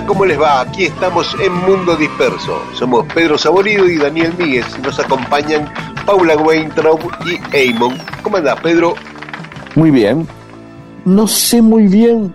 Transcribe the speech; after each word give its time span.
Hola, 0.00 0.06
¿cómo 0.08 0.24
les 0.24 0.40
va? 0.40 0.62
Aquí 0.62 0.84
estamos 0.86 1.36
en 1.44 1.52
Mundo 1.52 1.94
Disperso. 1.94 2.62
Somos 2.72 3.04
Pedro 3.12 3.36
Saborido 3.36 3.86
y 3.86 3.98
Daniel 3.98 4.32
Míguez. 4.38 4.64
Nos 4.82 4.98
acompañan 4.98 5.68
Paula 6.06 6.38
Weintraub 6.38 7.00
y 7.26 7.38
Eamon. 7.54 7.98
¿Cómo 8.22 8.38
andás, 8.38 8.58
Pedro? 8.62 8.94
Muy 9.74 9.90
bien. 9.90 10.26
No 11.04 11.26
sé 11.26 11.60
muy 11.60 11.86
bien 11.86 12.34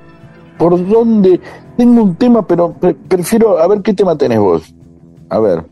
por 0.59 0.87
dónde. 0.87 1.41
Tengo 1.75 2.03
un 2.03 2.15
tema, 2.15 2.45
pero 2.45 2.71
pre- 2.73 2.93
prefiero. 2.93 3.57
A 3.57 3.67
ver 3.67 3.81
qué 3.81 3.95
tema 3.95 4.15
tenés 4.15 4.37
vos. 4.37 4.71
A 5.29 5.39
ver. 5.39 5.65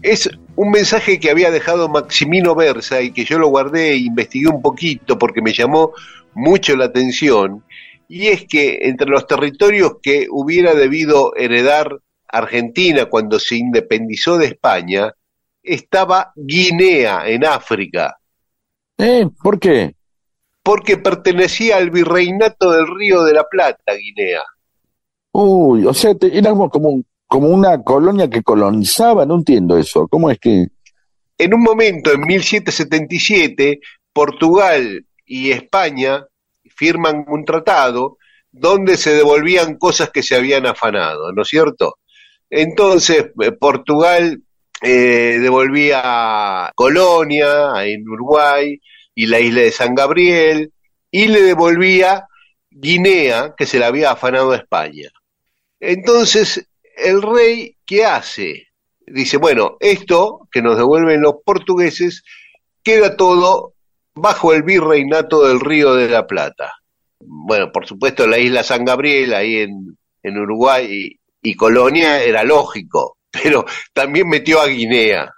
Es 0.00 0.30
un 0.56 0.70
mensaje 0.70 1.20
que 1.20 1.30
había 1.30 1.50
dejado 1.50 1.90
Maximino 1.90 2.54
Versa 2.54 3.02
y 3.02 3.10
que 3.12 3.26
yo 3.26 3.38
lo 3.38 3.48
guardé 3.48 3.90
e 3.90 3.96
investigué 3.98 4.48
un 4.48 4.62
poquito 4.62 5.18
porque 5.18 5.42
me 5.42 5.52
llamó 5.52 5.92
mucho 6.34 6.74
la 6.76 6.86
atención. 6.86 7.62
Y 8.08 8.28
es 8.28 8.44
que 8.46 8.78
entre 8.82 9.06
los 9.08 9.26
territorios 9.26 9.94
que 10.02 10.26
hubiera 10.30 10.74
debido 10.74 11.34
heredar 11.36 11.98
Argentina 12.28 13.06
cuando 13.06 13.38
se 13.38 13.56
independizó 13.56 14.36
de 14.38 14.46
España, 14.46 15.12
estaba 15.62 16.32
Guinea 16.36 17.28
en 17.28 17.44
África. 17.44 18.16
¿Eh? 18.98 19.26
¿Por 19.42 19.58
qué? 19.58 19.94
porque 20.66 20.96
pertenecía 20.96 21.76
al 21.76 21.90
virreinato 21.90 22.70
del 22.72 22.86
Río 22.96 23.22
de 23.24 23.34
la 23.34 23.44
Plata, 23.46 23.92
Guinea. 23.92 24.40
Uy, 25.32 25.84
o 25.84 25.92
sea, 25.92 26.14
te- 26.14 26.36
éramos 26.38 26.70
como, 26.70 26.88
un- 26.88 27.06
como 27.26 27.48
una 27.48 27.82
colonia 27.82 28.30
que 28.30 28.42
colonizaba. 28.42 29.26
No 29.26 29.34
entiendo 29.34 29.76
eso. 29.76 30.08
¿Cómo 30.08 30.30
es 30.30 30.38
que.? 30.38 30.68
En 31.36 31.52
un 31.52 31.60
momento, 31.62 32.12
en 32.12 32.20
1777, 32.22 33.80
Portugal 34.12 35.04
y 35.26 35.50
España 35.50 36.24
firman 36.74 37.24
un 37.28 37.44
tratado 37.44 38.18
donde 38.50 38.96
se 38.96 39.14
devolvían 39.14 39.76
cosas 39.78 40.10
que 40.10 40.22
se 40.22 40.36
habían 40.36 40.66
afanado, 40.66 41.32
¿no 41.32 41.42
es 41.42 41.48
cierto? 41.48 41.98
Entonces, 42.48 43.26
eh, 43.42 43.52
Portugal 43.52 44.42
eh, 44.80 45.38
devolvía 45.40 46.70
Colonia 46.74 47.84
en 47.84 48.08
Uruguay 48.08 48.80
y 49.14 49.26
la 49.26 49.40
isla 49.40 49.62
de 49.62 49.72
San 49.72 49.94
Gabriel, 49.94 50.72
y 51.10 51.28
le 51.28 51.42
devolvía 51.42 52.26
Guinea, 52.70 53.54
que 53.56 53.66
se 53.66 53.78
la 53.78 53.86
había 53.86 54.10
afanado 54.10 54.52
a 54.52 54.56
España. 54.56 55.10
Entonces, 55.78 56.68
el 56.96 57.22
rey, 57.22 57.76
¿qué 57.86 58.04
hace? 58.04 58.68
Dice, 59.06 59.36
bueno, 59.36 59.76
esto 59.80 60.48
que 60.50 60.62
nos 60.62 60.76
devuelven 60.76 61.22
los 61.22 61.36
portugueses 61.44 62.24
queda 62.82 63.16
todo 63.16 63.73
bajo 64.14 64.52
el 64.52 64.62
virreinato 64.62 65.46
del 65.46 65.60
Río 65.60 65.94
de 65.94 66.08
la 66.08 66.26
Plata. 66.26 66.72
Bueno, 67.20 67.72
por 67.72 67.86
supuesto, 67.86 68.26
la 68.26 68.38
isla 68.38 68.62
San 68.62 68.84
Gabriel, 68.84 69.34
ahí 69.34 69.58
en, 69.58 69.96
en 70.22 70.38
Uruguay, 70.38 71.18
y, 71.42 71.50
y 71.50 71.54
Colonia 71.54 72.22
era 72.22 72.44
lógico, 72.44 73.18
pero 73.30 73.64
también 73.92 74.28
metió 74.28 74.60
a 74.60 74.66
Guinea, 74.66 75.32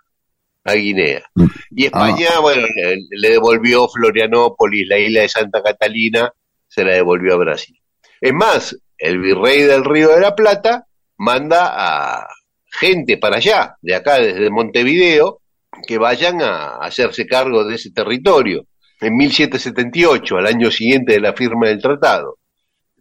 a 0.65 0.73
Guinea. 0.75 1.23
Y 1.71 1.87
España, 1.87 2.39
bueno, 2.41 2.63
le, 2.63 2.97
le 3.11 3.31
devolvió 3.31 3.89
Florianópolis, 3.89 4.87
la 4.89 4.99
isla 4.99 5.21
de 5.23 5.29
Santa 5.29 5.63
Catalina, 5.63 6.33
se 6.69 6.85
la 6.85 6.95
devolvió 6.95 7.35
a 7.35 7.39
Brasil. 7.39 7.79
Es 8.21 8.33
más, 8.33 8.77
el 8.99 9.21
virrey 9.21 9.63
del 9.63 9.85
Río 9.85 10.09
de 10.11 10.21
la 10.21 10.35
Plata 10.35 10.87
manda 11.19 11.73
a 11.75 12.27
gente 12.71 13.17
para 13.17 13.37
allá, 13.37 13.77
de 13.81 13.95
acá 13.95 14.19
desde 14.19 14.51
Montevideo, 14.51 15.41
que 15.87 15.99
vayan 15.99 16.43
a 16.43 16.79
hacerse 16.79 17.27
cargo 17.27 17.65
de 17.65 17.75
ese 17.77 17.91
territorio. 17.91 18.67
En 19.01 19.17
1778, 19.17 20.37
al 20.37 20.47
año 20.47 20.71
siguiente 20.71 21.13
de 21.13 21.21
la 21.21 21.33
firma 21.33 21.69
del 21.69 21.83
tratado, 21.83 22.39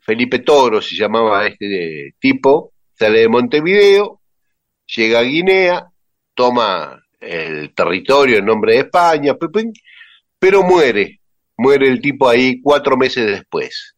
Felipe 0.01 0.39
Toro 0.39 0.81
se 0.81 0.95
llamaba 0.95 1.47
este 1.47 2.13
tipo, 2.19 2.73
sale 2.93 3.21
de 3.21 3.29
Montevideo, 3.29 4.21
llega 4.95 5.19
a 5.19 5.23
Guinea, 5.23 5.87
toma 6.33 7.01
el 7.19 7.73
territorio 7.73 8.37
en 8.37 8.45
nombre 8.45 8.73
de 8.73 8.79
España, 8.79 9.35
pero 10.37 10.63
muere, 10.63 11.21
muere 11.57 11.87
el 11.87 12.01
tipo 12.01 12.29
ahí 12.29 12.61
cuatro 12.61 12.97
meses 12.97 13.25
después. 13.25 13.95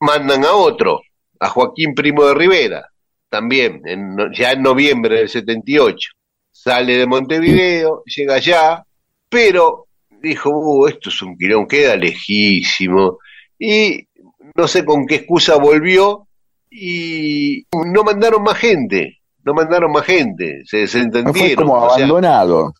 Mandan 0.00 0.44
a 0.44 0.52
otro, 0.52 1.00
a 1.40 1.48
Joaquín 1.48 1.94
Primo 1.94 2.24
de 2.26 2.34
Rivera, 2.34 2.86
también, 3.28 3.82
en 3.84 4.16
ya 4.32 4.52
en 4.52 4.62
noviembre 4.62 5.16
del 5.16 5.28
78. 5.28 6.10
Sale 6.60 6.96
de 6.96 7.06
Montevideo, 7.06 8.02
llega 8.04 8.34
allá, 8.34 8.84
pero 9.28 9.86
dijo, 10.20 10.50
"Uh, 10.50 10.88
esto 10.88 11.08
es 11.08 11.22
un 11.22 11.36
quilón, 11.38 11.68
queda 11.68 11.94
lejísimo. 11.94 13.18
Y 13.56 14.08
no 14.56 14.66
sé 14.66 14.84
con 14.84 15.06
qué 15.06 15.14
excusa 15.16 15.54
volvió 15.54 16.26
y 16.68 17.64
no 17.72 18.02
mandaron 18.02 18.42
más 18.42 18.56
gente, 18.58 19.20
no 19.44 19.54
mandaron 19.54 19.92
más 19.92 20.04
gente, 20.04 20.62
se 20.64 20.78
desentendieron. 20.78 21.34
Fue 21.34 21.54
como 21.54 21.74
o 21.74 21.90
sea, 21.90 22.04
abandonado. 22.04 22.72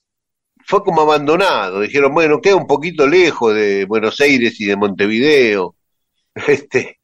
fue 0.64 0.82
como 0.82 1.02
abandonado. 1.02 1.80
Dijeron, 1.80 2.12
bueno, 2.12 2.40
queda 2.40 2.56
un 2.56 2.66
poquito 2.66 3.06
lejos 3.06 3.54
de 3.54 3.84
Buenos 3.84 4.20
Aires 4.20 4.60
y 4.60 4.64
de 4.66 4.76
Montevideo. 4.76 5.76
Este, 6.48 6.98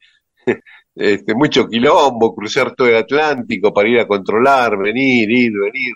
este, 0.95 1.35
mucho 1.35 1.67
quilombo, 1.67 2.35
cruzar 2.35 2.75
todo 2.75 2.89
el 2.89 2.97
Atlántico 2.97 3.73
para 3.73 3.87
ir 3.87 3.99
a 3.99 4.07
controlar, 4.07 4.77
venir, 4.77 5.29
ir, 5.29 5.51
venir. 5.51 5.93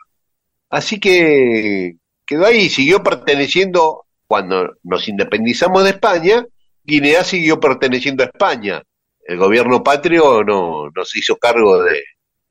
Así 0.69 0.99
que 0.99 1.95
quedó 2.25 2.45
ahí, 2.45 2.69
siguió 2.69 3.01
perteneciendo, 3.03 4.05
cuando 4.27 4.75
nos 4.83 5.07
independizamos 5.07 5.83
de 5.83 5.91
España, 5.91 6.45
Guinea 6.83 7.23
siguió 7.23 7.59
perteneciendo 7.59 8.23
a 8.23 8.27
España. 8.27 8.83
El 9.25 9.37
gobierno 9.37 9.83
patrio 9.83 10.43
no, 10.43 10.89
no 10.95 11.05
se 11.05 11.19
hizo 11.19 11.35
cargo 11.37 11.81
de, 11.83 12.01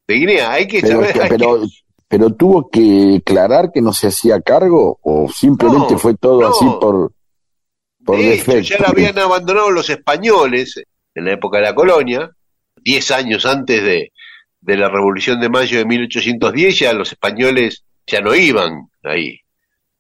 de 0.07 0.15
Guinea. 0.15 0.53
Hay 0.53 0.67
que 0.67 0.81
Pero, 0.81 0.95
saber, 1.05 1.23
hay 1.23 1.29
que- 1.39 1.67
pero, 2.09 2.31
tuvo 2.35 2.71
que 2.71 3.19
aclarar 3.21 3.71
que 3.73 3.83
no 3.83 3.93
se 3.93 4.07
hacía 4.09 4.41
cargo 4.41 4.99
o 5.03 5.29
simplemente 5.31 5.93
No, 5.93 5.99
fue 5.99 6.15
todo 6.17 6.41
no. 6.41 6.49
así 6.49 6.65
por, 6.81 7.13
por 8.05 8.17
de 8.17 8.33
hecho, 8.35 8.51
defecto. 8.53 8.69
ya 8.77 8.79
la 8.79 8.89
habían 8.89 9.19
abandonado 9.19 9.71
los 9.71 9.91
españoles 9.91 10.83
en 11.15 11.25
la 11.25 11.33
época 11.33 11.59
de 11.59 11.65
la 11.65 11.75
colonia, 11.75 12.31
diez 12.83 13.11
años 13.11 13.45
antes 13.45 13.83
de, 13.83 14.13
de 14.61 14.77
la 14.77 14.89
Revolución 14.89 15.41
de 15.41 15.49
Mayo 15.51 15.79
de 15.79 15.85
1810, 15.85 16.79
ya 16.79 16.93
los 16.95 17.13
españoles 17.13 17.85
ya 18.09 18.21
no 18.21 18.35
iban 18.35 18.89
ahí. 19.05 19.39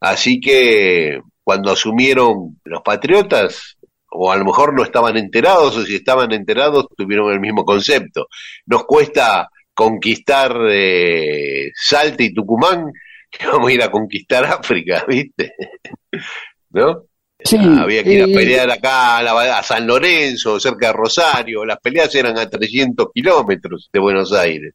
Así 0.00 0.40
que 0.40 1.20
cuando 1.42 1.72
asumieron 1.72 2.60
los 2.64 2.82
patriotas, 2.82 3.76
o 4.10 4.32
a 4.32 4.36
lo 4.36 4.44
mejor 4.44 4.74
no 4.74 4.82
estaban 4.82 5.16
enterados, 5.16 5.76
o 5.76 5.84
si 5.84 5.96
estaban 5.96 6.32
enterados, 6.32 6.86
tuvieron 6.96 7.32
el 7.32 7.40
mismo 7.40 7.64
concepto. 7.64 8.26
Nos 8.66 8.84
cuesta 8.84 9.48
conquistar 9.74 10.56
eh, 10.70 11.70
Salta 11.74 12.22
y 12.22 12.32
Tucumán, 12.34 12.90
que 13.30 13.46
vamos 13.46 13.68
a 13.68 13.72
ir 13.72 13.82
a 13.82 13.90
conquistar 13.90 14.44
África, 14.44 15.04
¿viste? 15.08 15.52
¿No? 16.70 17.02
Sí, 17.42 17.56
Había 17.56 18.02
que 18.02 18.14
ir 18.14 18.22
a 18.22 18.26
eh, 18.26 18.34
pelear 18.34 18.70
acá 18.70 19.18
a, 19.18 19.22
la- 19.22 19.58
a 19.58 19.62
San 19.62 19.86
Lorenzo, 19.86 20.58
cerca 20.58 20.88
de 20.88 20.92
Rosario. 20.92 21.64
Las 21.64 21.78
peleas 21.78 22.12
eran 22.14 22.36
a 22.36 22.48
300 22.48 23.08
kilómetros 23.14 23.88
de 23.92 24.00
Buenos 24.00 24.32
Aires. 24.32 24.74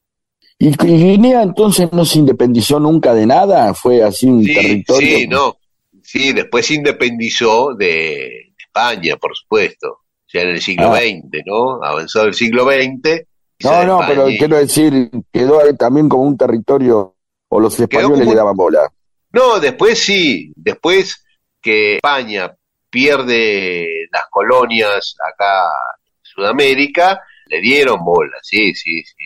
¿Y, 0.60 0.68
y 0.70 0.98
Guinea 0.98 1.42
entonces 1.44 1.92
no 1.92 2.06
se 2.06 2.20
independizó 2.20 2.80
nunca 2.80 3.14
de 3.14 3.26
nada? 3.26 3.74
¿Fue 3.74 4.04
así 4.04 4.28
un 4.28 4.44
Sí, 4.44 4.54
territorio? 4.54 5.18
sí, 5.18 5.28
no. 5.28 5.58
Sí, 6.02 6.34
después 6.34 6.66
se 6.68 6.76
independizó 6.76 7.74
de 7.76 8.54
España, 8.58 9.16
por 9.18 9.36
supuesto. 9.36 9.88
O 9.92 10.26
sea, 10.28 10.42
en 10.44 10.50
el 10.50 10.62
siglo 10.62 10.94
Ah. 10.94 10.98
XX, 11.00 11.42
¿no? 11.46 11.84
Avanzado 11.84 12.26
el 12.28 12.34
siglo 12.34 12.66
XX. 12.66 13.26
No, 13.64 13.84
no, 13.86 14.02
pero 14.08 14.26
quiero 14.26 14.58
decir, 14.58 15.10
quedó 15.32 15.62
ahí 15.62 15.76
también 15.78 16.10
como 16.10 16.24
un 16.24 16.38
territorio, 16.38 17.16
o 17.50 17.60
los 17.60 17.80
españoles 17.80 18.20
como 18.20 18.32
le 18.32 18.36
daban 18.36 18.56
bola. 18.58 18.92
No, 19.32 19.60
después 19.60 20.00
sí, 20.00 20.52
después 20.56 21.24
que 21.62 21.96
España 21.96 22.54
pierde 22.90 23.88
las 24.12 24.24
colonias 24.30 25.16
acá 25.34 25.64
en 25.64 26.14
Sudamérica, 26.24 27.22
le 27.48 27.62
dieron 27.62 28.04
bola, 28.04 28.36
sí, 28.42 28.74
sí, 28.76 29.02
sí. 29.04 29.26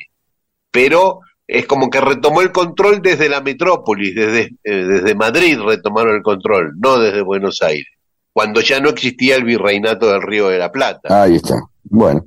Pero 0.72 1.20
es 1.48 1.66
como 1.66 1.90
que 1.90 2.02
retomó 2.02 2.42
el 2.42 2.52
control 2.52 3.02
desde 3.02 3.30
la 3.30 3.42
metrópolis, 3.42 4.14
desde, 4.14 4.58
eh, 4.64 4.84
desde 4.84 5.16
Madrid 5.16 5.58
retomaron 5.60 6.16
el 6.16 6.22
control, 6.22 6.74
no 6.78 7.00
desde 7.00 7.22
Buenos 7.22 7.62
Aires, 7.62 7.88
cuando 8.34 8.62
ya 8.62 8.80
no 8.80 8.90
existía 8.90 9.36
el 9.36 9.46
virreinato 9.46 10.12
del 10.12 10.22
Río 10.22 10.50
de 10.50 10.60
la 10.60 10.72
Plata. 10.72 11.24
Ahí 11.24 11.36
está. 11.36 11.56
Bueno. 11.84 12.26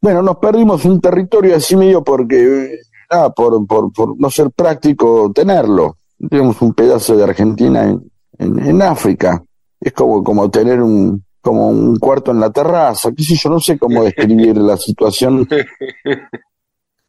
Bueno, 0.00 0.22
nos 0.22 0.38
perdimos 0.38 0.84
un 0.86 1.00
territorio 1.00 1.56
así 1.56 1.76
medio 1.76 2.02
porque, 2.02 2.64
eh, 2.64 2.78
ah, 3.10 3.30
por, 3.34 3.66
por, 3.66 3.92
por 3.92 4.18
no 4.18 4.30
ser 4.30 4.50
práctico 4.50 5.30
tenerlo. 5.34 5.98
Tenemos 6.30 6.62
un 6.62 6.72
pedazo 6.72 7.16
de 7.16 7.24
Argentina 7.24 7.84
en, 7.84 8.10
en, 8.38 8.58
en 8.66 8.82
África. 8.82 9.42
Es 9.78 9.92
como, 9.92 10.22
como 10.22 10.50
tener 10.50 10.80
un, 10.80 11.22
como 11.40 11.68
un 11.68 11.98
cuarto 11.98 12.30
en 12.30 12.40
la 12.40 12.50
terraza, 12.50 13.10
qué 13.16 13.22
sé 13.22 13.34
yo, 13.34 13.50
no 13.50 13.60
sé 13.60 13.78
cómo 13.78 14.04
describir 14.04 14.56
la 14.56 14.76
situación. 14.76 15.48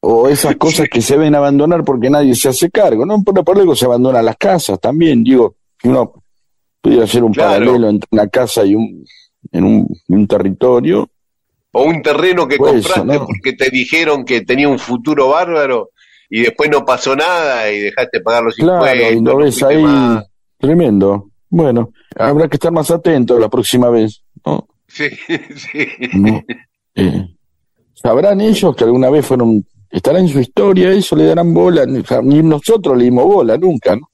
O 0.03 0.27
esas 0.27 0.55
cosas 0.55 0.87
que 0.89 1.01
se 1.01 1.15
ven 1.15 1.35
abandonar 1.35 1.83
porque 1.83 2.09
nadie 2.09 2.33
se 2.35 2.49
hace 2.49 2.69
cargo, 2.71 3.05
¿no? 3.05 3.21
Por, 3.23 3.43
por 3.43 3.57
algo 3.59 3.75
se 3.75 3.85
abandonan 3.85 4.25
las 4.25 4.35
casas 4.37 4.79
también, 4.79 5.23
digo, 5.23 5.55
uno 5.83 6.13
pudiera 6.81 7.03
hacer 7.03 7.23
un 7.23 7.31
Claro. 7.33 7.65
paralelo 7.65 7.89
entre 7.89 8.07
una 8.11 8.27
casa 8.27 8.65
y 8.65 8.73
un, 8.73 9.05
en 9.51 9.63
un, 9.63 9.87
un 10.07 10.27
territorio. 10.27 11.07
O 11.73 11.83
un 11.83 12.01
terreno 12.01 12.47
que 12.47 12.57
Pues, 12.57 12.85
compraste 12.87 13.05
¿no? 13.19 13.27
porque 13.27 13.53
te 13.53 13.69
dijeron 13.69 14.25
que 14.25 14.41
tenía 14.41 14.67
un 14.67 14.79
futuro 14.79 15.29
bárbaro 15.29 15.91
y 16.29 16.41
después 16.41 16.69
no 16.71 16.83
pasó 16.83 17.15
nada 17.15 17.71
y 17.71 17.79
dejaste 17.81 18.17
de 18.17 18.23
pagar 18.23 18.43
los 18.43 18.55
Claro, 18.55 18.83
impuestos. 18.85 19.11
y 19.11 19.15
lo 19.15 19.21
no 19.31 19.37
ves 19.37 19.63
ahí, 19.63 19.83
más. 19.83 20.25
tremendo. 20.57 21.29
Bueno, 21.49 21.91
habrá 22.15 22.47
que 22.47 22.55
estar 22.55 22.71
más 22.71 22.89
atento 22.89 23.37
la 23.37 23.49
próxima 23.49 23.89
vez, 23.89 24.23
¿no? 24.45 24.67
Sí, 24.87 25.09
sí. 25.55 25.87
No. 26.13 26.41
Eh, 26.95 27.27
¿Sabrán 27.93 28.41
ellos 28.41 28.75
que 28.75 28.83
alguna 28.83 29.09
vez 29.09 29.25
fueron, 29.25 29.63
estará 29.91 30.19
en 30.19 30.27
su 30.27 30.39
historia 30.39 30.91
eso, 30.91 31.15
le 31.15 31.25
darán 31.25 31.53
bola? 31.53 31.85
Ni 31.85 32.43
nosotros 32.43 32.97
le 32.97 33.05
dimos 33.05 33.25
bola, 33.25 33.57
nunca, 33.57 33.95
¿no? 33.95 34.09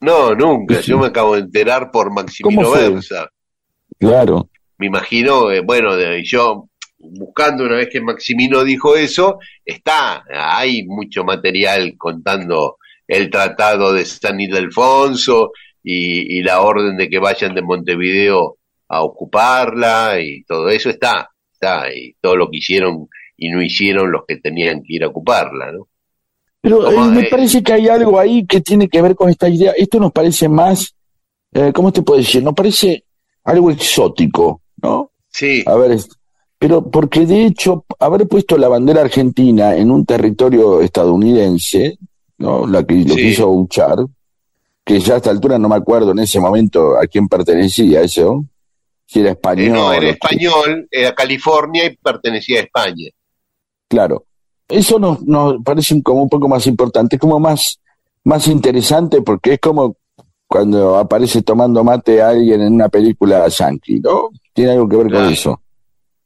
No, 0.00 0.34
nunca. 0.34 0.82
Sí. 0.82 0.90
Yo 0.90 0.98
me 0.98 1.06
acabo 1.06 1.34
de 1.34 1.42
enterar 1.42 1.90
por 1.90 2.12
Maximino. 2.12 2.70
Versa. 2.72 3.28
Claro. 3.98 4.48
Me 4.78 4.86
imagino, 4.86 5.50
eh, 5.52 5.60
bueno, 5.60 5.94
de, 5.94 6.22
yo 6.24 6.68
buscando 6.98 7.64
una 7.64 7.76
vez 7.76 7.88
que 7.90 8.00
Maximino 8.00 8.64
dijo 8.64 8.96
eso, 8.96 9.38
está, 9.64 10.24
hay 10.28 10.84
mucho 10.84 11.24
material 11.24 11.94
contando 11.96 12.78
el 13.06 13.30
tratado 13.30 13.92
de 13.92 14.04
San 14.04 14.40
Ildefonso 14.40 15.52
y, 15.82 16.38
y 16.38 16.42
la 16.42 16.62
orden 16.62 16.96
de 16.96 17.08
que 17.08 17.18
vayan 17.18 17.54
de 17.54 17.62
Montevideo 17.62 18.56
a 18.88 19.02
ocuparla 19.02 20.20
y 20.20 20.44
todo 20.44 20.68
eso 20.68 20.90
está, 20.90 21.30
está, 21.52 21.92
y 21.92 22.14
todo 22.20 22.36
lo 22.36 22.50
que 22.50 22.58
hicieron 22.58 23.08
y 23.36 23.50
no 23.50 23.62
hicieron 23.62 24.10
los 24.12 24.22
que 24.26 24.36
tenían 24.36 24.82
que 24.82 24.94
ir 24.94 25.04
a 25.04 25.08
ocuparla, 25.08 25.72
¿no? 25.72 25.88
Pero 26.60 26.90
eh, 26.90 27.10
me 27.10 27.22
eh, 27.22 27.28
parece 27.30 27.62
que 27.62 27.72
hay 27.72 27.88
algo 27.88 28.18
ahí 28.18 28.46
que 28.46 28.60
tiene 28.60 28.88
que 28.88 29.02
ver 29.02 29.16
con 29.16 29.28
esta 29.28 29.48
idea. 29.48 29.72
Esto 29.76 29.98
nos 29.98 30.12
parece 30.12 30.48
más, 30.48 30.94
eh, 31.52 31.72
¿cómo 31.74 31.92
te 31.92 32.02
puedo 32.02 32.20
decir? 32.20 32.42
Nos 32.42 32.54
parece 32.54 33.04
algo 33.44 33.70
exótico, 33.70 34.62
¿no? 34.80 35.10
Sí, 35.28 35.64
A 35.66 35.74
ver, 35.74 35.98
pero 36.58 36.88
porque 36.88 37.26
de 37.26 37.46
hecho 37.46 37.84
haber 37.98 38.28
puesto 38.28 38.56
la 38.56 38.68
bandera 38.68 39.00
argentina 39.00 39.74
en 39.74 39.90
un 39.90 40.06
territorio 40.06 40.80
estadounidense, 40.80 41.98
¿no? 42.38 42.66
La 42.66 42.84
que 42.84 42.94
lo 42.94 43.14
Sí. 43.14 43.22
quiso 43.22 43.48
Uchar, 43.50 43.96
que 44.84 45.00
ya 45.00 45.14
a 45.14 45.16
esta 45.16 45.30
altura 45.30 45.58
no 45.58 45.68
me 45.68 45.76
acuerdo 45.76 46.12
en 46.12 46.20
ese 46.20 46.38
momento 46.38 46.96
a 46.96 47.06
quién 47.06 47.26
pertenecía 47.28 48.02
eso, 48.02 48.44
si 49.06 49.20
era 49.20 49.30
eh, 49.30 49.32
español. 49.32 49.72
no, 49.72 49.88
o 49.88 49.92
era 49.92 50.10
español, 50.10 50.86
era 50.90 51.14
California 51.14 51.86
y 51.86 51.96
pertenecía 51.96 52.60
a 52.60 52.62
España. 52.62 53.08
Claro. 53.92 54.24
Eso 54.68 54.98
nos, 54.98 55.20
nos 55.22 55.62
parece 55.62 56.02
como 56.02 56.22
un 56.22 56.28
poco 56.30 56.48
más 56.48 56.66
importante, 56.66 57.18
como 57.18 57.38
más, 57.38 57.78
más 58.24 58.48
interesante, 58.48 59.20
porque 59.20 59.52
es 59.52 59.58
como 59.60 59.96
cuando 60.46 60.96
aparece 60.96 61.42
tomando 61.42 61.84
mate 61.84 62.22
a 62.22 62.30
alguien 62.30 62.62
en 62.62 62.72
una 62.72 62.88
película 62.88 63.46
yankee, 63.48 64.00
¿no? 64.00 64.30
Tiene 64.54 64.70
algo 64.72 64.88
que 64.88 64.96
ver 64.96 65.12
con 65.12 65.24
eso. 65.26 65.60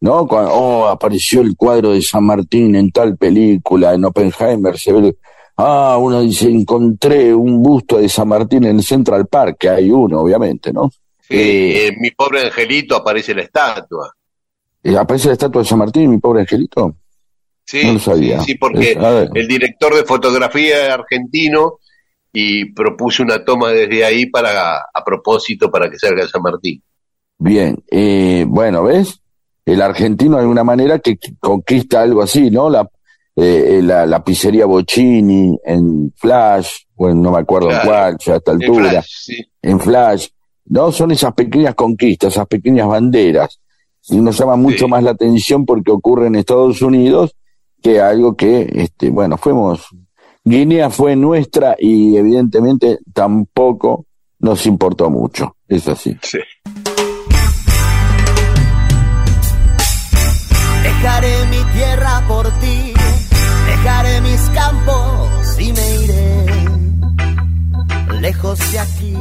¿No? 0.00 0.28
Cuando, 0.28 0.52
oh, 0.52 0.86
apareció 0.86 1.40
el 1.40 1.56
cuadro 1.56 1.90
de 1.90 2.02
San 2.02 2.22
Martín 2.22 2.76
en 2.76 2.92
tal 2.92 3.16
película, 3.16 3.94
en 3.94 4.04
Oppenheimer, 4.04 4.78
se 4.78 4.92
ve. 4.92 5.16
Ah, 5.56 5.96
uno 5.98 6.20
dice, 6.20 6.48
encontré 6.48 7.34
un 7.34 7.60
busto 7.60 7.98
de 7.98 8.08
San 8.08 8.28
Martín 8.28 8.62
en 8.62 8.76
el 8.76 8.84
Central 8.84 9.26
Park, 9.26 9.56
que 9.58 9.70
hay 9.70 9.90
uno, 9.90 10.20
obviamente, 10.20 10.72
¿no? 10.72 10.88
Sí, 11.20 11.34
Eh, 11.34 11.88
en 11.88 12.00
mi 12.00 12.12
pobre 12.12 12.42
angelito 12.42 12.94
aparece 12.94 13.34
la 13.34 13.42
estatua. 13.42 14.14
Eh, 14.84 14.96
¿Aparece 14.96 15.26
la 15.26 15.32
estatua 15.32 15.62
de 15.62 15.68
San 15.68 15.80
Martín, 15.80 16.10
mi 16.10 16.18
pobre 16.18 16.42
angelito? 16.42 16.94
Sí, 17.66 17.84
No 17.84 17.94
lo 17.94 17.98
sabía. 17.98 18.38
sí, 18.40 18.52
sí, 18.52 18.54
porque 18.58 18.92
Es- 18.92 19.28
el 19.34 19.48
director 19.48 19.94
de 19.94 20.04
fotografía 20.04 20.94
argentino 20.94 21.78
y 22.32 22.72
propuso 22.72 23.22
una 23.22 23.44
toma 23.44 23.70
desde 23.70 24.04
ahí 24.04 24.26
para 24.26 24.76
a 24.78 25.04
propósito 25.04 25.70
para 25.70 25.90
que 25.90 25.98
salga 25.98 26.26
San 26.28 26.42
Martín. 26.42 26.82
Bien, 27.38 27.76
eh, 27.90 28.44
bueno, 28.48 28.84
¿ves? 28.84 29.20
El 29.64 29.82
argentino 29.82 30.36
de 30.36 30.42
alguna 30.42 30.62
manera 30.64 30.98
que 31.00 31.18
conquista 31.40 32.02
algo 32.02 32.22
así, 32.22 32.50
¿no? 32.50 32.70
La, 32.70 32.88
eh, 33.34 33.80
la, 33.82 34.06
la 34.06 34.22
pizzería 34.22 34.64
Bocini 34.64 35.58
en 35.64 36.12
Flash, 36.16 36.70
bueno, 36.94 37.16
no 37.20 37.32
me 37.32 37.38
acuerdo 37.38 37.70
en 37.72 37.78
cuál, 37.84 38.16
ya 38.24 38.34
a 38.34 38.36
esta 38.36 38.52
En 38.52 38.62
altura, 38.62 38.90
Flash, 38.90 39.06
sí. 39.08 39.46
en 39.62 39.80
Flash, 39.80 40.28
¿no? 40.66 40.92
Son 40.92 41.10
esas 41.10 41.34
pequeñas 41.34 41.74
conquistas, 41.74 42.32
esas 42.34 42.46
pequeñas 42.46 42.86
banderas. 42.86 43.58
Y 44.08 44.18
nos 44.18 44.38
llama 44.38 44.54
mucho 44.54 44.84
Sí. 44.84 44.90
más 44.90 45.02
la 45.02 45.10
atención 45.10 45.66
porque 45.66 45.90
ocurre 45.90 46.28
en 46.28 46.36
Estados 46.36 46.80
Unidos 46.80 47.34
que 47.86 48.00
algo 48.00 48.34
que, 48.34 48.68
este, 48.74 49.10
bueno, 49.10 49.38
fuimos, 49.38 49.86
Guinea 50.44 50.90
fue 50.90 51.14
nuestra 51.14 51.76
y 51.78 52.16
evidentemente 52.16 52.98
tampoco 53.14 54.06
nos 54.40 54.66
importó 54.66 55.08
mucho, 55.08 55.54
es 55.68 55.86
así. 55.86 56.18
sí. 56.20 56.40
Dejaré 60.82 61.46
mi 61.46 61.62
tierra 61.74 62.24
por 62.26 62.50
ti, 62.58 62.92
dejaré 63.68 64.20
mis 64.22 64.40
campos 64.48 65.60
y 65.60 65.72
me 65.72 65.96
iré 66.02 66.46
lejos 68.20 68.58
de 68.72 68.78
aquí. 68.80 69.14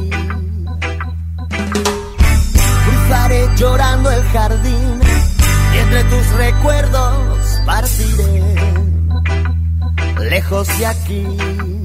Cruzaré 2.84 3.48
llorando 3.56 4.10
el 4.10 4.22
jardín 4.24 5.05
entre 5.86 6.04
tus 6.04 6.28
recuerdos 6.32 7.60
partiré 7.64 8.42
lejos 10.28 10.66
de 10.78 10.86
aquí. 10.86 11.75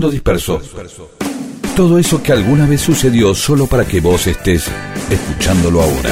Mundo 0.00 0.10
disperso. 0.10 0.58
Todo 1.76 1.98
eso 1.98 2.22
que 2.22 2.32
alguna 2.32 2.66
vez 2.66 2.80
sucedió 2.80 3.34
solo 3.34 3.66
para 3.66 3.86
que 3.86 4.00
vos 4.00 4.26
estés 4.26 4.66
escuchándolo 5.10 5.82
ahora. 5.82 6.10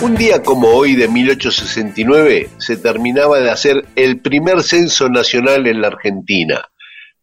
Un 0.00 0.14
día 0.14 0.42
como 0.42 0.68
hoy 0.68 0.94
de 0.94 1.08
1869 1.08 2.48
se 2.56 2.78
terminaba 2.78 3.38
de 3.38 3.50
hacer 3.50 3.84
el 3.96 4.20
primer 4.20 4.62
censo 4.62 5.10
nacional 5.10 5.66
en 5.66 5.82
la 5.82 5.88
Argentina. 5.88 6.64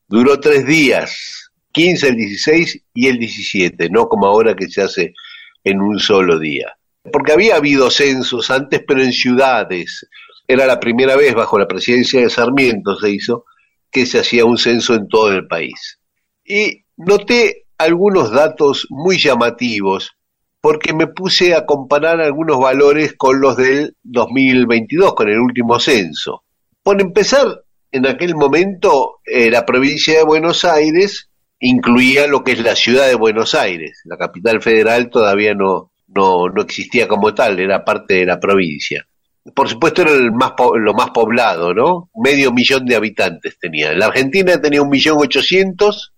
Duró 0.08 0.40
tres 0.40 0.68
días, 0.68 1.50
15, 1.72 2.10
el 2.10 2.16
16 2.18 2.84
y 2.94 3.08
el 3.08 3.18
17, 3.18 3.90
no 3.90 4.08
como 4.08 4.28
ahora 4.28 4.56
que 4.56 4.68
se 4.68 4.84
hace 4.84 5.16
en 5.64 5.82
un 5.82 5.98
solo 6.00 6.38
día. 6.38 6.78
Porque 7.12 7.32
había 7.32 7.56
habido 7.56 7.90
censos 7.90 8.52
antes, 8.52 8.84
pero 8.88 9.02
en 9.02 9.12
ciudades. 9.12 10.06
Era 10.48 10.66
la 10.66 10.80
primera 10.80 11.16
vez 11.16 11.34
bajo 11.34 11.58
la 11.58 11.68
presidencia 11.68 12.22
de 12.22 12.30
Sarmiento 12.30 12.98
se 12.98 13.10
hizo 13.10 13.46
que 13.92 14.06
se 14.06 14.20
hacía 14.20 14.46
un 14.46 14.58
censo 14.58 14.94
en 14.94 15.08
todo 15.08 15.32
el 15.32 15.48
país. 15.48 16.00
Y 16.44 16.84
noté 16.98 17.66
algunos 17.78 18.32
datos 18.32 18.88
muy 18.90 19.18
llamativos 19.18 20.16
porque 20.62 20.94
me 20.94 21.08
puse 21.08 21.54
a 21.54 21.66
comparar 21.66 22.22
algunos 22.22 22.60
valores 22.60 23.14
con 23.18 23.40
los 23.40 23.56
del 23.56 23.96
2022, 24.04 25.14
con 25.14 25.30
el 25.30 25.40
último 25.40 25.80
censo. 25.80 26.44
Por 26.82 27.02
empezar, 27.02 27.64
en 27.92 28.08
aquel 28.08 28.36
momento 28.36 29.20
eh, 29.26 29.50
la 29.50 29.66
provincia 29.66 30.18
de 30.18 30.24
Buenos 30.24 30.66
Aires 30.66 31.30
incluía 31.60 32.28
lo 32.28 32.44
que 32.44 32.54
es 32.54 32.64
la 32.64 32.76
ciudad 32.76 33.08
de 33.08 33.16
Buenos 33.16 33.56
Aires. 33.56 34.02
La 34.06 34.18
capital 34.18 34.62
federal 34.62 35.10
todavía 35.10 35.54
no, 35.54 35.92
no, 36.08 36.50
no 36.50 36.62
existía 36.62 37.08
como 37.08 37.34
tal, 37.34 37.60
era 37.60 37.86
parte 37.86 38.16
de 38.16 38.26
la 38.26 38.40
provincia. 38.40 39.08
Por 39.54 39.70
supuesto 39.70 40.02
era 40.02 40.12
el 40.12 40.32
más 40.32 40.54
lo 40.76 40.94
más 40.94 41.12
poblado, 41.12 41.74
¿no? 41.74 42.10
Medio 42.16 42.52
millón 42.52 42.86
de 42.86 42.96
habitantes 42.96 43.60
tenía. 43.60 43.94
La 43.94 44.08
Argentina 44.08 44.60
tenía 44.60 44.82
un 44.82 44.90
millón 44.90 45.18
ochocientos 45.20 46.14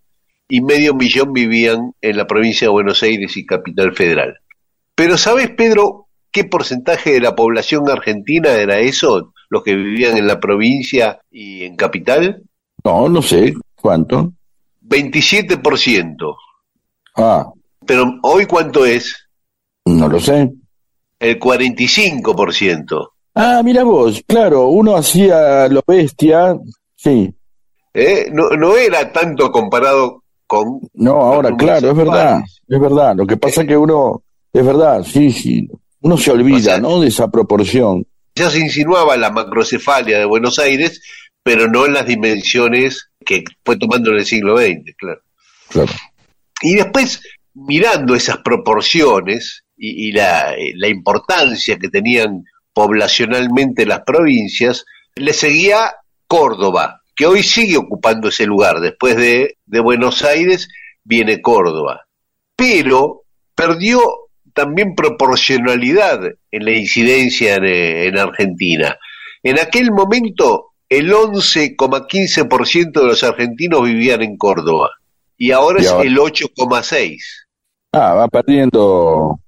y 0.47 0.61
medio 0.61 0.93
millón 0.93 1.33
vivían 1.33 1.93
en 2.01 2.17
la 2.17 2.25
provincia 2.25 2.67
de 2.67 2.71
Buenos 2.71 3.03
Aires 3.03 3.35
y 3.35 3.45
capital 3.45 3.93
federal. 3.93 4.39
Pero 4.95 5.17
¿sabes, 5.17 5.49
Pedro, 5.51 6.07
qué 6.31 6.45
porcentaje 6.45 7.11
de 7.11 7.21
la 7.21 7.35
población 7.35 7.89
argentina 7.89 8.51
era 8.51 8.79
eso? 8.79 9.33
Los 9.49 9.63
que 9.63 9.75
vivían 9.75 10.17
en 10.17 10.27
la 10.27 10.39
provincia 10.39 11.19
y 11.29 11.63
en 11.63 11.75
capital. 11.75 12.43
No, 12.83 13.09
no 13.09 13.21
sé. 13.21 13.53
¿Cuánto? 13.75 14.33
27%. 14.87 16.35
Ah. 17.15 17.51
Pero 17.85 18.19
hoy 18.23 18.45
cuánto 18.45 18.85
es? 18.85 19.27
No 19.85 20.07
lo 20.07 20.19
sé. 20.19 20.49
El 21.19 21.39
45%. 21.39 23.09
Ah, 23.39 23.61
mira 23.63 23.83
vos, 23.83 24.23
claro, 24.25 24.69
uno 24.69 24.95
hacía 24.95 25.67
lo 25.67 25.83
bestia, 25.85 26.57
sí. 26.95 27.31
¿Eh? 27.93 28.29
No, 28.31 28.49
no 28.49 28.75
era 28.75 29.11
tanto 29.11 29.51
comparado 29.51 30.23
con... 30.47 30.79
No, 30.95 31.11
ahora, 31.21 31.55
claro, 31.55 31.91
es 31.91 31.95
verdad, 31.95 32.39
es 32.67 32.79
verdad. 32.79 33.15
Lo 33.15 33.27
que 33.27 33.37
pasa 33.37 33.61
es 33.61 33.67
que 33.67 33.77
uno, 33.77 34.23
es 34.51 34.65
verdad, 34.65 35.03
sí, 35.03 35.31
sí, 35.31 35.69
uno 36.01 36.17
se 36.17 36.31
olvida, 36.31 36.79
¿no? 36.79 36.99
De 36.99 37.09
esa 37.09 37.29
proporción. 37.29 38.07
Ya 38.33 38.49
se 38.49 38.59
insinuaba 38.59 39.15
la 39.17 39.29
macrocefalia 39.29 40.17
de 40.17 40.25
Buenos 40.25 40.57
Aires, 40.57 40.99
pero 41.43 41.67
no 41.67 41.85
en 41.85 41.93
las 41.93 42.07
dimensiones 42.07 43.11
que 43.23 43.43
fue 43.63 43.77
tomando 43.77 44.09
en 44.09 44.17
el 44.17 44.25
siglo 44.25 44.57
XX, 44.57 44.95
claro. 44.97 45.21
Claro. 45.69 45.93
Y 46.63 46.73
después, 46.73 47.21
mirando 47.53 48.15
esas 48.15 48.37
proporciones 48.37 49.63
y, 49.77 50.07
y 50.07 50.11
la, 50.11 50.55
la 50.73 50.87
importancia 50.87 51.77
que 51.77 51.89
tenían 51.89 52.43
poblacionalmente 52.77 53.87
las 53.87 54.01
provincias, 54.01 54.85
le 55.15 55.33
seguía 55.33 55.95
Córdoba, 56.27 57.01
que 57.15 57.25
hoy 57.25 57.41
sigue 57.41 57.75
ocupando 57.75 58.27
ese 58.27 58.45
lugar. 58.45 58.81
Después 58.81 59.15
de, 59.17 59.57
de 59.65 59.79
Buenos 59.79 60.23
Aires 60.23 60.69
viene 61.03 61.41
Córdoba. 61.41 62.05
Pero 62.55 63.23
perdió 63.55 63.99
también 64.53 64.93
proporcionalidad 64.93 66.21
en 66.51 66.65
la 66.65 66.71
incidencia 66.71 67.55
en, 67.55 67.65
en 67.65 68.17
Argentina. 68.19 68.95
En 69.41 69.57
aquel 69.57 69.91
momento 69.91 70.67
el 70.87 71.11
11,15% 71.11 72.91
de 73.01 73.07
los 73.07 73.23
argentinos 73.23 73.83
vivían 73.85 74.21
en 74.21 74.37
Córdoba 74.37 74.91
y 75.35 75.49
ahora, 75.49 75.81
Y 75.81 75.87
ahora- 75.87 76.03
es 76.03 76.07
el 76.11 76.17
8,6%. 76.19 77.17
Ah, 77.93 78.13
va 78.13 78.27
perdiendo. 78.27 79.39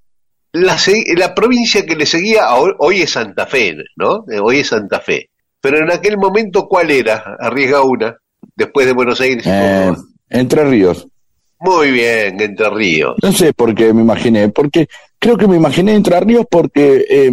La, 0.52 0.78
la 1.16 1.36
provincia 1.36 1.86
que 1.86 1.96
le 1.96 2.06
seguía 2.06 2.54
hoy, 2.56 2.72
hoy 2.80 3.02
es 3.02 3.12
Santa 3.12 3.46
Fe, 3.46 3.78
¿no? 3.96 4.26
Eh, 4.32 4.40
Hoy 4.40 4.60
es 4.60 4.68
Santa 4.68 5.00
Fe. 5.00 5.30
Pero 5.62 5.78
en 5.78 5.92
aquel 5.92 6.18
momento, 6.18 6.68
¿cuál 6.68 6.90
era? 6.90 7.36
Arriesga 7.40 7.84
una, 7.84 8.18
después 8.56 8.88
de 8.88 8.94
Buenos 8.94 9.22
Aires. 9.22 9.46
Eh. 9.46 9.94
Entre 10.30 10.64
Ríos. 10.64 11.08
Muy 11.60 11.92
bien, 11.92 12.40
Entre 12.40 12.70
Ríos. 12.70 13.16
No 13.22 13.32
sé 13.32 13.54
por 13.54 13.76
qué 13.76 13.94
me 13.94 14.02
imaginé, 14.02 14.50
porque 14.50 14.88
creo 15.20 15.38
que 15.38 15.48
me 15.48 15.58
imaginé 15.58 15.94
Entre 15.94 16.20
Ríos 16.20 16.46
porque, 16.50 17.06
eh, 17.10 17.32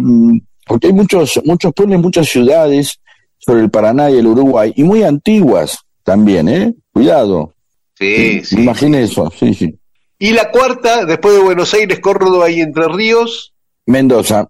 porque 0.65 0.87
hay 0.87 0.93
muchos, 0.93 1.39
muchos 1.45 1.73
pueblos, 1.73 2.01
muchas 2.01 2.27
ciudades 2.27 2.99
sobre 3.37 3.61
el 3.61 3.71
Paraná 3.71 4.11
y 4.11 4.17
el 4.17 4.27
Uruguay, 4.27 4.73
y 4.75 4.83
muy 4.83 5.03
antiguas 5.03 5.79
también, 6.03 6.49
¿eh? 6.49 6.73
Cuidado. 6.91 7.53
Sí, 7.95 8.43
sí. 8.43 8.57
Me 8.57 8.63
imaginé 8.63 9.03
eso, 9.03 9.31
sí, 9.37 9.53
sí. 9.53 9.79
Y 10.19 10.31
la 10.31 10.49
cuarta, 10.51 11.05
después 11.05 11.35
de 11.35 11.41
Buenos 11.41 11.73
Aires, 11.73 11.99
Córdoba 11.99 12.49
y 12.49 12.61
Entre 12.61 12.87
Ríos, 12.87 13.53
Mendoza, 13.85 14.47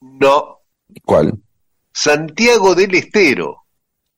no, 0.00 0.58
¿cuál? 1.04 1.34
Santiago 1.92 2.74
del 2.74 2.94
Estero. 2.94 3.64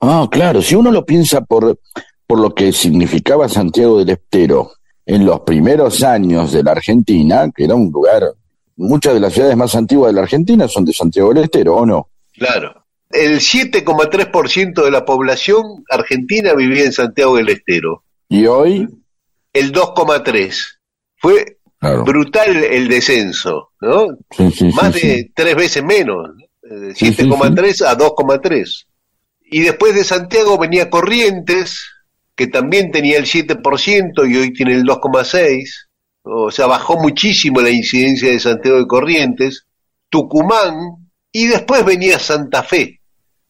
Ah, 0.00 0.26
claro, 0.30 0.62
si 0.62 0.74
uno 0.74 0.90
lo 0.90 1.04
piensa 1.04 1.42
por, 1.42 1.78
por 2.26 2.40
lo 2.40 2.54
que 2.54 2.72
significaba 2.72 3.48
Santiago 3.48 3.98
del 3.98 4.10
Estero 4.10 4.72
en 5.06 5.24
los 5.24 5.40
primeros 5.40 6.02
años 6.02 6.52
de 6.52 6.62
la 6.62 6.72
Argentina, 6.72 7.48
que 7.54 7.64
era 7.64 7.74
un 7.74 7.90
lugar, 7.90 8.24
muchas 8.76 9.14
de 9.14 9.20
las 9.20 9.32
ciudades 9.32 9.56
más 9.56 9.74
antiguas 9.74 10.10
de 10.10 10.16
la 10.16 10.22
Argentina 10.22 10.66
son 10.66 10.84
de 10.84 10.92
Santiago 10.92 11.32
del 11.32 11.44
Estero, 11.44 11.76
¿o 11.76 11.86
no? 11.86 12.10
Claro. 12.32 12.84
El 13.10 13.38
7,3% 13.38 14.84
de 14.84 14.90
la 14.90 15.04
población 15.04 15.84
argentina 15.88 16.52
vivía 16.54 16.84
en 16.84 16.92
Santiago 16.92 17.36
del 17.36 17.48
Estero. 17.48 18.04
Y 18.28 18.46
hoy, 18.46 18.86
El 19.52 19.72
2,3%. 19.72 20.77
Fue 21.18 21.58
claro, 21.78 22.04
brutal 22.04 22.56
el 22.64 22.88
descenso, 22.88 23.70
¿no? 23.80 24.08
sí, 24.30 24.50
sí, 24.50 24.70
Más 24.74 24.94
sí, 24.94 25.06
de 25.06 25.30
tres 25.34 25.56
veces 25.56 25.84
menos, 25.84 26.28
¿no? 26.36 26.76
de 26.76 26.94
Sí, 26.94 27.12
sí, 27.12 27.22
7,3 27.22 27.86
a 27.86 27.96
2,3. 27.96 28.86
Y 29.50 29.60
después 29.60 29.94
de 29.94 30.04
Santiago 30.04 30.58
venía 30.58 30.90
Corrientes, 30.90 31.80
que 32.36 32.46
también 32.46 32.90
tenía 32.90 33.18
el 33.18 33.24
7% 33.24 34.30
y 34.30 34.36
hoy 34.36 34.52
tiene 34.52 34.74
el 34.74 34.84
2,6. 34.84 35.88
O 36.22 36.50
sea, 36.50 36.66
bajó 36.66 36.98
muchísimo 37.00 37.60
la 37.60 37.70
incidencia 37.70 38.30
de 38.30 38.38
Santiago 38.38 38.78
de 38.78 38.86
Corrientes. 38.86 39.66
Tucumán, 40.10 41.08
y 41.32 41.46
después 41.46 41.84
venía 41.84 42.18
Santa 42.18 42.62
Fe. 42.62 43.00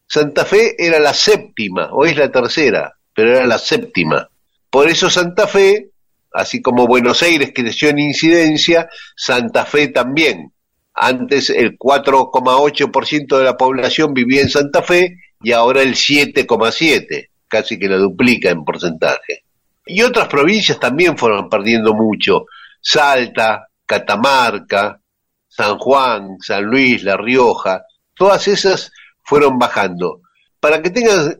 Santa 0.07 0.45
Fe 0.45 0.75
era 0.77 0.99
la 0.99 1.13
séptima, 1.13 1.89
hoy 1.91 2.09
es 2.09 2.17
la 2.17 2.31
tercera, 2.31 2.93
pero 3.13 3.31
era 3.37 3.45
la 3.45 3.59
séptima. 3.59 4.27
Por 4.69 4.89
eso 4.89 5.09
Santa 5.09 5.47
Fe, 5.47 5.88
así 6.33 6.61
como 6.61 6.87
Buenos 6.87 7.21
Aires 7.23 7.51
creció 7.53 7.89
en 7.89 7.99
incidencia, 7.99 8.89
Santa 9.15 9.65
Fe 9.65 9.89
también. 9.89 10.53
Antes 10.93 11.49
el 11.49 11.77
4,8% 11.77 13.37
de 13.37 13.43
la 13.43 13.55
población 13.55 14.13
vivía 14.13 14.41
en 14.41 14.49
Santa 14.49 14.81
Fe 14.81 15.17
y 15.41 15.51
ahora 15.51 15.81
el 15.81 15.95
7,7%, 15.95 17.29
casi 17.47 17.79
que 17.79 17.87
la 17.87 17.97
duplica 17.97 18.49
en 18.49 18.63
porcentaje. 18.63 19.43
Y 19.85 20.01
otras 20.01 20.27
provincias 20.27 20.79
también 20.79 21.17
fueron 21.17 21.49
perdiendo 21.49 21.93
mucho. 21.93 22.45
Salta, 22.81 23.67
Catamarca, 23.85 25.01
San 25.47 25.77
Juan, 25.77 26.37
San 26.39 26.63
Luis, 26.63 27.03
La 27.03 27.17
Rioja, 27.17 27.83
todas 28.15 28.47
esas 28.47 28.91
fueron 29.23 29.57
bajando. 29.57 30.21
Para 30.59 30.81
que 30.81 30.89
tengas 30.89 31.37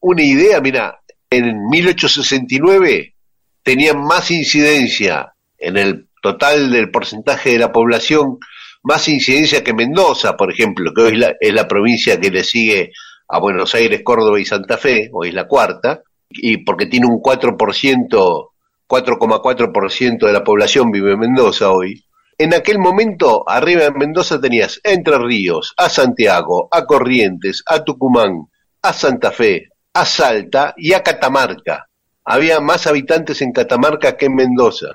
una 0.00 0.22
idea, 0.22 0.60
mira, 0.60 1.00
en 1.30 1.68
1869 1.68 3.11
tenían 3.62 4.02
más 4.02 4.30
incidencia 4.30 5.34
en 5.58 5.76
el 5.76 6.08
total 6.22 6.70
del 6.70 6.90
porcentaje 6.90 7.50
de 7.50 7.58
la 7.58 7.72
población, 7.72 8.38
más 8.82 9.08
incidencia 9.08 9.62
que 9.62 9.74
Mendoza, 9.74 10.36
por 10.36 10.52
ejemplo, 10.52 10.92
que 10.94 11.02
hoy 11.02 11.12
es 11.12 11.18
la, 11.18 11.34
es 11.40 11.54
la 11.54 11.68
provincia 11.68 12.18
que 12.18 12.30
le 12.30 12.44
sigue 12.44 12.92
a 13.28 13.38
Buenos 13.38 13.74
Aires, 13.74 14.02
Córdoba 14.04 14.40
y 14.40 14.44
Santa 14.44 14.76
Fe, 14.76 15.10
hoy 15.12 15.28
es 15.28 15.34
la 15.34 15.46
cuarta, 15.46 16.02
y 16.30 16.58
porque 16.58 16.86
tiene 16.86 17.06
un 17.06 17.20
4%, 17.20 17.56
4,4% 18.88 20.26
de 20.26 20.32
la 20.32 20.44
población 20.44 20.90
vive 20.90 21.12
en 21.12 21.20
Mendoza 21.20 21.70
hoy. 21.70 22.04
En 22.38 22.54
aquel 22.54 22.78
momento, 22.78 23.48
arriba 23.48 23.82
de 23.82 23.92
Mendoza 23.92 24.40
tenías 24.40 24.80
Entre 24.82 25.16
Ríos, 25.18 25.74
a 25.76 25.88
Santiago, 25.88 26.68
a 26.70 26.84
Corrientes, 26.84 27.62
a 27.66 27.84
Tucumán, 27.84 28.48
a 28.82 28.92
Santa 28.92 29.30
Fe, 29.30 29.68
a 29.94 30.04
Salta 30.04 30.74
y 30.76 30.92
a 30.92 31.02
Catamarca. 31.02 31.88
Había 32.24 32.60
más 32.60 32.86
habitantes 32.86 33.42
en 33.42 33.52
Catamarca 33.52 34.16
que 34.16 34.26
en 34.26 34.34
Mendoza. 34.34 34.88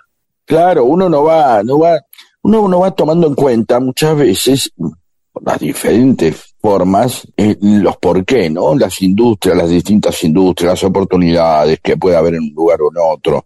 Claro, 0.46 0.86
uno 0.86 1.10
no 1.10 1.24
va, 1.24 1.62
no 1.64 1.80
va, 1.80 2.00
uno 2.44 2.68
no 2.68 2.80
va 2.80 2.92
tomando 2.92 3.28
en 3.28 3.36
cuenta 3.36 3.80
muchas 3.80 4.16
veces, 4.16 4.72
las 5.42 5.60
diferentes 5.60 6.56
formas, 6.60 7.28
eh, 7.36 7.58
los 7.62 7.98
por 7.98 8.24
qué, 8.26 8.50
¿no? 8.50 8.76
Las 8.76 9.02
industrias, 9.02 9.58
las 9.58 9.70
distintas 9.70 10.24
industrias, 10.24 10.74
las 10.74 10.84
oportunidades 10.84 11.80
que 11.82 11.98
puede 11.98 12.16
haber 12.16 12.36
en 12.36 12.44
un 12.44 12.54
lugar 12.54 12.82
o 12.82 12.90
en 12.92 12.98
otro, 12.98 13.46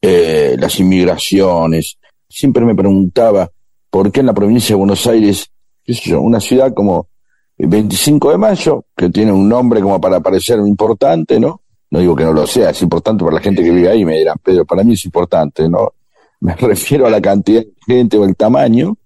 eh, 0.00 0.56
las 0.58 0.78
inmigraciones. 0.80 1.98
Siempre 2.28 2.64
me 2.64 2.74
preguntaba 2.74 3.50
por 3.90 4.10
qué 4.10 4.20
en 4.20 4.26
la 4.26 4.34
provincia 4.34 4.74
de 4.74 4.78
Buenos 4.78 5.06
Aires, 5.06 5.50
qué 5.84 5.94
sé 5.94 6.10
yo, 6.10 6.20
una 6.20 6.40
ciudad 6.40 6.72
como 6.74 7.08
el 7.56 7.68
25 7.68 8.30
de 8.30 8.38
mayo, 8.38 8.84
que 8.96 9.10
tiene 9.10 9.32
un 9.32 9.48
nombre 9.48 9.80
como 9.80 10.00
para 10.00 10.20
parecer 10.20 10.58
importante, 10.60 11.40
¿no? 11.40 11.60
No 11.90 12.00
digo 12.00 12.14
que 12.14 12.24
no 12.24 12.32
lo 12.32 12.46
sea, 12.46 12.70
es 12.70 12.82
importante 12.82 13.24
para 13.24 13.36
la 13.36 13.42
gente 13.42 13.62
que 13.62 13.70
vive 13.70 13.88
ahí, 13.88 14.04
me 14.04 14.18
dirán, 14.18 14.36
pero 14.42 14.64
para 14.64 14.84
mí 14.84 14.92
es 14.94 15.04
importante, 15.04 15.68
¿no? 15.68 15.92
Me 16.40 16.54
refiero 16.56 17.06
a 17.06 17.10
la 17.10 17.20
cantidad 17.20 17.62
de 17.62 17.72
gente 17.86 18.18
o 18.18 18.24
el 18.24 18.36
tamaño. 18.36 18.96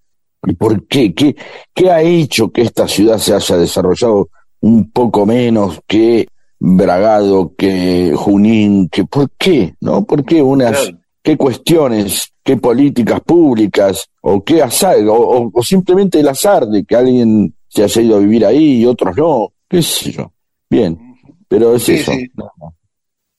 ¿Y 0.44 0.54
por 0.54 0.86
qué? 0.88 1.14
¿Qué, 1.14 1.36
qué 1.72 1.90
ha 1.90 2.02
hecho 2.02 2.50
que 2.50 2.62
esta 2.62 2.88
ciudad 2.88 3.18
se 3.18 3.34
haya 3.34 3.56
desarrollado 3.56 4.28
un 4.60 4.90
poco 4.90 5.24
menos 5.24 5.80
que 5.86 6.26
Bragado, 6.58 7.54
que 7.56 8.12
Junín? 8.16 8.88
Que, 8.88 9.04
¿Por 9.04 9.30
qué? 9.38 9.74
¿No? 9.80 10.04
¿Por 10.04 10.24
qué 10.24 10.42
unas, 10.42 10.92
qué 11.22 11.36
cuestiones, 11.36 12.32
qué 12.42 12.56
políticas 12.56 13.20
públicas, 13.20 14.08
o 14.20 14.42
qué 14.42 14.62
azar, 14.62 14.96
o, 15.06 15.50
o 15.52 15.62
simplemente 15.62 16.18
el 16.18 16.28
azar 16.28 16.66
de 16.66 16.84
que 16.84 16.96
alguien 16.96 17.54
se 17.68 17.84
haya 17.84 18.02
ido 18.02 18.16
a 18.16 18.20
vivir 18.20 18.44
ahí 18.44 18.80
y 18.80 18.86
otros 18.86 19.16
no? 19.16 19.52
¿Qué 19.68 19.80
sé 19.80 20.10
yo? 20.10 20.32
Bien, 20.68 21.11
pero 21.56 21.76
es 21.76 21.82
Sí, 21.84 21.94
eso. 21.94 22.12
sí. 22.12 22.28
No, 22.34 22.50
no. 22.58 22.74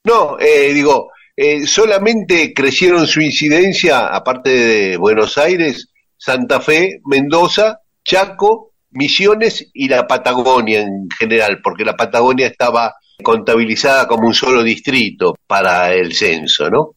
No, 0.06 0.40
eh, 0.40 0.74
digo, 0.74 1.10
eh, 1.36 1.66
solamente 1.66 2.54
crecieron 2.54 3.08
su 3.08 3.22
incidencia, 3.22 4.08
aparte 4.08 4.50
de 4.50 4.98
Buenos 4.98 5.38
Aires, 5.38 5.90
Santa 6.18 6.60
Fe, 6.60 7.00
Mendoza, 7.06 7.80
Chaco, 8.04 8.74
Misiones 8.92 9.70
y 9.74 9.88
la 9.88 10.06
Patagonia 10.06 10.82
en 10.82 11.08
general, 11.18 11.60
porque 11.64 11.86
la 11.86 11.96
Patagonia 11.96 12.48
estaba 12.48 12.94
contabilizada 13.24 14.08
como 14.08 14.28
un 14.28 14.34
solo 14.34 14.62
distrito 14.62 15.36
para 15.48 15.94
el 15.94 16.14
censo, 16.14 16.70
¿no? 16.70 16.92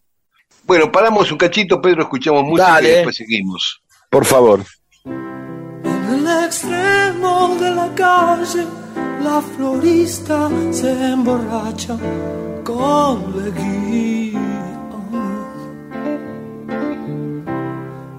Bueno, 0.64 0.90
paramos 0.90 1.30
un 1.30 1.38
cachito, 1.38 1.80
Pedro, 1.80 2.02
escuchamos 2.02 2.42
música 2.42 2.72
Dale. 2.72 2.88
y 2.88 2.92
después 2.92 3.16
seguimos. 3.16 3.80
Por 4.10 4.24
favor. 4.24 4.64
En 5.04 6.26
el 6.26 6.44
extremo 6.44 7.56
de 7.60 7.70
la 7.70 7.94
calle, 7.94 8.64
la 9.22 9.40
florista 9.40 10.48
se 10.70 10.90
emborracha 11.12 11.96
con 12.64 13.14
leguía. 13.36 14.40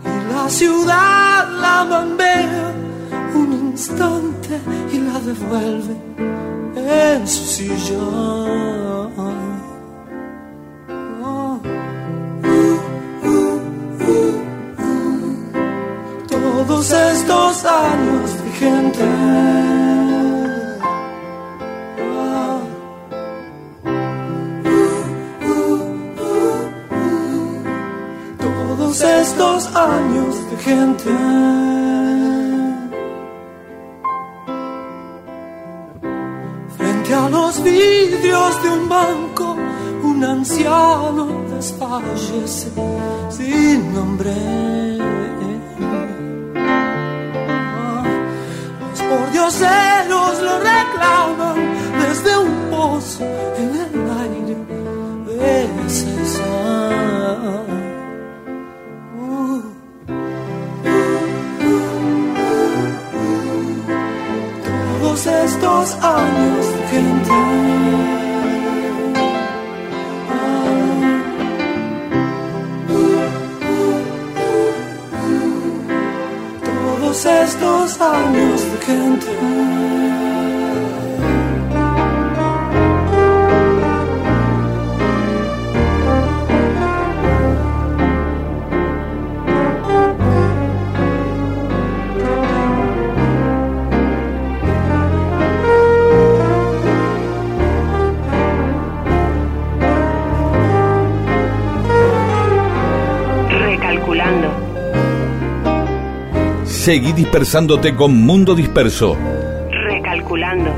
Y 0.05 0.33
la 0.33 0.49
ciudad 0.49 1.49
la 1.61 1.83
bambea 1.83 2.73
un 3.35 3.53
instante 3.71 4.59
y 4.91 4.97
la 4.99 5.19
devuelve 5.19 5.95
en 6.75 7.27
su 7.27 7.43
silla. 7.43 8.47
todos 16.67 16.91
estos 16.91 17.65
años 17.65 18.43
de 18.43 18.51
gente. 18.51 19.76
Todos 28.87 29.01
estos 29.01 29.75
años 29.75 30.49
de 30.49 30.57
gente. 30.63 31.09
Frente 36.77 37.13
a 37.13 37.27
los 37.27 37.61
vidrios 37.63 38.63
de 38.63 38.69
un 38.69 38.87
banco, 38.87 39.57
un 40.03 40.23
anciano 40.23 41.27
desfallece 41.53 42.71
sin 43.29 43.93
nombre. 43.93 44.33
Los 48.89 49.01
pordioseros 49.01 50.41
lo 50.41 50.59
reclaman 50.59 51.57
desde 51.99 52.37
un 52.37 52.69
pozo 52.71 53.25
en 53.57 53.69
el 53.83 54.09
aire 54.21 54.55
de 55.25 55.89
César. 55.89 56.96
Todos 65.17 65.33
estos 65.33 65.95
años 66.03 66.65
gente. 66.91 67.31
Todos 77.01 77.25
estos 77.25 77.99
años 77.99 78.61
gente. 78.85 80.06
Seguí 106.87 107.11
dispersándote 107.11 107.93
con 107.93 108.15
Mundo 108.15 108.55
Disperso. 108.55 109.17
Recalculando. 109.89 110.71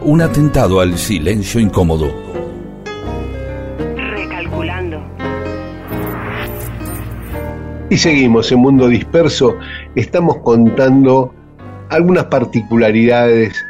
Un 0.00 0.22
atentado 0.22 0.80
al 0.80 0.98
silencio 0.98 1.60
incómodo. 1.60 2.12
Recalculando. 3.94 5.00
Y 7.90 7.96
seguimos 7.96 8.50
en 8.50 8.58
Mundo 8.58 8.88
Disperso. 8.88 9.56
Estamos 9.94 10.38
contando 10.38 11.32
algunas 11.90 12.24
particularidades 12.24 13.64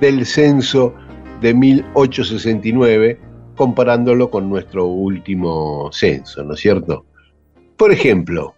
del 0.00 0.26
censo 0.26 0.96
de 1.40 1.54
1869, 1.54 3.20
comparándolo 3.54 4.30
con 4.30 4.50
nuestro 4.50 4.86
último 4.86 5.90
censo, 5.92 6.42
¿no 6.42 6.54
es 6.54 6.60
cierto? 6.60 7.06
Por 7.76 7.92
ejemplo, 7.92 8.56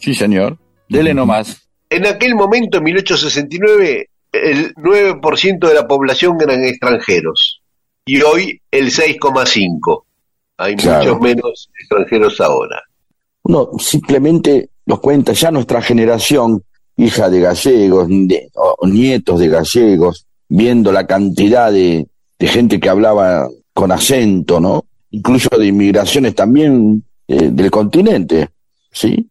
Sí, 0.00 0.14
señor. 0.14 0.58
Dele 0.88 1.14
nomás. 1.14 1.68
en 1.88 2.06
aquel 2.06 2.34
momento, 2.34 2.78
en 2.78 2.84
1869, 2.84 4.08
el 4.32 4.74
9% 4.74 5.68
de 5.68 5.74
la 5.74 5.86
población 5.88 6.36
eran 6.40 6.64
extranjeros 6.64 7.62
y 8.04 8.20
hoy 8.22 8.60
el 8.70 8.90
6,5%. 8.90 10.04
Hay 10.56 10.76
Claro. 10.76 11.04
muchos 11.16 11.20
menos 11.20 11.70
extranjeros 11.80 12.40
ahora. 12.40 12.80
Uno 13.42 13.70
simplemente 13.78 14.68
nos 14.86 15.00
cuenta 15.00 15.32
ya 15.32 15.50
nuestra 15.50 15.80
generación, 15.80 16.62
hija 16.96 17.30
de 17.30 17.40
gallegos, 17.40 18.06
de- 18.08 18.50
o 18.54 18.86
nietos 18.86 19.40
de 19.40 19.48
gallegos, 19.48 20.26
viendo 20.48 20.92
la 20.92 21.06
cantidad 21.06 21.72
de, 21.72 22.06
de 22.38 22.46
gente 22.48 22.78
que 22.78 22.88
hablaba 22.88 23.48
con 23.72 23.90
acento, 23.92 24.60
¿no? 24.60 24.84
Incluso 25.10 25.48
de 25.58 25.66
inmigraciones 25.66 26.34
también 26.34 27.02
eh, 27.26 27.48
del 27.50 27.70
continente, 27.70 28.48
¿sí? 28.92 29.26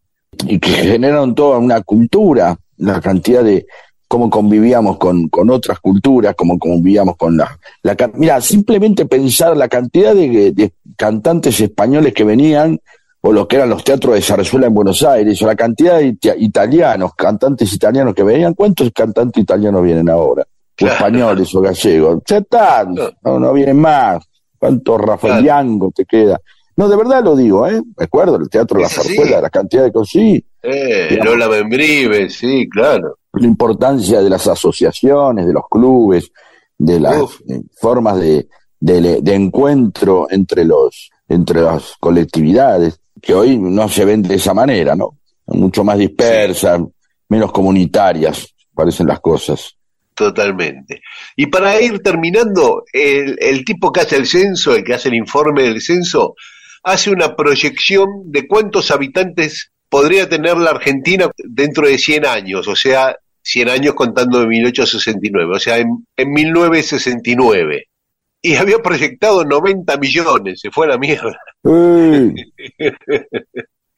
Y 0.47 0.59
que 0.59 0.69
generaron 0.71 1.35
toda 1.35 1.57
una 1.57 1.81
cultura, 1.81 2.57
la 2.77 3.01
cantidad 3.01 3.43
de 3.43 3.65
cómo 4.07 4.29
convivíamos 4.29 4.97
con, 4.97 5.27
con 5.29 5.49
otras 5.49 5.79
culturas, 5.79 6.33
cómo 6.35 6.57
convivíamos 6.57 7.15
con 7.17 7.37
la, 7.37 7.59
la... 7.83 7.95
Mira, 8.15 8.41
simplemente 8.41 9.05
pensar 9.05 9.55
la 9.55 9.67
cantidad 9.67 10.15
de, 10.15 10.51
de 10.51 10.73
cantantes 10.97 11.59
españoles 11.59 12.13
que 12.13 12.23
venían 12.23 12.79
o 13.21 13.33
lo 13.33 13.47
que 13.47 13.57
eran 13.57 13.69
los 13.69 13.83
teatros 13.83 14.15
de 14.15 14.21
zarzuela 14.21 14.67
en 14.67 14.73
Buenos 14.73 15.03
Aires, 15.03 15.41
o 15.41 15.45
la 15.45 15.55
cantidad 15.55 15.97
de 15.97 16.05
ita- 16.13 16.35
italianos, 16.37 17.13
cantantes 17.15 17.71
italianos 17.73 18.15
que 18.15 18.23
venían, 18.23 18.53
¿cuántos 18.53 18.89
cantantes 18.93 19.43
italianos 19.43 19.83
vienen 19.83 20.09
ahora? 20.09 20.43
O 20.81 20.85
españoles 20.93 21.53
o 21.53 21.59
gallegos. 21.59 22.19
Ya 22.25 22.37
están, 22.37 22.95
no, 23.21 23.37
no 23.39 23.51
vienen 23.51 23.77
más. 23.77 24.23
¿Cuánto 24.57 24.97
Rafael 24.97 25.43
Claro. 25.43 25.45
Yango 25.45 25.91
te 25.93 26.05
queda? 26.05 26.39
No, 26.79 26.87
de 26.87 26.95
verdad 26.95 27.21
lo 27.21 27.35
digo, 27.35 27.67
¿eh? 27.67 27.81
Recuerdo 27.97 28.37
el 28.37 28.47
teatro 28.49 28.77
de 28.77 28.83
la 28.83 28.89
zarzuela, 28.89 29.41
la 29.41 29.49
cantidad 29.49 29.83
de 29.83 29.91
cosas, 29.91 30.11
sí, 30.13 30.41
Eh, 30.63 31.07
Digamos. 31.09 31.33
Lola 31.37 31.49
Membrive, 31.49 32.29
sí, 32.29 32.69
claro. 32.69 33.17
la 33.33 33.45
importancia 33.47 34.21
de 34.21 34.29
las 34.29 34.47
asociaciones, 34.47 35.45
de 35.45 35.51
los 35.51 35.63
clubes, 35.69 36.31
de 36.77 37.01
las 37.01 37.21
Uf. 37.21 37.41
eh, 37.49 37.59
formas 37.81 38.17
de, 38.21 38.47
de, 38.79 39.19
de 39.21 39.33
encuentro 39.35 40.27
entre 40.29 40.63
los 40.63 41.09
entre 41.27 41.61
las 41.61 41.95
colectividades, 41.99 43.01
que 43.21 43.33
hoy 43.33 43.57
no 43.57 43.89
se 43.89 44.05
ven 44.05 44.21
de 44.21 44.35
esa 44.35 44.53
manera, 44.53 44.95
¿no? 44.95 45.17
Mucho 45.47 45.83
más 45.83 45.97
dispersas, 45.97 46.79
menos 47.27 47.51
comunitarias, 47.51 48.55
parecen 48.73 49.05
las 49.07 49.19
cosas. 49.19 49.75
Totalmente. 50.15 51.01
Y 51.35 51.47
para 51.47 51.79
ir 51.81 51.99
terminando, 51.99 52.83
el, 52.93 53.37
el 53.39 53.65
tipo 53.65 53.91
que 53.91 53.99
hace 53.99 54.15
el 54.15 54.25
censo, 54.25 54.73
el 54.75 54.83
que 54.85 54.93
hace 54.93 55.09
el 55.09 55.15
informe 55.15 55.63
del 55.63 55.81
censo, 55.81 56.35
hace 56.83 57.11
una 57.11 57.35
proyección 57.35 58.07
de 58.25 58.47
cuántos 58.47 58.91
habitantes 58.91 59.71
podría 59.89 60.29
tener 60.29 60.57
la 60.57 60.71
Argentina 60.71 61.29
dentro 61.37 61.87
de 61.87 61.97
100 61.97 62.25
años, 62.25 62.67
o 62.67 62.75
sea, 62.75 63.15
100 63.41 63.69
años 63.69 63.93
contando 63.95 64.39
de 64.39 64.47
1869, 64.47 65.55
o 65.55 65.59
sea, 65.59 65.77
en, 65.77 66.05
en 66.15 66.31
1969. 66.31 67.85
Y 68.41 68.55
había 68.55 68.77
proyectado 68.79 69.43
90 69.43 69.97
millones, 69.97 70.61
se 70.61 70.71
fue 70.71 70.85
a 70.85 70.89
la 70.89 70.97
mierda. 70.97 71.37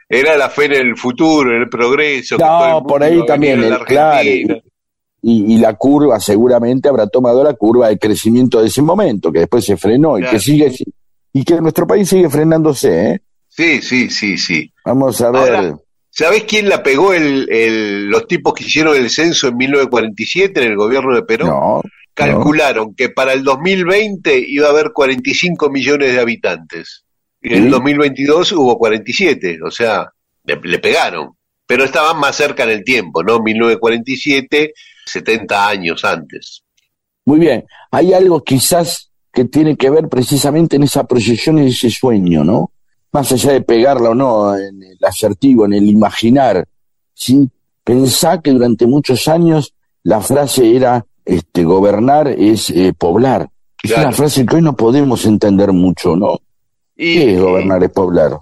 Era 0.09 0.35
la 0.35 0.49
fe 0.49 0.65
en 0.65 0.73
el 0.73 0.97
futuro, 0.97 1.55
en 1.55 1.61
el 1.63 1.69
progreso. 1.69 2.37
que 2.37 2.43
No, 2.43 2.49
todo 2.49 2.65
el 2.67 2.73
mundo 2.73 2.87
por 2.87 3.03
ahí 3.03 3.25
también, 3.25 3.63
el- 3.63 3.77
claro, 3.85 4.17
Argentina. 4.17 4.57
y, 5.21 5.53
y 5.55 5.57
la 5.57 5.73
curva 5.75 6.19
seguramente 6.19 6.89
habrá 6.89 7.07
tomado 7.07 7.43
la 7.43 7.53
curva 7.53 7.87
de 7.89 7.97
crecimiento 7.97 8.59
de 8.61 8.67
ese 8.67 8.81
momento, 8.81 9.31
que 9.31 9.39
después 9.39 9.63
se 9.63 9.77
frenó 9.77 10.17
y 10.17 10.21
Claro. 10.21 10.35
que 10.37 10.39
sigue 10.43 10.71
y 11.33 11.43
que 11.43 11.61
nuestro 11.61 11.85
país 11.87 12.09
sigue 12.09 12.29
frenándose, 12.29 13.11
¿eh? 13.11 13.21
Sí, 13.47 13.81
sí, 13.81 14.09
sí, 14.09 14.37
sí. 14.37 14.71
Vamos 14.85 15.19
a 15.21 15.31
ver. 15.31 15.55
Ahora, 15.55 15.77
¿Sabés 16.13 16.43
quién 16.43 16.67
la 16.67 16.83
pegó 16.83 17.13
el, 17.13 17.47
el- 17.49 18.07
los 18.07 18.27
tipos 18.27 18.53
que 18.53 18.65
hicieron 18.65 18.95
el 18.97 19.09
censo 19.09 19.47
en 19.47 19.55
1947 19.57 20.61
en 20.61 20.71
el 20.71 20.75
gobierno 20.75 21.15
de 21.15 21.23
Perón? 21.23 21.47
no, 21.49 21.81
Calcularon 22.13 22.93
que 22.95 23.09
para 23.09 23.31
el 23.31 23.43
2020 23.43 24.37
iba 24.47 24.67
a 24.67 24.71
haber 24.71 24.91
45 24.91 25.69
millones 25.69 26.13
de 26.13 26.19
habitantes. 26.19 27.05
Y 27.41 27.53
en 27.53 27.59
el 27.59 27.63
Sí. 27.65 27.69
2022 27.69 28.51
hubo 28.51 28.77
47, 28.77 29.59
o 29.65 29.71
sea, 29.71 30.11
le, 30.43 30.59
le 30.61 30.79
pegaron. 30.79 31.29
Pero 31.65 31.85
estaban 31.85 32.19
más 32.19 32.35
cerca 32.35 32.63
en 32.63 32.71
el 32.71 32.83
tiempo, 32.83 33.23
¿no? 33.23 33.39
1947, 33.39 34.73
70 35.05 35.67
años 35.69 36.03
antes. 36.03 36.63
muy 37.25 37.39
bien. 37.39 37.63
Hay 37.91 38.13
algo 38.13 38.43
quizás 38.43 39.10
que 39.33 39.45
tiene 39.45 39.75
que 39.77 39.89
ver 39.89 40.09
precisamente 40.09 40.75
en 40.75 40.83
esa 40.83 41.05
proyección 41.05 41.59
y 41.59 41.67
ese 41.67 41.89
sueño, 41.89 42.43
¿no? 42.43 42.71
Más 43.13 43.31
allá 43.31 43.53
de 43.53 43.61
pegarla 43.61 44.09
o 44.11 44.15
no 44.15 44.55
en 44.57 44.81
el 44.83 44.97
asertivo, 45.03 45.65
en 45.65 45.73
el 45.73 45.87
imaginar, 45.89 46.67
¿sí? 47.13 47.49
Pensá 47.83 48.41
que 48.41 48.51
durante 48.51 48.85
muchos 48.85 49.27
años 49.27 49.73
la 50.03 50.21
frase 50.21 50.75
era 50.75 51.05
este, 51.25 51.63
gobernar 51.63 52.27
es 52.27 52.69
eh, 52.69 52.93
poblar. 52.97 53.49
Es 53.83 53.91
Claro. 53.91 54.09
una 54.09 54.15
frase 54.17 54.45
que 54.45 54.55
hoy 54.57 54.61
no 54.61 54.75
podemos 54.75 55.25
entender 55.25 55.71
mucho, 55.71 56.15
¿no? 56.15 56.39
Y, 56.95 57.15
¿Qué 57.15 57.33
es 57.35 57.41
gobernar 57.41 57.83
es 57.83 57.89
poblar? 57.89 58.37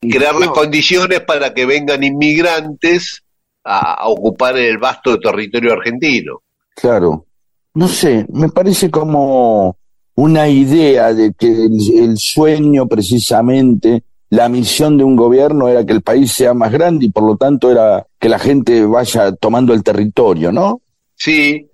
crear 0.00 0.34
las 0.34 0.50
condiciones 0.50 1.20
para 1.20 1.54
que 1.54 1.64
vengan 1.64 2.04
inmigrantes 2.04 3.22
a, 3.64 3.94
a 3.94 4.08
ocupar 4.08 4.54
el 4.58 4.76
vasto 4.76 5.18
territorio 5.18 5.72
argentino. 5.72 6.42
Claro. 6.76 7.24
No 7.72 7.88
sé, 7.88 8.26
me 8.30 8.50
parece 8.50 8.90
como 8.90 9.78
una 10.16 10.48
idea 10.48 11.12
de 11.12 11.32
que 11.38 11.46
el, 11.48 11.78
el 11.98 12.16
sueño 12.18 12.86
precisamente, 12.86 14.02
la 14.30 14.48
misión 14.48 14.96
de 14.98 15.04
un 15.04 15.16
gobierno 15.16 15.68
era 15.68 15.84
que 15.84 15.92
el 15.92 16.02
país 16.02 16.32
sea 16.32 16.54
más 16.54 16.72
grande 16.72 17.06
y 17.06 17.10
por 17.10 17.24
lo 17.24 17.36
tanto 17.36 17.70
era 17.70 18.06
que 18.18 18.28
la 18.28 18.38
gente 18.38 18.84
vaya 18.84 19.32
tomando 19.32 19.72
el 19.74 19.82
territorio, 19.82 20.50
¿no? 20.52 20.80
Sí, 21.14 21.68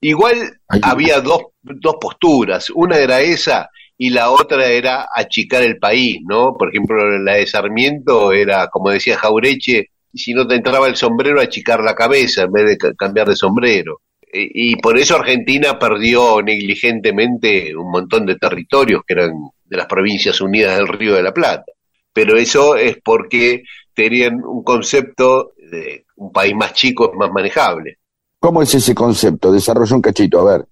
igual 0.00 0.36
Ahí- 0.68 0.80
había 0.82 1.20
dos, 1.20 1.42
dos 1.62 1.96
posturas, 2.00 2.70
una 2.74 2.96
era 2.98 3.20
esa 3.20 3.68
y 3.98 4.10
la 4.10 4.30
otra 4.30 4.66
era 4.66 5.08
achicar 5.14 5.62
el 5.62 5.78
país, 5.78 6.18
¿no? 6.26 6.54
Por 6.56 6.68
ejemplo, 6.68 7.18
la 7.18 7.34
de 7.34 7.46
Sarmiento 7.46 8.32
era, 8.32 8.68
como 8.68 8.90
decía 8.90 9.16
Jaureche, 9.18 9.86
si 10.12 10.32
no 10.34 10.46
te 10.46 10.54
entraba 10.54 10.86
el 10.86 10.96
sombrero, 10.96 11.40
achicar 11.40 11.82
la 11.82 11.94
cabeza 11.94 12.42
en 12.42 12.52
vez 12.52 12.66
de 12.66 12.78
ca- 12.78 12.94
cambiar 12.94 13.28
de 13.28 13.36
sombrero. 13.36 14.00
Y, 14.38 14.76
por 14.76 14.98
eso 14.98 15.16
Argentina 15.16 15.78
perdió 15.78 16.42
negligentemente 16.42 17.74
un 17.74 17.90
montón 17.90 18.26
de 18.26 18.36
territorios 18.36 19.02
que 19.06 19.14
eran 19.14 19.32
de 19.64 19.76
las 19.76 19.86
provincias 19.86 20.40
unidas 20.40 20.76
del 20.76 20.88
Río 20.88 21.14
de 21.14 21.22
la 21.22 21.32
Plata. 21.32 21.72
Pero 22.12 22.36
eso 22.36 22.76
es 22.76 22.98
porque 23.02 23.62
tenían 23.94 24.42
un 24.44 24.62
concepto 24.62 25.52
de 25.56 26.04
un 26.16 26.32
país 26.32 26.54
más 26.54 26.72
chico 26.72 27.10
es 27.10 27.18
más 27.18 27.30
manejable. 27.30 27.98
¿Cómo 28.38 28.62
es 28.62 28.74
ese 28.74 28.94
concepto? 28.94 29.50
Desarrolla 29.50 29.96
un 29.96 30.02
cachito, 30.02 30.40
a 30.40 30.58
ver. 30.58 30.66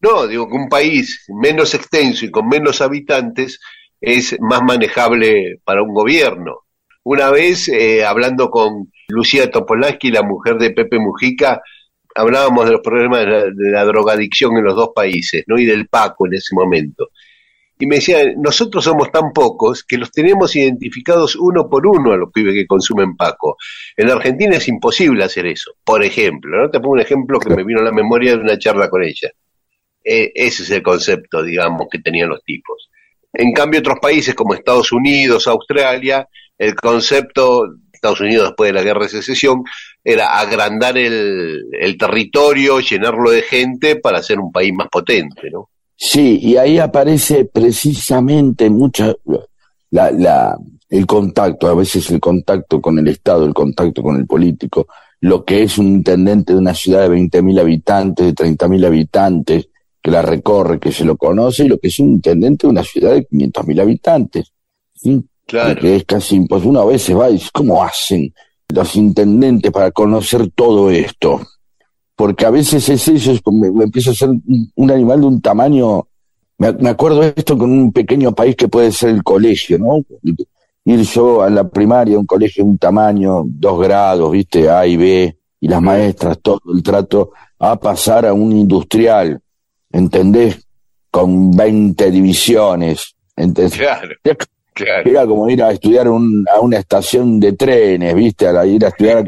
No, 0.00 0.26
digo 0.26 0.48
que 0.48 0.56
un 0.56 0.68
país 0.68 1.24
menos 1.28 1.74
extenso 1.74 2.26
y 2.26 2.30
con 2.30 2.48
menos 2.48 2.80
habitantes 2.80 3.60
es 4.00 4.36
más 4.40 4.62
manejable 4.62 5.60
para 5.64 5.82
un 5.82 5.94
gobierno. 5.94 6.60
Una 7.04 7.30
vez, 7.30 7.68
eh, 7.68 8.04
hablando 8.04 8.50
con 8.50 8.90
Lucía 9.08 9.50
Topolansky, 9.50 10.10
la 10.10 10.22
mujer 10.22 10.56
de 10.56 10.70
Pepe 10.70 10.98
Mujica, 10.98 11.62
hablábamos 12.14 12.66
de 12.66 12.72
los 12.72 12.80
problemas 12.80 13.20
de 13.20 13.26
la, 13.26 13.44
de 13.44 13.70
la 13.70 13.84
drogadicción 13.84 14.56
en 14.56 14.64
los 14.64 14.76
dos 14.76 14.90
países, 14.94 15.44
¿no? 15.46 15.58
Y 15.58 15.64
del 15.64 15.88
Paco 15.88 16.26
en 16.26 16.34
ese 16.34 16.54
momento. 16.54 17.10
Y 17.78 17.86
me 17.86 17.96
decía, 17.96 18.24
nosotros 18.36 18.84
somos 18.84 19.10
tan 19.10 19.32
pocos 19.32 19.82
que 19.82 19.98
los 19.98 20.12
tenemos 20.12 20.54
identificados 20.54 21.34
uno 21.34 21.68
por 21.68 21.86
uno 21.86 22.12
a 22.12 22.16
los 22.16 22.30
pibes 22.32 22.54
que 22.54 22.66
consumen 22.66 23.16
Paco. 23.16 23.56
En 23.96 24.08
Argentina 24.10 24.56
es 24.56 24.68
imposible 24.68 25.24
hacer 25.24 25.46
eso. 25.46 25.72
Por 25.84 26.04
ejemplo, 26.04 26.56
¿no? 26.56 26.70
Te 26.70 26.78
pongo 26.78 26.92
un 26.92 27.00
ejemplo 27.00 27.40
que 27.40 27.50
me 27.50 27.64
vino 27.64 27.80
a 27.80 27.84
la 27.84 27.92
memoria 27.92 28.36
de 28.36 28.42
una 28.42 28.58
charla 28.58 28.88
con 28.88 29.02
ella. 29.02 29.30
Eh, 30.04 30.30
ese 30.34 30.62
es 30.62 30.70
el 30.70 30.82
concepto, 30.82 31.42
digamos, 31.42 31.88
que 31.90 31.98
tenían 31.98 32.28
los 32.28 32.44
tipos. 32.44 32.90
En 33.32 33.52
cambio, 33.52 33.80
otros 33.80 33.98
países 34.00 34.34
como 34.34 34.54
Estados 34.54 34.92
Unidos, 34.92 35.48
Australia, 35.48 36.28
el 36.56 36.76
concepto, 36.76 37.64
Estados 38.04 38.20
Unidos 38.20 38.48
después 38.48 38.68
de 38.68 38.74
la 38.74 38.82
guerra 38.82 39.04
de 39.04 39.08
secesión, 39.08 39.62
era 40.02 40.38
agrandar 40.38 40.98
el, 40.98 41.96
territorio, 41.98 42.80
llenarlo 42.80 43.30
de 43.30 43.42
gente 43.42 43.96
para 43.96 44.22
ser 44.22 44.38
un 44.38 44.52
país 44.52 44.74
más 44.74 44.88
potente, 44.88 45.50
¿no? 45.50 45.70
Sí, 45.96 46.38
y 46.42 46.56
ahí 46.56 46.78
aparece 46.78 47.46
precisamente 47.46 48.68
mucha 48.68 49.14
la, 49.90 50.10
la, 50.10 50.58
el 50.90 51.06
contacto, 51.06 51.68
a 51.68 51.74
veces 51.74 52.10
el 52.10 52.20
contacto 52.20 52.80
con 52.80 52.98
el 52.98 53.08
Estado, 53.08 53.46
el 53.46 53.54
contacto 53.54 54.02
con 54.02 54.16
el 54.16 54.26
político, 54.26 54.88
lo 55.20 55.44
que 55.44 55.62
es 55.62 55.78
un 55.78 55.86
intendente 55.86 56.52
de 56.52 56.58
una 56.58 56.74
ciudad 56.74 57.08
de 57.08 57.16
20.000 57.16 57.60
habitantes, 57.60 58.26
de 58.26 58.34
30.000 58.34 58.86
habitantes, 58.86 59.68
que 60.02 60.10
la 60.10 60.20
recorre, 60.20 60.78
que 60.78 60.92
se 60.92 61.04
lo 61.04 61.16
conoce, 61.16 61.64
y 61.64 61.68
lo 61.68 61.78
que 61.78 61.88
es 61.88 61.98
un 62.00 62.10
intendente 62.10 62.66
de 62.66 62.72
una 62.72 62.82
ciudad 62.82 63.12
de 63.12 63.26
500.000 63.26 63.80
habitantes. 63.80 64.52
Claro. 65.46 65.80
Que 65.80 65.96
es 65.96 66.04
casi 66.04 66.36
imposible. 66.36 66.70
Uno 66.70 66.80
a 66.80 66.86
veces 66.86 67.16
va 67.16 67.30
y 67.30 67.34
dice, 67.34 67.50
¿cómo 67.52 67.82
hacen 67.82 68.32
los 68.68 68.96
intendentes 68.96 69.70
para 69.70 69.90
conocer 69.90 70.50
todo 70.54 70.90
esto? 70.90 71.40
Porque 72.16 72.46
a 72.46 72.50
veces 72.50 72.88
es 72.88 73.08
eso, 73.08 73.32
es 73.32 73.40
como 73.40 73.72
me 73.72 73.84
empieza 73.84 74.12
a 74.12 74.14
ser 74.14 74.30
un, 74.30 74.70
un 74.74 74.90
animal 74.90 75.20
de 75.20 75.26
un 75.26 75.40
tamaño. 75.40 76.06
Me, 76.58 76.72
me 76.72 76.90
acuerdo 76.90 77.20
de 77.20 77.34
esto 77.36 77.58
con 77.58 77.70
un 77.70 77.92
pequeño 77.92 78.32
país 78.32 78.56
que 78.56 78.68
puede 78.68 78.92
ser 78.92 79.10
el 79.10 79.22
colegio, 79.22 79.78
¿no? 79.78 80.04
Ir 80.84 81.00
yo 81.02 81.42
a 81.42 81.50
la 81.50 81.68
primaria, 81.68 82.18
un 82.18 82.26
colegio 82.26 82.62
de 82.64 82.70
un 82.70 82.78
tamaño, 82.78 83.42
dos 83.46 83.80
grados, 83.80 84.30
¿viste? 84.30 84.68
A 84.70 84.86
y 84.86 84.96
B, 84.96 85.36
y 85.60 85.68
las 85.68 85.82
maestras, 85.82 86.38
todo 86.40 86.60
el 86.72 86.82
trato, 86.82 87.32
a 87.58 87.76
pasar 87.76 88.26
a 88.26 88.32
un 88.32 88.52
industrial, 88.52 89.40
¿entendés? 89.90 90.66
Con 91.10 91.50
20 91.50 92.10
divisiones, 92.10 93.14
¿entendés? 93.34 93.78
Claro, 93.78 94.14
claro. 94.74 95.08
Era 95.10 95.26
como 95.26 95.48
ir 95.48 95.62
a 95.62 95.70
estudiar 95.72 96.08
un- 96.08 96.44
a 96.54 96.60
una 96.60 96.78
estación 96.78 97.40
de 97.40 97.52
trenes, 97.54 98.14
¿viste? 98.14 98.46
A 98.48 98.52
la- 98.52 98.66
ir 98.66 98.84
a 98.84 98.88
estudiar. 98.88 99.24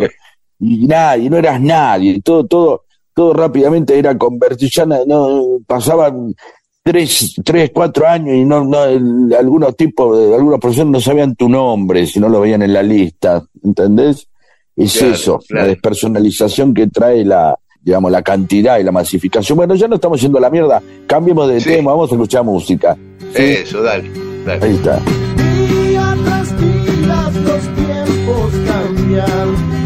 y 0.59 0.87
nadie, 0.87 1.29
no 1.31 1.37
eras 1.37 1.61
nadie. 1.61 2.21
Todo, 2.23 2.47
todo, 2.47 2.85
todo 3.15 3.33
rápidamente 3.35 3.99
era 3.99 4.17
convertir. 4.17 4.71
Ya 4.71 4.87
no, 4.87 5.05
no- 5.07 5.59
pasaban 5.67 6.35
tres, 6.83 7.35
tres, 7.45 7.71
cuatro 7.75 8.07
años 8.07 8.35
y 8.37 8.45
no, 8.45 8.65
no 8.65 8.85
el- 8.85 9.35
algunos 9.39 9.77
tipos, 9.77 10.19
algunos 10.35 10.59
profesores 10.61 10.91
no 10.91 11.01
sabían 11.01 11.35
tu 11.35 11.49
nombre 11.49 12.07
si 12.07 12.21
no 12.21 12.29
lo 12.29 12.41
veían 12.41 12.63
en 12.63 12.73
la 12.73 12.83
lista. 12.83 13.43
¿Entendés? 13.63 14.29
Es 14.77 14.99
Claro, 14.99 15.15
eso, 15.15 15.39
claro. 15.49 15.65
la 15.67 15.69
despersonalización 15.73 16.75
que 16.75 16.87
trae 16.89 17.25
la, 17.25 17.59
digamos, 17.81 18.11
la 18.11 18.23
cantidad 18.23 18.79
y 18.79 18.83
la 18.85 18.93
masificación. 18.93 19.57
Bueno, 19.57 19.75
ya 19.75 19.89
no 19.89 19.95
estamos 19.97 20.21
yendo 20.21 20.39
a 20.39 20.43
la 20.43 20.51
mierda. 20.51 20.83
Cambiemos 21.07 21.49
de 21.49 21.61
Sí. 21.61 21.69
tema, 21.71 21.93
vamos 21.93 22.11
a 22.11 22.15
escuchar 22.15 22.45
música. 22.45 22.97
¿sí? 23.35 23.43
Eso, 23.43 23.83
dale, 23.83 24.11
dale. 24.47 24.65
Ahí 24.65 24.75
está. 24.77 25.01
Día 25.37 26.17
tras 26.25 26.61
día 26.61 27.31
los 27.45 27.65
tiempos 27.75 28.53
cambian 28.67 29.86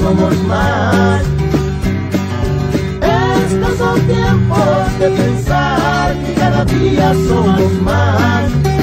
somos 0.00 0.42
más. 0.44 1.22
Estos 3.02 3.78
son 3.78 4.00
tiempos 4.06 4.98
de 4.98 5.10
pensar 5.10 6.16
que 6.24 6.34
cada 6.34 6.64
día 6.64 7.12
somos 7.28 7.72
más. 7.82 8.79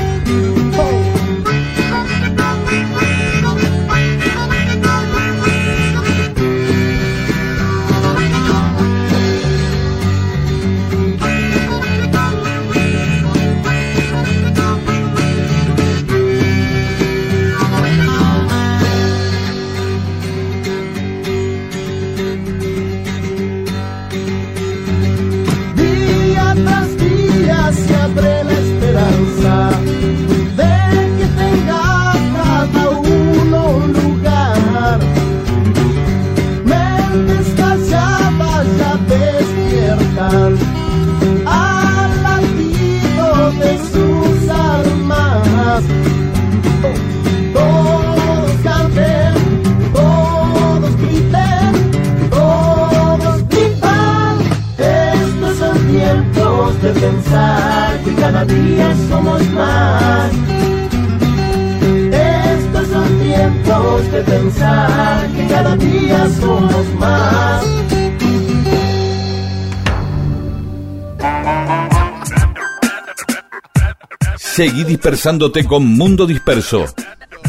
Dispersándote 74.88 75.65
con 75.65 75.86
Mundo 75.86 76.26
Disperso. 76.26 76.86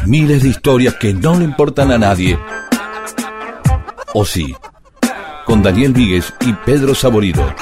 Miles 0.04 0.42
de 0.42 0.50
historias 0.50 0.94
que 0.94 1.14
no 1.14 1.38
le 1.38 1.44
importan 1.44 1.92
a 1.92 1.98
nadie. 1.98 2.38
O 4.12 4.24
sí, 4.24 4.54
con 5.46 5.62
Daniel 5.62 5.92
Víguez 5.92 6.34
y 6.40 6.52
Pedro 6.52 6.94
Saborido. 6.94 7.54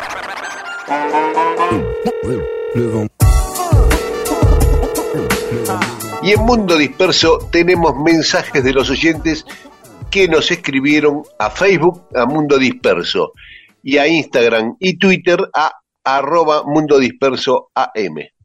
Y 6.22 6.32
en 6.32 6.40
Mundo 6.40 6.76
Disperso 6.76 7.38
tenemos 7.52 7.94
mensajes 7.96 8.64
de 8.64 8.72
los 8.72 8.90
oyentes 8.90 9.44
que 10.10 10.26
nos 10.26 10.50
escribieron 10.50 11.22
a 11.38 11.50
Facebook, 11.50 12.08
a 12.14 12.26
Mundo 12.26 12.58
Disperso, 12.58 13.32
y 13.82 13.98
a 13.98 14.08
Instagram 14.08 14.76
y 14.80 14.98
Twitter 14.98 15.38
a 15.54 15.72
arroba 16.02 16.62
Mundo 16.64 16.98
Disperso 16.98 17.70
AM. 17.74 18.35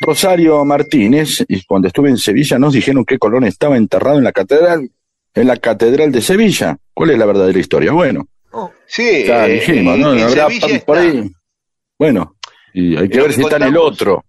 Rosario 0.00 0.64
Martínez, 0.64 1.44
y 1.46 1.62
cuando 1.64 1.88
estuve 1.88 2.08
en 2.08 2.16
Sevilla 2.16 2.58
nos 2.58 2.72
dijeron 2.72 3.04
que 3.04 3.18
Colón 3.18 3.44
estaba 3.44 3.76
enterrado 3.76 4.18
en 4.18 4.24
la 4.24 4.32
catedral, 4.32 4.90
en 5.34 5.46
la 5.46 5.56
catedral 5.56 6.10
de 6.10 6.22
Sevilla. 6.22 6.76
¿Cuál 6.94 7.10
es 7.10 7.18
la 7.18 7.26
verdadera 7.26 7.58
historia? 7.58 7.92
Bueno, 7.92 8.26
Sí, 8.86 9.24
ya 9.24 9.46
eh, 9.46 9.52
dijimos, 9.52 9.98
¿no? 9.98 10.12
en 10.14 10.20
Habrá 10.24 10.48
Sevilla 10.48 10.80
por 10.84 10.98
está. 10.98 11.08
ahí. 11.18 11.30
Bueno, 11.98 12.36
y 12.74 12.96
hay 12.96 13.08
que 13.08 13.18
Lo 13.18 13.22
ver 13.24 13.30
que 13.30 13.36
si 13.36 13.42
está 13.42 13.56
en 13.56 13.62
el 13.62 13.76
otro. 13.76 14.24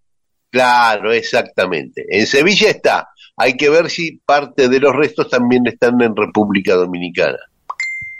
Claro, 0.51 1.11
exactamente. 1.13 2.05
En 2.09 2.27
Sevilla 2.27 2.69
está. 2.69 3.07
Hay 3.37 3.55
que 3.57 3.69
ver 3.69 3.89
si 3.89 4.17
parte 4.25 4.69
de 4.69 4.79
los 4.79 4.93
restos 4.95 5.29
también 5.29 5.65
están 5.65 5.99
en 6.01 6.15
República 6.15 6.75
Dominicana. 6.75 7.39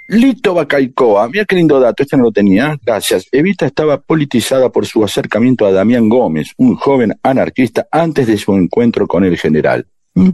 Lito 0.08 0.54
Bacaicoa, 0.54 1.30
mira 1.30 1.46
qué 1.46 1.56
lindo 1.56 1.80
dato, 1.80 2.04
este 2.04 2.18
no 2.18 2.24
lo 2.24 2.32
tenía, 2.32 2.78
gracias. 2.84 3.28
Evita 3.32 3.66
estaba 3.66 4.02
politizada 4.02 4.70
por 4.70 4.86
su 4.86 5.04
acercamiento 5.04 5.66
a 5.66 5.72
Damián 5.72 6.10
Gómez, 6.10 6.52
un 6.58 6.76
joven 6.76 7.18
anarquista, 7.24 7.88
antes 7.92 8.28
de 8.28 8.38
su 8.38 8.54
encuentro 8.56 9.08
con 9.08 9.24
el 9.24 9.38
general. 9.38 9.88
¿Mm? 10.14 10.30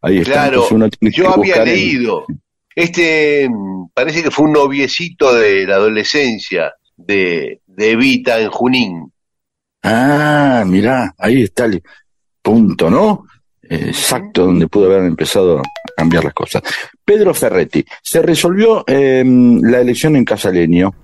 Ahí 0.00 0.18
está, 0.18 0.32
Claro, 0.32 0.66
uno 0.70 0.88
tiene 0.88 1.14
que 1.14 1.20
yo 1.20 1.28
había 1.28 1.64
leído. 1.64 2.24
Este 2.74 3.48
mm, 3.48 3.88
parece 3.92 4.22
que 4.22 4.30
fue 4.30 4.46
un 4.46 4.52
noviecito 4.52 5.34
de 5.34 5.66
la 5.66 5.76
adolescencia 5.76 6.72
de, 6.96 7.60
de 7.66 7.90
Evita 7.90 8.40
en 8.40 8.50
Junín. 8.50 9.12
Ah, 9.82 10.64
mirá, 10.66 11.14
ahí 11.18 11.42
está 11.42 11.66
el 11.66 11.82
punto, 12.40 12.88
¿no? 12.88 13.26
Exacto, 13.62 14.46
donde 14.46 14.68
pudo 14.68 14.86
haber 14.86 15.04
empezado 15.04 15.62
cambiar 16.02 16.24
las 16.24 16.34
cosas. 16.34 16.62
Pedro 17.04 17.32
Ferretti, 17.32 17.84
se 18.02 18.22
resolvió 18.22 18.84
eh, 18.86 19.22
la 19.24 19.80
elección 19.80 20.16
en 20.16 20.24
Casaleño. 20.24 20.94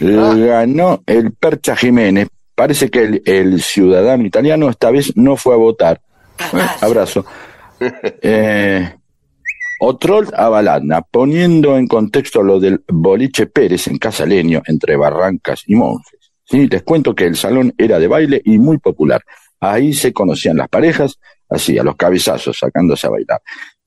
Eh, 0.00 0.46
Ganó 0.46 1.02
el 1.06 1.32
Percha 1.32 1.76
Jiménez. 1.76 2.28
Parece 2.54 2.90
que 2.90 3.02
el, 3.02 3.22
el 3.24 3.62
ciudadano 3.62 4.24
italiano 4.24 4.68
esta 4.68 4.90
vez 4.90 5.16
no 5.16 5.36
fue 5.36 5.54
a 5.54 5.58
votar. 5.58 6.00
Bueno, 6.52 6.70
abrazo. 6.80 7.24
Eh, 8.22 8.94
Otrol 9.80 10.28
a 10.34 10.48
Baladna, 10.48 11.02
poniendo 11.02 11.76
en 11.76 11.86
contexto 11.86 12.42
lo 12.42 12.58
del 12.60 12.82
boliche 12.88 13.46
Pérez 13.46 13.88
en 13.88 13.98
Casaleño, 13.98 14.62
entre 14.66 14.96
Barrancas 14.96 15.64
y 15.66 15.74
Monjes. 15.74 16.32
Sí, 16.44 16.68
les 16.68 16.82
cuento 16.84 17.14
que 17.14 17.26
el 17.26 17.36
salón 17.36 17.74
era 17.76 17.98
de 17.98 18.06
baile 18.06 18.40
y 18.44 18.58
muy 18.58 18.78
popular. 18.78 19.22
Ahí 19.60 19.92
se 19.92 20.12
conocían 20.12 20.56
las 20.56 20.68
parejas, 20.68 21.18
así, 21.50 21.76
a 21.78 21.82
los 21.82 21.96
cabezazos, 21.96 22.56
sacándose 22.58 23.06
a 23.06 23.10
bailar. 23.10 23.42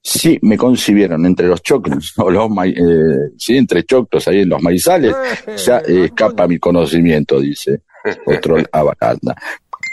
Sí, 0.10 0.40
me 0.42 0.58
concibieron 0.58 1.26
entre 1.26 1.48
los 1.48 1.62
choclos, 1.62 2.14
o 2.18 2.32
los 2.32 2.50
eh, 2.66 3.32
sí, 3.38 3.58
entre 3.58 3.84
choclos 3.84 4.26
ahí 4.30 4.40
en 4.42 4.50
los 4.50 4.62
maizales, 4.62 5.14
ya 5.66 5.80
eh, 5.80 6.06
escapa 6.06 6.48
mi 6.48 6.58
conocimiento, 6.60 7.42
dice 7.42 7.82
Otrol 8.26 8.66
a 8.72 8.84
Baladna. 8.84 9.36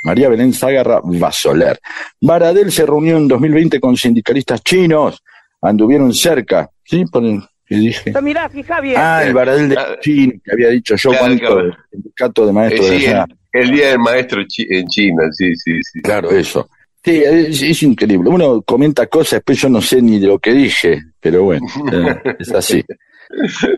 María 0.05 0.29
Belén 0.29 0.53
Zagarra 0.53 1.01
Vasoler. 1.03 1.81
Baradel 2.21 2.71
se 2.71 2.87
reunió 2.87 3.17
en 3.17 3.27
2020 3.27 3.81
con 3.81 3.97
sindicalistas 3.97 4.63
chinos, 4.63 5.21
anduvieron 5.63 6.13
cerca, 6.15 6.71
¿sí? 6.85 7.05
Por 7.07 7.25
el, 7.25 7.41
dije. 7.69 8.13
Mirá, 8.23 8.49
fija 8.49 8.81
bien. 8.81 8.97
Ah, 8.99 9.25
el 9.25 9.33
Baradel 9.35 9.71
de 9.71 9.77
China, 10.01 10.35
que 10.45 10.53
había 10.53 10.69
dicho 10.69 10.95
yo, 10.95 11.11
Claro, 11.11 11.25
cuánto 11.27 11.45
claro. 11.47 11.63
del 11.65 11.75
sindicato 11.91 12.45
de 12.45 12.51
Eh, 12.51 12.55
maestros 12.55 12.91
de 12.91 12.99
sí, 13.01 13.07
allá. 13.07 13.27
el, 13.53 13.63
el 13.63 13.71
día 13.73 13.89
del 13.89 13.99
maestro 13.99 14.45
chi- 14.47 14.67
en 14.71 14.87
China, 14.87 15.23
sí, 15.33 15.57
sí, 15.57 15.73
sí. 15.83 16.01
Claro, 16.03 16.31
eso. 16.31 16.69
Sí, 17.05 17.23
es, 17.23 17.63
es 17.63 17.83
increíble. 17.83 18.31
Uno 18.31 18.63
comenta 18.63 19.07
cosas, 19.07 19.33
después 19.33 19.61
yo 19.61 19.69
no 19.69 19.83
sé 19.83 20.01
ni 20.01 20.19
de 20.19 20.27
lo 20.27 20.39
que 20.39 20.53
dije, 20.53 21.03
pero 21.21 21.45
bueno, 21.45 21.67
eh, 21.93 22.37
es 22.39 22.51
así. 22.53 22.83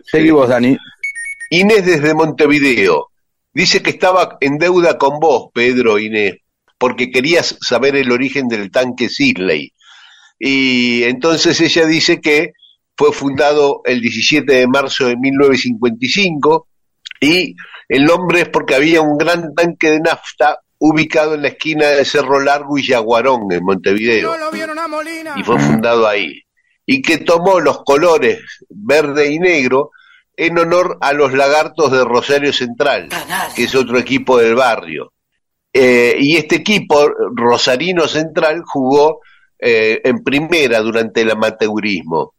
Seguimos, 0.05 0.47
Dani. 0.47 0.77
Inés 1.49 1.85
desde 1.85 2.13
Montevideo. 2.13 3.07
Dice 3.53 3.81
que 3.81 3.89
estaba 3.89 4.37
en 4.39 4.57
deuda 4.57 4.97
con 4.97 5.19
vos, 5.19 5.49
Pedro 5.53 5.99
Inés, 5.99 6.35
porque 6.77 7.09
querías 7.09 7.57
saber 7.59 7.95
el 7.95 8.11
origen 8.11 8.47
del 8.47 8.71
tanque 8.71 9.09
Sisley. 9.09 9.73
Y 10.39 11.03
entonces 11.03 11.59
ella 11.59 11.85
dice 11.85 12.21
que 12.21 12.53
fue 12.95 13.11
fundado 13.11 13.81
el 13.85 13.99
17 13.99 14.53
de 14.53 14.67
marzo 14.67 15.07
de 15.07 15.17
1955 15.17 16.67
y 17.19 17.55
el 17.89 18.05
nombre 18.05 18.41
es 18.41 18.49
porque 18.49 18.75
había 18.75 19.01
un 19.01 19.17
gran 19.17 19.53
tanque 19.55 19.91
de 19.91 19.99
nafta 19.99 20.59
ubicado 20.79 21.33
en 21.35 21.41
la 21.41 21.47
esquina 21.49 21.87
de 21.87 22.05
Cerro 22.05 22.39
Largo 22.39 22.77
y 22.77 22.85
Yaguarón, 22.87 23.51
en 23.51 23.63
Montevideo. 23.63 24.31
Y 25.37 25.43
fue 25.43 25.59
fundado 25.59 26.07
ahí. 26.07 26.41
Y 26.85 27.01
que 27.01 27.17
tomó 27.17 27.59
los 27.59 27.83
colores 27.83 28.39
verde 28.69 29.31
y 29.31 29.39
negro 29.39 29.91
en 30.35 30.57
honor 30.59 30.97
a 31.01 31.13
los 31.13 31.33
lagartos 31.33 31.91
de 31.91 32.03
Rosario 32.05 32.53
Central, 32.53 33.09
que 33.55 33.63
es 33.63 33.75
otro 33.75 33.97
equipo 33.97 34.37
del 34.37 34.55
barrio. 34.55 35.13
Eh, 35.73 36.15
y 36.19 36.37
este 36.37 36.55
equipo, 36.57 37.09
Rosarino 37.35 38.07
Central, 38.07 38.61
jugó 38.65 39.19
eh, 39.59 39.99
en 40.03 40.23
primera 40.23 40.79
durante 40.81 41.21
el 41.21 41.31
amateurismo. 41.31 42.33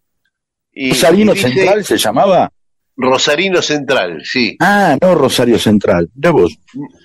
Y- 0.73 0.91
¿Rosarino 0.91 1.33
y 1.33 1.35
dice- 1.37 1.49
Central 1.51 1.85
se 1.85 1.99
llamaba? 1.99 2.53
Rosarino 3.01 3.63
Central, 3.63 4.21
sí. 4.25 4.57
Ah, 4.61 4.99
no 5.01 5.15
Rosario 5.15 5.57
Central. 5.59 6.11
Ya 6.17 6.33
vos. 6.33 6.59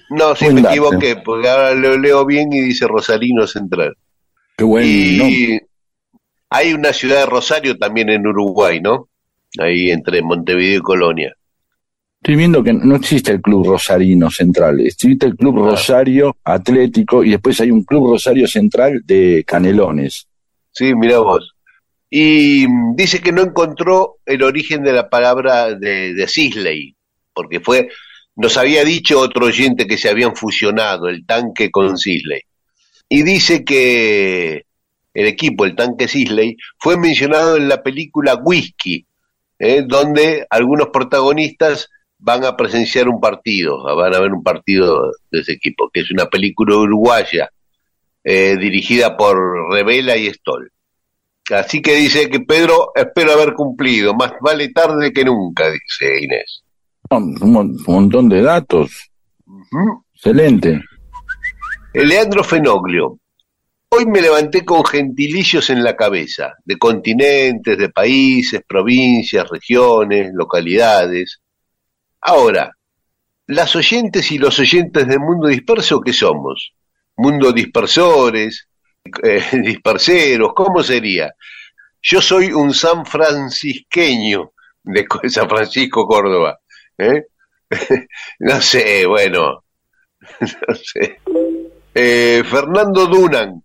No, 0.09 0.35
sí 0.35 0.45
Buen 0.45 0.55
me 0.55 0.61
dato. 0.63 0.73
equivoqué, 0.73 1.15
porque 1.17 1.47
ahora 1.47 1.75
lo 1.75 1.97
leo 1.97 2.25
bien 2.25 2.51
y 2.51 2.61
dice 2.61 2.87
Rosarino 2.87 3.45
Central. 3.45 3.95
Qué 4.57 4.63
buen 4.63 4.85
y 4.85 5.59
hay 6.49 6.73
una 6.73 6.93
ciudad 6.93 7.19
de 7.21 7.25
Rosario 7.27 7.77
también 7.77 8.09
en 8.09 8.25
Uruguay, 8.25 8.81
¿no? 8.81 9.07
Ahí 9.59 9.91
entre 9.91 10.21
Montevideo 10.23 10.79
y 10.79 10.81
Colonia. 10.81 11.33
Estoy 12.21 12.37
viendo 12.37 12.63
que 12.63 12.73
no 12.73 12.95
existe 12.95 13.31
el 13.31 13.41
Club 13.41 13.67
Rosarino 13.67 14.31
Central, 14.31 14.79
existe 14.79 15.25
el 15.27 15.35
Club 15.35 15.57
Rosario 15.57 16.37
Atlético 16.43 17.23
y 17.23 17.31
después 17.31 17.59
hay 17.61 17.69
un 17.69 17.83
Club 17.83 18.13
Rosario 18.13 18.47
Central 18.47 19.01
de 19.05 19.43
Canelones. 19.45 20.27
Sí, 20.71 20.95
mira 20.95 21.19
vos. 21.19 21.52
Y 22.15 22.67
dice 22.93 23.21
que 23.21 23.31
no 23.31 23.41
encontró 23.41 24.17
el 24.27 24.43
origen 24.43 24.83
de 24.83 24.93
la 24.93 25.09
palabra 25.09 25.73
de, 25.73 26.13
de 26.13 26.27
Sisley, 26.27 26.95
porque 27.33 27.59
fue 27.59 27.89
nos 28.35 28.55
había 28.57 28.83
dicho 28.83 29.19
otro 29.19 29.47
oyente 29.47 29.87
que 29.87 29.97
se 29.97 30.09
habían 30.09 30.35
fusionado 30.35 31.07
el 31.07 31.25
tanque 31.25 31.71
con 31.71 31.97
Sisley. 31.97 32.41
Y 33.09 33.23
dice 33.23 33.65
que 33.65 34.65
el 35.15 35.25
equipo, 35.25 35.65
el 35.65 35.75
tanque 35.75 36.07
Sisley, 36.07 36.55
fue 36.77 36.97
mencionado 36.97 37.57
en 37.57 37.67
la 37.67 37.81
película 37.81 38.35
Whisky, 38.35 39.07
¿eh? 39.57 39.83
donde 39.83 40.45
algunos 40.51 40.89
protagonistas 40.89 41.89
van 42.19 42.45
a 42.45 42.55
presenciar 42.55 43.09
un 43.09 43.19
partido, 43.19 43.83
van 43.95 44.13
a 44.13 44.19
ver 44.19 44.33
un 44.33 44.43
partido 44.43 45.13
de 45.31 45.39
ese 45.39 45.53
equipo, 45.53 45.89
que 45.91 46.01
es 46.01 46.11
una 46.11 46.27
película 46.27 46.75
uruguaya 46.75 47.49
eh, 48.23 48.55
dirigida 48.55 49.17
por 49.17 49.71
Revela 49.71 50.15
y 50.15 50.27
Stoll. 50.27 50.72
Así 51.51 51.81
que 51.81 51.95
dice 51.95 52.29
que 52.29 52.39
Pedro, 52.39 52.91
espero 52.95 53.33
haber 53.33 53.53
cumplido, 53.53 54.13
más 54.13 54.33
vale 54.39 54.69
tarde 54.69 55.11
que 55.11 55.25
nunca, 55.25 55.65
dice 55.69 56.23
Inés. 56.23 56.63
Un, 57.09 57.35
mon- 57.51 57.75
un 57.75 57.83
montón 57.85 58.29
de 58.29 58.41
datos. 58.41 59.11
Excelente. 60.15 60.81
Leandro 61.93 62.43
Fenoglio. 62.43 63.19
Hoy 63.89 64.07
me 64.07 64.21
levanté 64.21 64.65
con 64.65 64.83
gentilicios 64.83 65.69
en 65.69 65.83
la 65.83 65.95
cabeza, 65.95 66.53
de 66.65 66.77
continentes, 66.77 67.77
de 67.77 67.89
países, 67.89 68.61
provincias, 68.67 69.47
regiones, 69.49 70.31
localidades. 70.33 71.41
Ahora, 72.21 72.71
las 73.45 73.75
oyentes 73.75 74.31
y 74.31 74.39
los 74.39 74.57
oyentes 74.57 75.05
del 75.07 75.19
mundo 75.19 75.47
disperso, 75.47 76.01
¿qué 76.01 76.11
somos? 76.13 76.73
Mundo 77.17 77.51
dispersores, 77.51 78.67
eh, 79.23 79.43
disperseros, 79.63 80.53
¿cómo 80.55 80.83
sería? 80.83 81.33
Yo 82.01 82.21
soy 82.21 82.51
un 82.51 82.73
san 82.73 83.05
francisqueño 83.05 84.51
de 84.83 85.05
San 85.29 85.49
Francisco, 85.49 86.05
Córdoba. 86.05 86.59
¿eh? 86.97 87.25
no 88.39 88.61
sé, 88.61 89.05
bueno, 89.05 89.63
no 90.39 90.75
sé. 90.75 91.19
Eh, 91.95 92.43
Fernando 92.45 93.07
Dunan, 93.07 93.63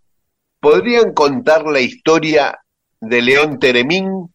¿podrían 0.61 1.13
contar 1.15 1.65
la 1.65 1.81
historia 1.81 2.59
de 3.01 3.23
León 3.23 3.59
Teremín 3.59 4.33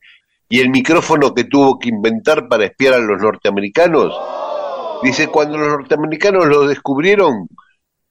y 0.50 0.60
el 0.60 0.70
micrófono 0.70 1.34
que 1.34 1.46
tuvo 1.46 1.80
que 1.80 1.90
inventar 1.90 2.48
para 2.48 2.66
espiar 2.66 2.96
a 2.96 3.00
los 3.00 3.22
norteamericanos? 3.22 4.14
Dice, 5.02 5.28
cuando 5.28 5.58
los 5.58 5.68
norteamericanos 5.68 6.46
lo 6.48 6.68
descubrieron, 6.68 7.48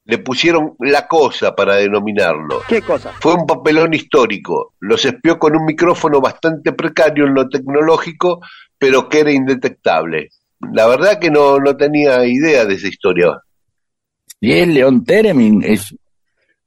le 0.04 0.18
pusieron 0.18 0.74
la 0.80 1.06
cosa 1.06 1.54
para 1.54 1.76
denominarlo. 1.76 2.62
¿Qué 2.68 2.82
cosa? 2.82 3.12
Fue 3.20 3.34
un 3.34 3.46
papelón 3.46 3.94
histórico. 3.94 4.74
Los 4.80 5.04
espió 5.04 5.38
con 5.38 5.56
un 5.56 5.64
micrófono 5.64 6.20
bastante 6.20 6.72
precario 6.72 7.26
en 7.26 7.34
lo 7.34 7.48
tecnológico, 7.48 8.40
pero 8.76 9.08
que 9.08 9.20
era 9.20 9.30
indetectable. 9.30 10.30
La 10.72 10.86
verdad 10.86 11.18
que 11.20 11.30
no, 11.30 11.58
no 11.58 11.76
tenía 11.76 12.24
idea 12.26 12.64
de 12.64 12.74
esa 12.74 12.88
historia. 12.88 13.40
Y 14.40 14.52
es 14.52 14.68
León 14.68 15.04
Teremin, 15.04 15.62
es, 15.62 15.94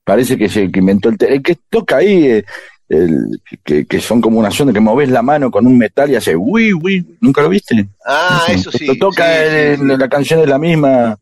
parece 0.03 0.37
que 0.37 0.45
es 0.45 0.55
el 0.55 0.71
que 0.71 0.79
inventó 0.79 1.09
el, 1.09 1.17
el 1.27 1.43
que 1.43 1.57
toca 1.69 1.97
ahí, 1.97 2.27
eh, 2.27 2.45
el, 2.87 3.41
que, 3.63 3.85
que 3.85 3.99
son 3.99 4.21
como 4.21 4.39
una 4.39 4.51
zona 4.51 4.71
que 4.71 4.79
moves 4.79 5.09
la 5.09 5.21
mano 5.21 5.51
con 5.51 5.67
un 5.67 5.77
metal 5.77 6.09
y 6.09 6.15
hace 6.15 6.35
uy, 6.37 6.71
uy, 6.71 7.17
¿nunca 7.19 7.41
lo 7.41 7.49
viste? 7.49 7.85
Ah, 8.05 8.45
eso 8.47 8.71
sí. 8.71 8.85
Lo 8.85 8.95
toca 8.95 9.25
sí, 9.25 9.49
sí, 9.49 9.55
en, 9.57 9.75
sí. 9.75 9.81
en 9.81 9.99
la 9.99 10.07
canción 10.07 10.39
de 10.39 10.47
la 10.47 10.57
misma, 10.57 11.17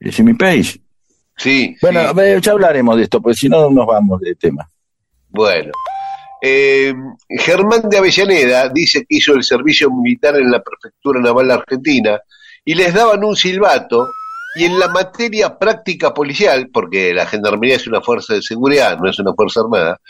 de 0.00 0.12
Jimmy 0.12 0.32
Page. 0.32 0.80
Sí, 1.38 1.76
Bueno, 1.80 2.00
sí. 2.10 2.40
ya 2.42 2.52
hablaremos 2.52 2.96
de 2.96 3.04
esto, 3.04 3.20
porque 3.22 3.36
si 3.36 3.48
no 3.48 3.70
nos 3.70 3.86
vamos 3.86 4.20
de 4.20 4.34
tema. 4.34 4.68
Bueno. 5.28 5.72
Eh, 6.40 6.94
Germán 7.28 7.88
de 7.88 7.98
Avellaneda 7.98 8.68
dice 8.68 9.00
que 9.00 9.16
hizo 9.16 9.34
el 9.34 9.42
servicio 9.42 9.90
militar 9.90 10.36
en 10.36 10.50
la 10.50 10.62
Prefectura 10.62 11.20
Naval 11.20 11.50
Argentina 11.50 12.20
y 12.64 12.74
les 12.74 12.94
daban 12.94 13.24
un 13.24 13.34
silbato 13.34 14.08
y 14.54 14.64
en 14.64 14.78
la 14.78 14.88
materia 14.88 15.58
práctica 15.58 16.14
policial, 16.14 16.68
porque 16.72 17.12
la 17.12 17.26
gendarmería 17.26 17.76
es 17.76 17.86
una 17.86 18.00
fuerza 18.00 18.34
de 18.34 18.42
seguridad, 18.42 18.98
no 18.98 19.08
es 19.10 19.18
una 19.18 19.32
fuerza 19.34 19.60
armada, 19.60 20.00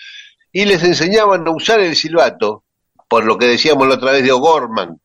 y 0.53 0.65
les 0.65 0.83
enseñaban 0.85 1.47
a 1.47 1.51
usar 1.51 1.81
el 1.81 1.95
silbato, 1.97 2.65
por 3.09 3.25
lo 3.25 3.37
que 3.39 3.47
decíamos 3.47 3.89
la 3.89 3.95
otra 3.95 4.13
vez 4.13 4.23
de 4.23 4.33
O'Gorman, 4.33 4.99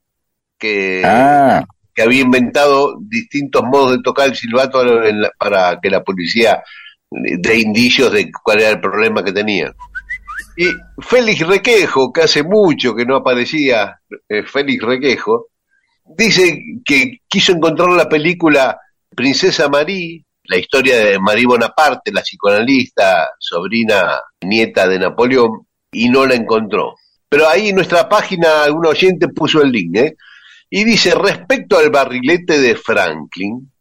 que, 0.57 1.01
Ah, 1.05 1.65
que 1.93 2.01
había 2.01 2.21
inventado 2.21 2.97
distintos 3.01 3.63
modos 3.63 3.91
de 3.97 4.01
tocar 4.03 4.29
el 4.29 4.35
silbato 4.35 4.83
la- 4.83 5.31
para 5.37 5.79
que 5.81 5.89
la 5.89 6.03
policía 6.03 6.63
dé 7.11 7.59
indicios 7.59 8.11
de 8.11 8.31
cuál 8.43 8.61
era 8.61 8.69
el 8.69 8.81
problema 8.81 9.23
que 9.23 9.31
tenían. 9.31 9.73
Y 10.57 10.65
Félix 11.01 11.45
Requejo, 11.47 12.11
que 12.11 12.21
hace 12.21 12.43
mucho 12.43 12.95
que 12.95 13.05
no 13.05 13.17
aparecía, 13.17 13.99
eh, 14.29 14.43
Félix 14.43 14.83
Requejo, 14.83 15.47
dice 16.05 16.59
que 16.85 17.19
quiso 17.27 17.53
encontrar 17.53 17.89
la 17.89 18.09
película 18.09 18.77
Princesa 19.15 19.69
Marie, 19.69 20.25
la 20.45 20.57
historia 20.57 20.97
de 20.97 21.19
Marie 21.19 21.45
Bonaparte, 21.45 22.11
la 22.11 22.21
psicoanalista, 22.21 23.29
sobrina, 23.39 24.19
nieta 24.41 24.87
de 24.87 24.99
Napoleón, 24.99 25.67
y 25.91 26.09
no 26.09 26.25
la 26.25 26.35
encontró. 26.35 26.95
Pero 27.29 27.47
ahí 27.47 27.69
en 27.69 27.75
nuestra 27.75 28.09
página 28.09 28.63
algún 28.63 28.85
oyente 28.85 29.27
puso 29.29 29.61
el 29.61 29.71
link, 29.71 29.95
¿eh? 29.95 30.15
Y 30.75 30.85
dice, 30.85 31.13
respecto 31.13 31.77
al 31.77 31.91
barrilete 31.91 32.59
de 32.59 32.75
Franklin, 32.75 33.71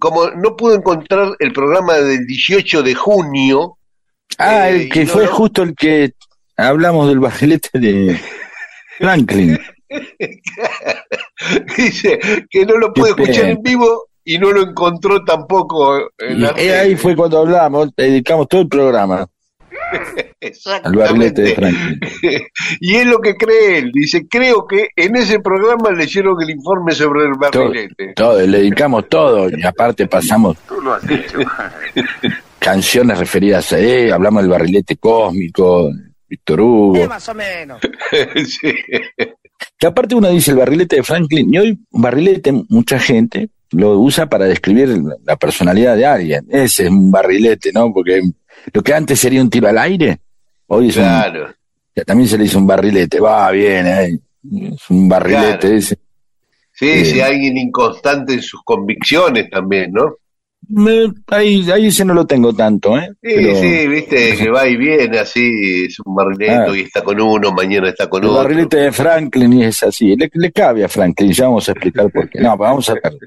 como 0.00 0.30
no 0.30 0.56
pudo 0.56 0.74
encontrar 0.74 1.36
el 1.38 1.52
programa 1.52 1.94
del 1.98 2.26
18 2.26 2.82
de 2.82 2.92
junio, 2.92 3.78
ah, 4.36 4.68
Eh, 4.68 4.82
el 4.82 4.88
que 4.88 5.02
y 5.02 5.04
no, 5.04 5.12
fue 5.12 5.26
no. 5.26 5.30
justo 5.30 5.62
el 5.62 5.76
que 5.76 6.14
hablamos 6.56 7.06
del 7.06 7.20
barrilete 7.20 7.78
de 7.78 8.20
Franklin. 8.98 9.56
dice 11.76 12.18
que 12.50 12.66
no 12.66 12.78
lo 12.78 12.92
puede 12.94 13.14
Qué 13.14 13.22
escuchar 13.22 13.50
en 13.50 13.62
vivo 13.62 14.08
y 14.24 14.36
no 14.36 14.50
lo 14.50 14.62
encontró 14.62 15.22
tampoco 15.24 16.00
en 16.18 16.42
la 16.42 16.50
eh, 16.56 16.76
ahí 16.76 16.96
fue 16.96 17.14
cuando 17.14 17.38
hablamos, 17.38 17.90
dedicamos 17.96 18.48
todo 18.48 18.62
el 18.62 18.68
programa 18.68 19.24
al 20.82 20.94
barrilete 20.94 21.42
de 21.42 21.54
Franklin. 21.54 22.00
y 22.80 22.94
es 22.96 23.06
lo 23.06 23.20
que 23.20 23.34
cree 23.36 23.78
él. 23.78 23.90
Dice, 23.92 24.26
creo 24.28 24.66
que 24.66 24.88
en 24.96 25.16
ese 25.16 25.40
programa 25.40 25.90
leyeron 25.90 26.40
el 26.42 26.50
informe 26.50 26.92
sobre 26.92 27.24
el 27.24 27.32
barrilete. 27.38 28.14
Todo, 28.14 28.40
le 28.40 28.58
dedicamos 28.58 29.08
todo 29.08 29.48
y 29.50 29.62
aparte 29.62 30.06
pasamos 30.06 30.56
canciones 32.58 33.18
referidas 33.18 33.72
a 33.72 33.78
él, 33.78 34.12
hablamos 34.12 34.42
del 34.42 34.50
barrilete 34.50 34.96
cósmico, 34.96 35.90
Víctor 36.28 36.60
Hugo. 36.60 37.06
más 37.08 37.28
o 37.28 37.34
menos. 37.34 37.80
Sí. 38.46 38.74
Que 39.78 39.86
aparte 39.86 40.14
uno 40.14 40.30
dice 40.30 40.50
el 40.50 40.56
barrilete 40.56 40.96
de 40.96 41.02
Franklin, 41.02 41.52
y 41.52 41.58
hoy 41.58 41.78
barrilete 41.90 42.52
mucha 42.68 42.98
gente 42.98 43.50
lo 43.72 43.98
usa 43.98 44.28
para 44.28 44.46
describir 44.46 45.00
la 45.24 45.36
personalidad 45.36 45.96
de 45.96 46.06
alguien. 46.06 46.46
Ese 46.50 46.84
es 46.84 46.90
un 46.90 47.10
barrilete, 47.10 47.70
¿no? 47.72 47.92
Porque 47.92 48.20
lo 48.72 48.82
que 48.82 48.94
antes 48.94 49.18
sería 49.20 49.40
un 49.42 49.50
tiro 49.50 49.68
al 49.68 49.78
aire, 49.78 50.18
hoy 50.66 50.88
es 50.88 50.96
un, 50.96 51.02
Claro. 51.04 51.54
ya 51.94 52.04
también 52.04 52.28
se 52.28 52.36
le 52.38 52.44
dice 52.44 52.56
un 52.58 52.66
barrilete, 52.66 53.20
va 53.20 53.50
bien, 53.50 53.86
eh, 53.86 54.18
es 54.72 54.90
un 54.90 55.08
barrilete 55.08 55.58
Claro. 55.60 55.76
ese. 55.76 55.98
Sí, 56.72 56.88
Eh. 56.88 57.04
sí, 57.04 57.20
alguien 57.20 57.56
inconstante 57.58 58.34
en 58.34 58.42
sus 58.42 58.62
convicciones 58.64 59.50
también, 59.50 59.92
¿no? 59.92 60.14
Me- 60.68 61.12
ahí, 61.28 61.68
ahí 61.70 61.86
ese 61.86 62.04
no 62.04 62.14
lo 62.14 62.26
tengo 62.26 62.52
tanto, 62.54 62.96
¿eh? 62.96 63.08
Sí, 63.22 63.32
Pero 63.34 63.54
sí, 63.56 63.86
viste, 63.88 64.36
que 64.38 64.50
va 64.50 64.68
y 64.68 64.76
viene 64.76 65.18
así, 65.18 65.84
es 65.86 65.98
un 66.04 66.14
barrilete, 66.14 66.52
Ah. 66.54 66.66
hoy 66.70 66.82
está 66.82 67.02
con 67.02 67.20
uno, 67.20 67.50
mañana 67.52 67.88
está 67.88 68.08
con 68.08 68.22
el 68.22 68.28
otro. 68.30 68.42
barrilete 68.42 68.76
de 68.76 68.92
Franklin 68.92 69.52
y 69.54 69.64
es 69.64 69.82
así, 69.82 70.14
le, 70.16 70.30
le 70.32 70.52
cabe 70.52 70.84
a 70.84 70.88
Franklin, 70.88 71.32
ya 71.32 71.46
vamos 71.46 71.68
a 71.68 71.72
explicar 71.72 72.10
por 72.12 72.28
qué. 72.30 72.40
No, 72.40 72.56
vamos 72.56 72.88
a 72.90 72.94
ver. 72.94 73.02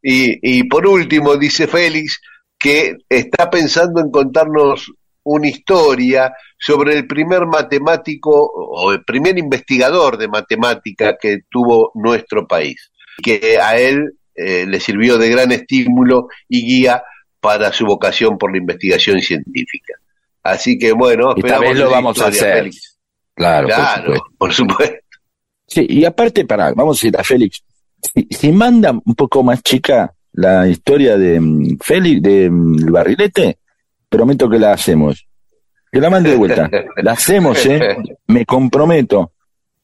Y, 0.00 0.58
y 0.60 0.62
por 0.62 0.86
último, 0.86 1.36
dice 1.36 1.66
Félix 1.66 2.20
que 2.58 2.96
está 3.08 3.48
pensando 3.50 4.00
en 4.00 4.10
contarnos 4.10 4.92
una 5.24 5.48
historia 5.48 6.32
sobre 6.58 6.94
el 6.94 7.06
primer 7.06 7.46
matemático 7.46 8.50
o 8.52 8.92
el 8.92 9.04
primer 9.04 9.38
investigador 9.38 10.16
de 10.16 10.28
matemática 10.28 11.16
que 11.20 11.40
tuvo 11.50 11.92
nuestro 11.94 12.46
país, 12.46 12.90
que 13.22 13.58
a 13.60 13.78
él 13.78 14.14
eh, 14.34 14.66
le 14.66 14.80
sirvió 14.80 15.18
de 15.18 15.28
gran 15.30 15.52
estímulo 15.52 16.28
y 16.48 16.66
guía 16.66 17.02
para 17.40 17.72
su 17.72 17.84
vocación 17.84 18.38
por 18.38 18.50
la 18.52 18.58
investigación 18.58 19.20
científica. 19.20 19.94
Así 20.42 20.78
que 20.78 20.92
bueno, 20.92 21.34
vez 21.34 21.78
lo 21.78 21.90
vamos 21.90 22.20
a 22.20 22.28
hacer. 22.28 22.54
Félix. 22.54 22.98
Claro, 23.34 23.68
por 23.68 23.76
supuesto. 23.76 24.36
por 24.38 24.54
supuesto. 24.54 24.96
Sí, 25.66 25.86
y 25.88 26.04
aparte, 26.04 26.44
para, 26.46 26.72
vamos 26.72 27.02
a 27.02 27.06
ir 27.06 27.16
a 27.16 27.22
Félix. 27.22 27.62
Si, 28.00 28.26
si 28.30 28.52
manda 28.52 28.90
un 28.90 29.14
poco 29.14 29.42
más 29.42 29.62
chica 29.62 30.12
la 30.32 30.68
historia 30.68 31.16
de 31.16 31.40
mm, 31.40 31.78
Félix, 31.80 32.22
de 32.22 32.50
mm, 32.50 32.92
barrilete, 32.92 33.58
prometo 34.08 34.48
que 34.48 34.58
la 34.58 34.72
hacemos. 34.72 35.26
Que 35.90 36.00
la 36.00 36.10
mande 36.10 36.30
de 36.30 36.36
vuelta. 36.36 36.68
La 37.02 37.12
hacemos, 37.12 37.64
¿eh? 37.64 37.96
Me 38.26 38.44
comprometo. 38.44 39.32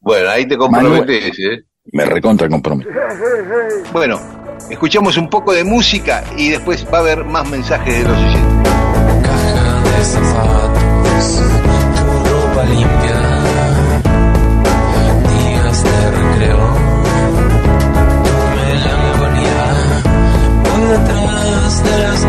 Bueno, 0.01 0.28
ahí 0.28 0.47
te 0.47 0.57
comprometes, 0.57 1.38
¿eh? 1.38 1.64
Me 1.92 2.05
recontra 2.05 2.49
comprometo. 2.49 2.90
Bueno, 3.92 4.20
escuchamos 4.70 5.16
un 5.16 5.30
poco 5.30 5.53
de 5.53 5.64
música 5.64 6.24
y 6.36 6.51
después 6.51 6.86
va 6.92 6.99
a 6.99 7.01
haber 7.01 7.24
más 7.24 7.49
mensajes 7.51 7.99
de 7.99 8.05
los 8.05 8.18
oyentes. 8.18 8.72
Caja 9.22 9.82
de 9.82 10.05
zapatos, 10.05 11.42
tu 11.97 12.30
ropa 12.30 12.64
limpia, 12.64 13.24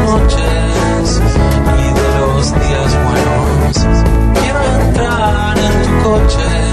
noches 0.03 1.21
y 1.77 1.93
de 1.93 2.19
los 2.19 2.53
días 2.53 2.91
buenos. 3.03 3.77
Quiero 4.39 4.61
entrar 4.81 5.57
en 5.57 5.73
tu 5.83 6.03
coche. 6.03 6.64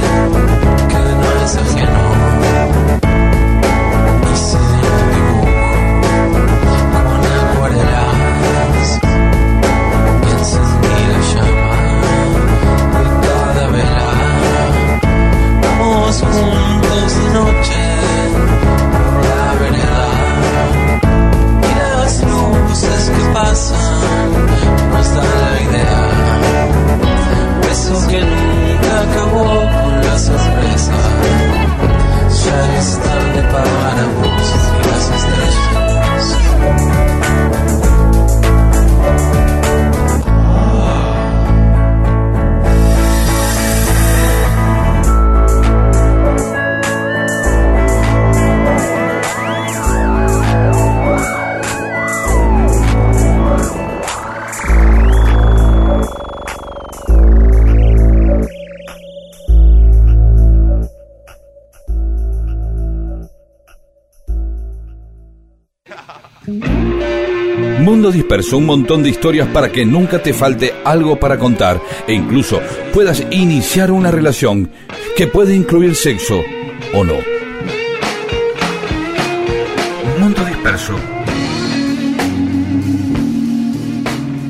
Un 68.52 68.66
montón 68.66 69.02
de 69.02 69.08
historias 69.08 69.48
para 69.48 69.72
que 69.72 69.86
nunca 69.86 70.22
te 70.22 70.34
falte 70.34 70.74
algo 70.84 71.18
para 71.18 71.38
contar 71.38 71.80
e 72.06 72.12
incluso 72.12 72.60
puedas 72.92 73.26
iniciar 73.30 73.90
una 73.90 74.10
relación 74.10 74.70
que 75.16 75.26
puede 75.26 75.54
incluir 75.54 75.94
sexo 75.94 76.42
o 76.92 77.02
no. 77.02 77.14
Mundo 80.18 80.44
Disperso. 80.44 80.92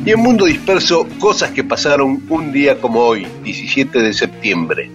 Y 0.05 0.11
en 0.11 0.18
Mundo 0.18 0.46
Disperso, 0.46 1.07
cosas 1.20 1.53
que 1.53 1.62
pasaron 1.62 2.24
un 2.28 2.53
día 2.53 2.80
como 2.80 3.03
hoy, 3.03 3.24
17 3.44 4.00
de 4.00 4.12
septiembre. 4.12 4.90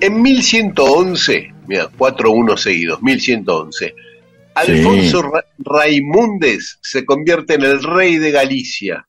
En 0.00 0.22
1111, 0.22 1.52
mira, 1.68 1.90
4-1 1.90 2.56
seguidos, 2.56 3.02
1111, 3.02 3.94
Alfonso 4.54 5.22
Ra- 5.22 5.44
Raimundes 5.58 6.78
se 6.82 7.04
convierte 7.04 7.54
en 7.54 7.62
el 7.62 7.82
rey 7.82 8.16
de 8.18 8.30
Galicia. 8.30 9.06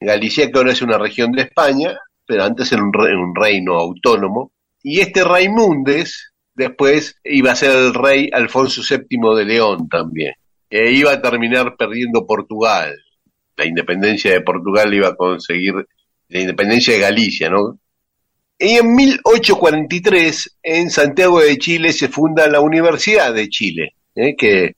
Galicia 0.00 0.50
que 0.50 0.58
ahora 0.58 0.72
es 0.72 0.82
una 0.82 0.98
región 0.98 1.32
de 1.32 1.42
España, 1.42 1.96
pero 2.26 2.44
antes 2.44 2.70
era 2.72 2.82
un, 2.82 2.92
re- 2.92 3.16
un 3.16 3.34
reino 3.34 3.74
autónomo. 3.78 4.52
Y 4.82 5.00
este 5.00 5.24
Raimundes 5.24 6.32
después 6.54 7.16
iba 7.24 7.52
a 7.52 7.56
ser 7.56 7.70
el 7.76 7.94
rey 7.94 8.30
Alfonso 8.32 8.82
VII 8.88 9.36
de 9.36 9.44
León 9.44 9.88
también. 9.88 10.34
E 10.70 10.90
iba 10.92 11.12
a 11.12 11.22
terminar 11.22 11.76
perdiendo 11.76 12.26
Portugal. 12.26 12.94
La 13.56 13.64
independencia 13.64 14.32
de 14.32 14.40
Portugal 14.42 14.92
iba 14.92 15.08
a 15.08 15.16
conseguir 15.16 15.74
la 16.28 16.40
independencia 16.40 16.92
de 16.94 17.00
Galicia, 17.00 17.48
¿no? 17.48 17.78
Y 18.58 18.76
en 18.76 18.94
1843, 18.94 20.58
en 20.62 20.90
Santiago 20.90 21.40
de 21.40 21.58
Chile, 21.58 21.92
se 21.92 22.08
funda 22.08 22.46
la 22.48 22.60
Universidad 22.60 23.34
de 23.34 23.48
Chile, 23.48 23.94
¿eh? 24.16 24.34
que 24.36 24.72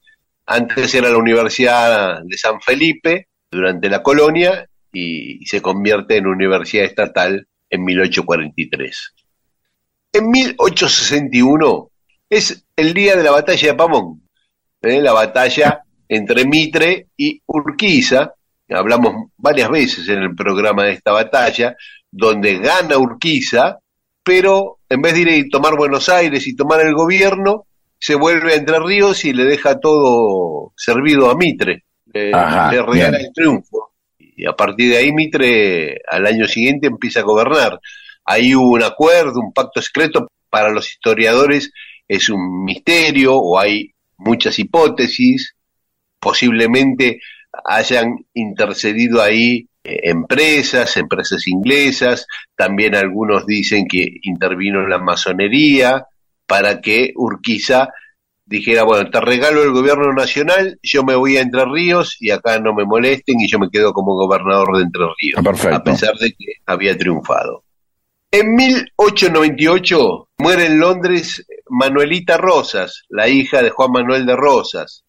antes 0.46 0.94
era 0.94 1.10
la 1.10 1.18
Universidad 1.18 2.22
de 2.22 2.36
San 2.36 2.60
Felipe 2.60 3.28
durante 3.50 3.88
la 3.88 4.02
colonia 4.02 4.68
y 4.92 5.44
se 5.46 5.62
convierte 5.62 6.16
en 6.16 6.26
universidad 6.26 6.84
estatal 6.84 7.46
en 7.70 7.84
1843. 7.84 9.14
En 10.12 10.30
1861 10.30 11.90
es 12.30 12.64
el 12.76 12.94
día 12.94 13.16
de 13.16 13.22
la 13.22 13.30
batalla 13.30 13.68
de 13.68 13.74
Pamón, 13.74 14.22
¿eh? 14.82 15.00
la 15.00 15.12
batalla 15.12 15.82
entre 16.08 16.44
Mitre 16.44 17.08
y 17.16 17.40
Urquiza. 17.46 18.32
Hablamos 18.70 19.30
varias 19.36 19.70
veces 19.70 20.08
en 20.08 20.22
el 20.22 20.34
programa 20.34 20.84
de 20.84 20.92
esta 20.92 21.12
batalla, 21.12 21.76
donde 22.10 22.58
gana 22.58 22.98
Urquiza, 22.98 23.78
pero 24.22 24.78
en 24.88 25.00
vez 25.02 25.14
de 25.14 25.20
ir 25.20 25.28
y 25.28 25.48
tomar 25.48 25.76
Buenos 25.76 26.08
Aires 26.08 26.46
y 26.46 26.56
tomar 26.56 26.80
el 26.80 26.94
gobierno, 26.94 27.66
se 27.98 28.14
vuelve 28.14 28.52
a 28.52 28.56
Entre 28.56 28.78
Ríos 28.78 29.24
y 29.24 29.32
le 29.32 29.44
deja 29.44 29.80
todo 29.80 30.72
servido 30.76 31.30
a 31.30 31.36
Mitre. 31.36 31.84
Le, 32.06 32.32
Ajá, 32.32 32.70
le 32.72 32.82
regala 32.82 33.18
bien. 33.18 33.26
el 33.26 33.32
triunfo. 33.32 33.92
Y 34.18 34.46
a 34.46 34.52
partir 34.52 34.90
de 34.90 34.98
ahí 34.98 35.12
Mitre 35.12 36.00
al 36.08 36.26
año 36.26 36.46
siguiente 36.46 36.86
empieza 36.86 37.20
a 37.20 37.24
gobernar. 37.24 37.80
Ahí 38.24 38.54
hubo 38.54 38.74
un 38.74 38.82
acuerdo, 38.82 39.40
un 39.40 39.52
pacto 39.52 39.82
secreto, 39.82 40.28
para 40.50 40.70
los 40.70 40.88
historiadores 40.90 41.72
es 42.06 42.30
un 42.30 42.64
misterio 42.64 43.36
o 43.36 43.58
hay 43.58 43.92
muchas 44.16 44.58
hipótesis, 44.58 45.54
posiblemente 46.18 47.20
hayan 47.64 48.16
intercedido 48.34 49.22
ahí 49.22 49.68
eh, 49.84 50.00
empresas, 50.04 50.96
empresas 50.96 51.46
inglesas, 51.46 52.26
también 52.56 52.94
algunos 52.94 53.46
dicen 53.46 53.86
que 53.86 54.06
intervino 54.22 54.86
la 54.86 54.98
masonería 54.98 56.06
para 56.48 56.80
que 56.80 57.12
Urquiza 57.14 57.90
dijera, 58.46 58.82
bueno, 58.82 59.10
te 59.10 59.20
regalo 59.20 59.62
el 59.62 59.72
gobierno 59.72 60.12
nacional, 60.14 60.78
yo 60.82 61.04
me 61.04 61.14
voy 61.14 61.36
a 61.36 61.42
Entre 61.42 61.64
Ríos 61.66 62.16
y 62.18 62.30
acá 62.30 62.58
no 62.58 62.72
me 62.74 62.86
molesten 62.86 63.38
y 63.40 63.48
yo 63.48 63.58
me 63.58 63.68
quedo 63.70 63.92
como 63.92 64.14
gobernador 64.14 64.78
de 64.78 64.84
Entre 64.84 65.02
Ríos, 65.20 65.36
Ah, 65.38 65.42
perfecto. 65.42 65.76
a 65.76 65.84
pesar 65.84 66.14
de 66.16 66.30
que 66.30 66.54
había 66.66 66.96
triunfado. 66.96 67.62
En 68.30 68.54
1898 68.54 70.28
muere 70.38 70.66
en 70.66 70.78
Londres 70.80 71.46
Manuelita 71.68 72.36
Rosas, 72.38 73.04
la 73.08 73.28
hija 73.28 73.62
de 73.62 73.70
Juan 73.70 73.92
Manuel 73.92 74.26
de 74.26 74.36
Rosas. 74.36 75.04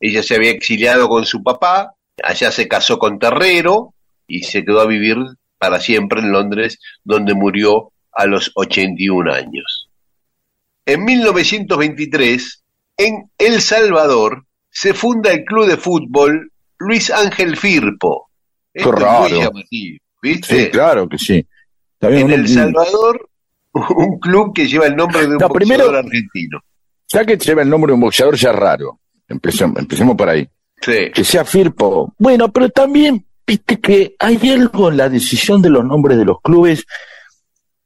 Ella 0.00 0.22
se 0.22 0.36
había 0.36 0.50
exiliado 0.50 1.08
con 1.08 1.24
su 1.24 1.42
papá, 1.42 1.94
allá 2.22 2.50
se 2.50 2.68
casó 2.68 2.98
con 2.98 3.18
Terrero 3.18 3.94
y 4.28 4.42
se 4.44 4.64
quedó 4.64 4.80
a 4.80 4.86
vivir 4.86 5.16
para 5.58 5.80
siempre 5.80 6.20
en 6.20 6.32
Londres, 6.32 6.78
donde 7.02 7.34
murió 7.34 7.92
a 8.12 8.26
los 8.26 8.50
81 8.54 9.32
años. 9.32 9.85
En 10.86 11.04
1923, 11.04 12.64
en 12.98 13.30
El 13.38 13.60
Salvador, 13.60 14.44
se 14.70 14.94
funda 14.94 15.32
el 15.32 15.44
club 15.44 15.66
de 15.66 15.76
fútbol 15.76 16.52
Luis 16.78 17.10
Ángel 17.10 17.56
Firpo. 17.56 18.28
Esto 18.72 18.94
es 18.94 19.00
raro. 19.02 19.28
muy 19.28 19.40
llamativo, 19.42 19.98
¿viste? 20.22 20.64
Sí, 20.64 20.70
claro 20.70 21.08
que 21.08 21.18
sí. 21.18 21.46
En 22.00 22.30
El 22.30 22.46
Salvador, 22.48 23.28
un 23.72 24.18
club 24.20 24.54
que 24.54 24.66
lleva 24.68 24.86
el 24.86 24.96
nombre 24.96 25.20
de 25.22 25.26
un 25.28 25.36
No, 25.38 25.48
primero- 25.48 25.84
boxeador 25.84 26.04
argentino. 26.06 26.60
Ya 27.08 27.24
que 27.24 27.36
lleva 27.36 27.62
el 27.62 27.70
nombre 27.70 27.90
de 27.90 27.94
un 27.94 28.00
boxeador 28.00 28.36
ya 28.36 28.50
es 28.50 28.56
raro. 28.56 29.00
Empecemos, 29.28 29.78
empecemos 29.78 30.16
por 30.16 30.28
ahí. 30.28 30.46
Sí. 30.80 31.10
Que 31.14 31.24
sea 31.24 31.44
Firpo. 31.44 32.12
Bueno, 32.18 32.52
pero 32.52 32.68
también, 32.68 33.24
viste 33.46 33.80
que 33.80 34.14
hay 34.18 34.50
algo 34.50 34.90
en 34.90 34.96
la 34.98 35.08
decisión 35.08 35.62
de 35.62 35.70
los 35.70 35.84
nombres 35.84 36.18
de 36.18 36.24
los 36.24 36.40
clubes 36.42 36.84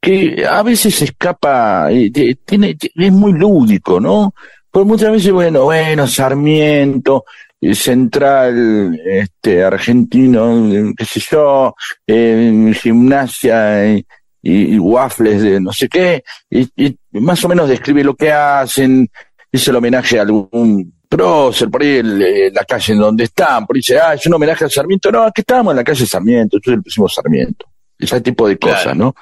que 0.01 0.44
a 0.46 0.62
veces 0.62 1.03
escapa, 1.03 1.90
eh, 1.92 2.11
tiene, 2.44 2.76
es 2.80 3.12
muy 3.12 3.32
lúdico, 3.32 4.01
¿no? 4.01 4.34
Pues 4.70 4.86
muchas 4.86 5.11
veces, 5.12 5.32
bueno, 5.32 5.64
bueno, 5.64 6.07
Sarmiento, 6.07 7.24
eh, 7.61 7.74
Central, 7.74 8.98
este, 9.05 9.62
Argentino, 9.62 10.72
eh, 10.72 10.92
qué 10.96 11.05
sé 11.05 11.20
yo, 11.30 11.74
eh, 12.07 12.72
Gimnasia 12.74 13.84
eh, 13.84 14.05
y, 14.42 14.74
y 14.74 14.78
Waffles 14.78 15.42
de 15.42 15.61
no 15.61 15.72
sé 15.72 15.88
qué, 15.88 16.22
y, 16.48 16.68
y 16.76 16.96
más 17.20 17.44
o 17.44 17.48
menos 17.48 17.68
describe 17.68 18.03
lo 18.05 18.14
que 18.14 18.32
hacen, 18.32 19.09
es 19.53 19.68
el 19.68 19.76
homenaje 19.76 20.18
a 20.18 20.22
algún 20.22 20.94
prócer, 21.09 21.68
por 21.68 21.82
ahí 21.82 21.96
el, 21.96 22.53
la 22.55 22.64
calle 22.64 22.92
en 22.92 23.01
donde 23.01 23.24
están, 23.24 23.66
por 23.66 23.76
ahí 23.76 23.80
dice, 23.80 23.98
ah, 23.98 24.14
es 24.14 24.24
un 24.26 24.34
homenaje 24.34 24.64
a 24.64 24.68
Sarmiento, 24.70 25.11
no, 25.11 25.24
aquí 25.24 25.40
estamos 25.40 25.72
en 25.72 25.76
la 25.76 25.84
calle 25.84 26.07
Sarmiento, 26.07 26.57
entonces 26.57 26.78
le 26.78 26.82
pusimos 26.82 27.12
Sarmiento, 27.12 27.66
ese 27.98 28.20
tipo 28.20 28.48
de 28.48 28.57
cosas, 28.57 28.82
Claro. 28.84 28.98
¿no? 28.98 29.14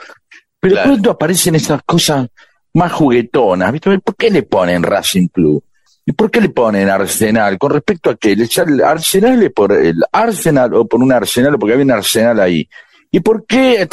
Pero 0.61 0.75
Claro. 0.75 0.89
pronto 0.91 1.11
aparecen 1.13 1.55
esas 1.55 1.83
cosas 1.85 2.29
más 2.75 2.93
juguetonas, 2.93 3.73
¿viste? 3.73 3.99
¿Por 4.01 4.17
qué 4.17 4.31
le 4.31 4.43
ponen 4.43 4.83
Racing 4.83 5.29
Club? 5.29 5.63
¿Y 6.05 6.13
por 6.13 6.31
qué 6.31 6.41
le 6.41 6.49
ponen 6.49 6.89
Arsenal? 6.89 7.59
¿Con 7.59 7.73
respecto 7.73 8.11
a 8.11 8.17
qué? 8.17 8.35
¿Le 8.35 8.49
Arsenal 8.85 9.43
es 9.43 9.53
por 9.53 9.73
el 9.73 10.03
Arsenal 10.11 10.73
o 10.75 10.87
por 10.87 11.03
un 11.03 11.13
Arsenal 11.13 11.55
o 11.55 11.59
porque 11.59 11.75
había 11.75 11.85
un 11.85 11.91
Arsenal 11.93 12.41
ahí? 12.41 12.69
¿Y 13.11 13.21
por 13.21 13.45
qué 13.47 13.87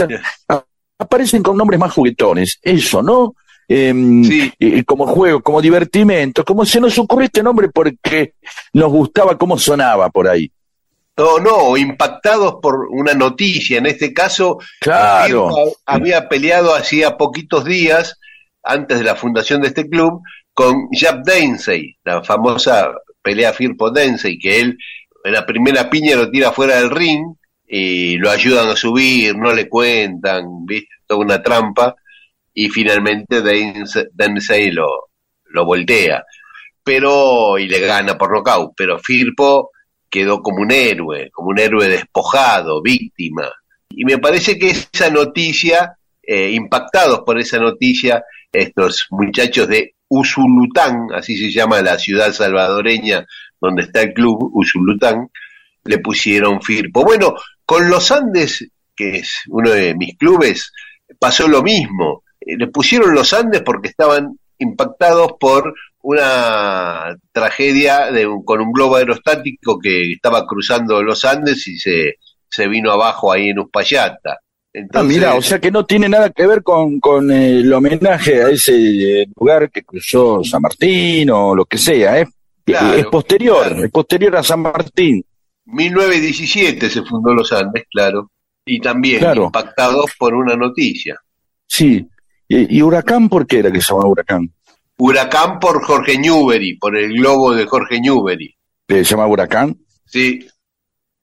aparecen 0.97 1.43
con 1.43 1.57
nombres 1.57 1.79
más 1.79 1.91
juguetones? 1.93 2.59
Eso, 2.61 3.01
¿no? 3.03 3.35
Em, 3.67 4.23
Sí. 4.23 4.53
como 4.85 5.07
juego, 5.07 5.41
como 5.41 5.61
divertimento, 5.61 6.45
como 6.45 6.65
se 6.65 6.79
nos 6.79 6.97
ocurrió 6.99 7.25
este 7.25 7.41
nombre 7.43 7.69
porque 7.69 8.35
nos 8.73 8.91
gustaba 8.91 9.37
cómo 9.37 9.57
sonaba 9.57 10.09
por 10.09 10.27
ahí. 10.27 10.51
No, 11.17 11.39
no, 11.39 11.77
impactados 11.77 12.55
por 12.61 12.87
una 12.89 13.13
noticia. 13.13 13.77
En 13.77 13.85
este 13.85 14.13
caso, 14.13 14.57
Claro. 14.81 15.47
Firpo 15.49 15.77
había 15.85 16.27
peleado 16.27 16.75
hacía 16.75 17.15
poquitos 17.17 17.63
días, 17.63 18.19
antes 18.63 18.97
de 18.99 19.05
la 19.05 19.15
fundación 19.15 19.61
de 19.61 19.67
este 19.69 19.87
club, 19.89 20.21
con 20.53 20.87
Jap 20.91 21.23
Densey, 21.25 21.95
la 22.03 22.23
famosa 22.23 22.91
pelea 23.21 23.53
Firpo 23.53 23.91
Densey, 23.91 24.37
que 24.37 24.59
él 24.59 24.77
en 25.23 25.33
la 25.33 25.45
primera 25.45 25.89
piña 25.89 26.15
lo 26.15 26.29
tira 26.29 26.51
fuera 26.51 26.75
del 26.75 26.89
ring 26.91 27.23
y 27.67 28.17
lo 28.17 28.29
ayudan 28.29 28.67
a 28.69 28.75
subir, 28.75 29.35
no 29.37 29.53
le 29.53 29.67
cuentan, 29.69 30.65
¿viste? 30.65 30.89
Toda 31.07 31.21
una 31.21 31.41
trampa. 31.41 31.95
y 32.57 32.69
finalmente 32.69 33.41
Dens- 33.43 34.09
Dempsey 34.13 34.71
lo, 34.71 34.87
lo 35.45 35.65
voltea, 35.65 36.23
pero 36.83 37.57
y 37.57 37.67
le 37.67 37.79
gana 37.81 38.17
por 38.17 38.31
nocaut, 38.33 38.71
pero 38.77 38.97
Firpo 38.99 39.71
quedó 40.15 40.41
como 40.41 40.61
un 40.61 40.71
héroe, 40.71 41.29
como 41.31 41.49
un 41.49 41.59
héroe 41.59 41.89
despojado, 41.89 42.81
víctima. 42.81 43.51
Y 43.89 44.05
me 44.05 44.17
parece 44.17 44.57
que 44.57 44.69
esa 44.69 45.09
noticia, 45.09 45.97
eh, 46.23 46.51
impactados 46.51 47.19
por 47.25 47.37
esa 47.37 47.59
noticia, 47.59 48.23
estos 48.49 49.07
muchachos 49.09 49.67
de 49.67 49.95
Usulután, 50.07 51.07
así 51.13 51.35
se 51.35 51.51
llama 51.51 51.81
la 51.81 51.99
ciudad 51.99 52.31
salvadoreña 52.31 53.25
donde 53.59 53.83
está 53.83 54.03
el 54.03 54.13
club 54.13 54.51
Usulután, 54.53 55.29
le 55.83 55.97
pusieron 55.97 56.61
Firpo. 56.61 57.03
Bueno, 57.03 57.35
con 57.65 57.89
los 57.89 58.09
Andes, 58.09 58.65
que 58.95 59.17
es 59.17 59.41
uno 59.49 59.71
de 59.71 59.95
mis 59.95 60.17
clubes, 60.17 60.71
pasó 61.19 61.45
lo 61.49 61.61
mismo. 61.61 62.23
Eh, 62.39 62.55
Le 62.57 62.67
pusieron 62.67 63.13
los 63.13 63.33
Andes 63.33 63.63
porque 63.63 63.89
estaban 63.89 64.39
impactados 64.59 65.33
por 65.37 65.75
una 66.07 67.15
tragedia 67.31 68.11
de 68.11 68.27
un- 68.27 68.43
con 68.45 68.61
un 68.61 68.71
globo 68.71 68.95
aerostático 68.97 69.79
que 69.79 70.11
estaba 70.13 70.45
cruzando 70.45 71.01
los 71.01 71.25
Andes 71.25 71.67
y 71.67 71.77
se, 71.79 72.15
se 72.49 72.67
vino 72.67 72.91
abajo 72.91 73.31
ahí 73.31 73.49
en 73.49 73.59
Uspallata. 73.59 74.33
Ah, 74.33 74.39
Entonces, 74.73 75.15
mira, 75.17 75.35
o 75.35 75.41
sea 75.41 75.59
que 75.59 75.71
no 75.71 75.85
tiene 75.85 76.07
nada 76.07 76.29
que 76.29 76.45
ver 76.45 76.61
con, 76.61 76.99
con 76.99 77.31
eh, 77.31 77.59
el 77.59 77.73
homenaje 77.73 78.43
a 78.43 78.49
ese 78.49 79.21
eh, 79.21 79.25
lugar 79.35 79.71
que 79.71 79.83
cruzó 79.83 80.43
San 80.43 80.61
Martín 80.61 81.29
o 81.31 81.55
lo 81.55 81.65
que 81.65 81.77
sea, 81.77 82.19
¿eh? 82.19 82.27
Claro, 82.63 82.93
es 82.97 83.05
posterior, 83.07 83.67
claro. 83.67 83.83
es 83.85 83.91
posterior 83.91 84.35
a 84.35 84.43
San 84.43 84.59
Martín. 84.61 85.23
1917 85.65 86.89
se 86.89 87.01
fundó 87.03 87.33
los 87.33 87.51
Andes, 87.51 87.83
claro, 87.91 88.29
y 88.65 88.79
también 88.79 89.19
Claro. 89.19 89.45
impactados 89.45 90.11
por 90.19 90.33
una 90.35 90.55
noticia. 90.55 91.15
Sí. 91.67 92.05
¿Y, 92.47 92.77
y 92.77 92.81
Huracán 92.81 93.27
por 93.29 93.47
qué 93.47 93.59
era 93.59 93.71
que 93.71 93.81
se 93.81 93.91
llamaba 93.91 94.09
Huracán? 94.09 94.51
Huracán 94.97 95.59
por 95.59 95.83
Jorge 95.83 96.17
Newbery, 96.17 96.77
por 96.77 96.95
el 96.97 97.13
globo 97.13 97.53
de 97.53 97.65
Jorge 97.65 97.99
Newbery. 97.99 98.55
¿Que 98.87 99.03
se 99.03 99.11
llama 99.11 99.27
Huracán? 99.27 99.77
Sí, 100.05 100.47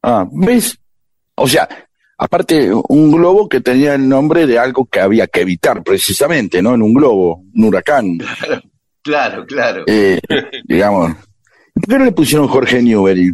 Ah, 0.02 0.26
¿ves? 0.32 0.76
O 1.36 1.46
sea, 1.46 1.68
aparte, 2.18 2.70
un 2.88 3.12
globo 3.12 3.48
que 3.48 3.60
tenía 3.60 3.94
el 3.94 4.08
nombre 4.08 4.46
de 4.48 4.58
algo 4.58 4.84
que 4.86 4.98
había 5.00 5.26
que 5.28 5.42
evitar 5.42 5.82
precisamente, 5.84 6.60
¿no? 6.60 6.74
En 6.74 6.82
un 6.82 6.92
globo, 6.92 7.44
un 7.54 7.64
huracán, 7.64 8.18
claro, 9.02 9.46
claro. 9.46 9.84
eh, 9.86 10.20
digamos. 10.64 11.12
¿Por 11.74 11.84
qué 11.88 11.98
no 11.98 12.04
le 12.04 12.12
pusieron 12.12 12.48
Jorge 12.48 12.82
Newbery? 12.82 13.32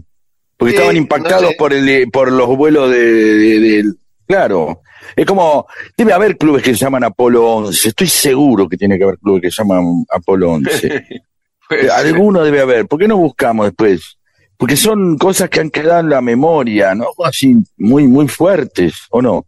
Porque 0.57 0.73
Sí, 0.73 0.77
estaban 0.77 0.95
no 0.95 1.01
impactados 1.03 1.51
sé. 1.51 1.57
por 1.59 1.73
el 1.73 2.11
por 2.11 2.31
los 2.31 2.49
vuelos 2.57 2.91
de, 2.91 2.99
de- 3.03 3.61
del- 3.61 3.99
Claro. 4.27 4.83
Es 5.17 5.27
como, 5.27 5.67
debe 5.97 6.13
haber 6.13 6.37
clubes 6.37 6.63
que 6.63 6.75
se 6.75 6.85
llaman 6.85 7.05
Apolo 7.05 7.47
11. 7.47 7.89
Estoy 7.89 8.07
seguro 8.07 8.69
que 8.69 8.77
tiene 8.77 8.99
que 8.99 9.05
haber 9.05 9.19
clubes 9.19 9.43
que 9.43 9.51
se 9.51 9.63
llaman 9.63 10.05
Apolo 10.11 10.53
11. 10.53 11.05
Puede 11.69 11.83
ser. 11.83 11.91
Alguno 11.91 12.43
debe 12.43 12.61
haber. 12.61 12.87
¿Por 12.87 12.99
qué 12.99 13.09
no 13.09 13.17
buscamos 13.17 13.67
después? 13.67 14.19
Porque 14.57 14.77
son 14.77 15.19
cosas 15.19 15.51
que 15.51 15.61
han 15.61 15.71
quedado 15.71 16.01
en 16.01 16.11
la 16.11 16.21
memoria, 16.21 16.95
¿no? 16.95 17.07
Así 17.25 17.57
muy, 17.77 18.09
muy 18.09 18.27
fuertes, 18.27 18.95
¿o 19.11 19.23
no? 19.23 19.47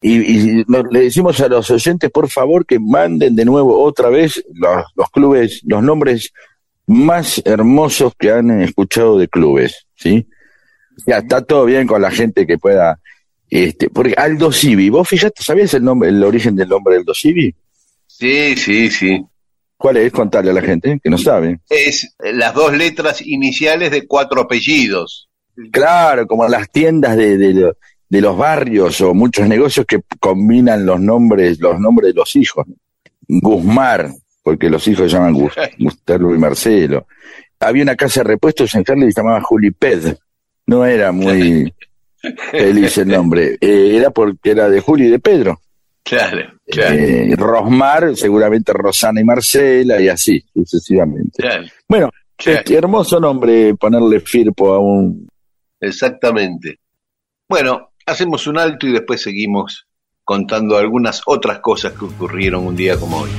Y, 0.00 0.64
le 0.90 1.00
decimos 1.00 1.40
a 1.40 1.48
los 1.48 1.70
oyentes, 1.70 2.10
por 2.10 2.28
favor, 2.28 2.66
que 2.66 2.78
manden 2.78 3.34
de 3.34 3.44
nuevo 3.44 3.82
otra 3.82 4.10
vez 4.10 4.44
los, 4.52 4.84
los 4.94 5.10
clubes, 5.10 5.62
los 5.64 5.82
nombres 5.82 6.30
más 6.86 7.40
hermosos 7.44 8.12
que 8.18 8.30
han 8.30 8.60
escuchado 8.60 9.18
de 9.18 9.28
clubes, 9.28 9.86
¿sí? 9.94 10.28
Ya 11.06 11.18
está 11.18 11.42
todo 11.42 11.64
bien 11.64 11.86
con 11.86 12.02
la 12.02 12.10
gente 12.10 12.46
que 12.46 12.58
pueda, 12.58 13.00
este, 13.54 13.88
porque 13.88 14.14
Aldo 14.16 14.50
Civi, 14.50 14.88
¿vos 14.90 15.08
fíjate, 15.08 15.42
sabías 15.42 15.72
el 15.74 15.84
nombre, 15.84 16.08
el 16.08 16.22
origen 16.24 16.56
del 16.56 16.68
nombre 16.68 16.96
Aldo 16.96 17.14
Civi? 17.14 17.54
Sí, 18.06 18.56
sí, 18.56 18.90
sí. 18.90 19.24
¿Cuál 19.76 19.98
es? 19.98 20.12
Contarle 20.12 20.50
a 20.50 20.54
la 20.54 20.62
gente 20.62 20.98
que 21.02 21.08
no 21.10 21.18
sabe. 21.18 21.60
Es 21.68 22.14
las 22.18 22.52
dos 22.54 22.76
letras 22.76 23.22
iniciales 23.24 23.90
de 23.92 24.06
cuatro 24.06 24.40
apellidos. 24.42 25.28
Claro, 25.70 26.26
como 26.26 26.48
las 26.48 26.68
tiendas 26.70 27.16
de, 27.16 27.36
de, 27.36 27.54
lo- 27.54 27.76
de 28.08 28.20
los 28.20 28.36
barrios 28.36 29.00
o 29.00 29.14
muchos 29.14 29.46
negocios 29.46 29.86
que 29.86 30.00
combinan 30.18 30.84
los 30.84 30.98
nombres, 31.00 31.60
los 31.60 31.78
nombres 31.78 32.08
de 32.12 32.14
los 32.18 32.34
hijos. 32.36 32.66
Guzmar, 33.28 34.10
porque 34.42 34.68
los 34.68 34.86
hijos 34.88 35.10
se 35.10 35.16
llaman 35.16 35.34
Gus- 35.34 35.54
Gustavo 35.78 36.34
y 36.34 36.38
Marcelo. 36.38 37.06
Había 37.60 37.82
una 37.84 37.96
casa 37.96 38.20
de 38.20 38.24
repuestos 38.24 38.74
en 38.74 38.84
Carles 38.84 39.06
que 39.06 39.12
se 39.12 39.20
llamaba 39.20 39.40
Juliped. 39.42 40.16
No 40.66 40.84
era 40.84 41.12
muy 41.12 41.72
feliz 42.50 42.98
el 42.98 43.08
nombre. 43.08 43.56
Eh, 43.60 43.96
era 43.96 44.10
porque 44.10 44.50
era 44.50 44.68
de 44.68 44.80
Juli 44.80 45.06
y 45.06 45.10
de 45.10 45.18
Pedro. 45.18 45.60
Claro, 46.02 46.42
claro, 46.66 46.94
Eh, 46.96 47.34
Rosmar, 47.36 48.14
seguramente 48.16 48.72
Rosana 48.74 49.20
y 49.20 49.24
Marcela, 49.24 50.00
y 50.00 50.08
así 50.08 50.44
sucesivamente. 50.54 51.42
claro, 51.42 51.64
Bueno, 51.88 52.10
claro. 52.36 52.58
este 52.58 52.74
hermoso 52.74 53.18
nombre, 53.18 53.74
ponerle 53.74 54.20
Firpo 54.20 54.74
a 54.74 54.78
un 54.80 55.26
exactamente. 55.80 56.78
Bueno, 57.48 57.90
hacemos 58.06 58.46
un 58.46 58.58
alto 58.58 58.86
y 58.86 58.92
después 58.92 59.22
seguimos 59.22 59.86
contando 60.24 60.76
algunas 60.76 61.22
otras 61.26 61.58
cosas 61.60 61.92
que 61.92 62.04
ocurrieron 62.04 62.66
un 62.66 62.76
día 62.76 62.96
como 62.98 63.18
hoy. 63.20 63.30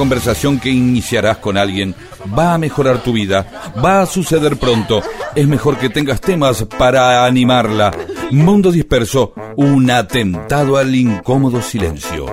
Conversación 0.00 0.58
que 0.58 0.70
iniciarás 0.70 1.36
con 1.36 1.58
alguien 1.58 1.94
va 2.26 2.54
a 2.54 2.58
mejorar 2.58 3.02
tu 3.02 3.12
vida, 3.12 3.44
va 3.84 4.00
a 4.00 4.06
suceder 4.06 4.56
pronto. 4.56 5.02
Es 5.34 5.46
mejor 5.46 5.76
que 5.76 5.90
tengas 5.90 6.22
temas 6.22 6.64
para 6.78 7.26
animarla. 7.26 7.94
Mundo 8.30 8.72
disperso, 8.72 9.34
un 9.56 9.90
atentado 9.90 10.78
al 10.78 10.94
incómodo 10.94 11.60
silencio. 11.60 12.24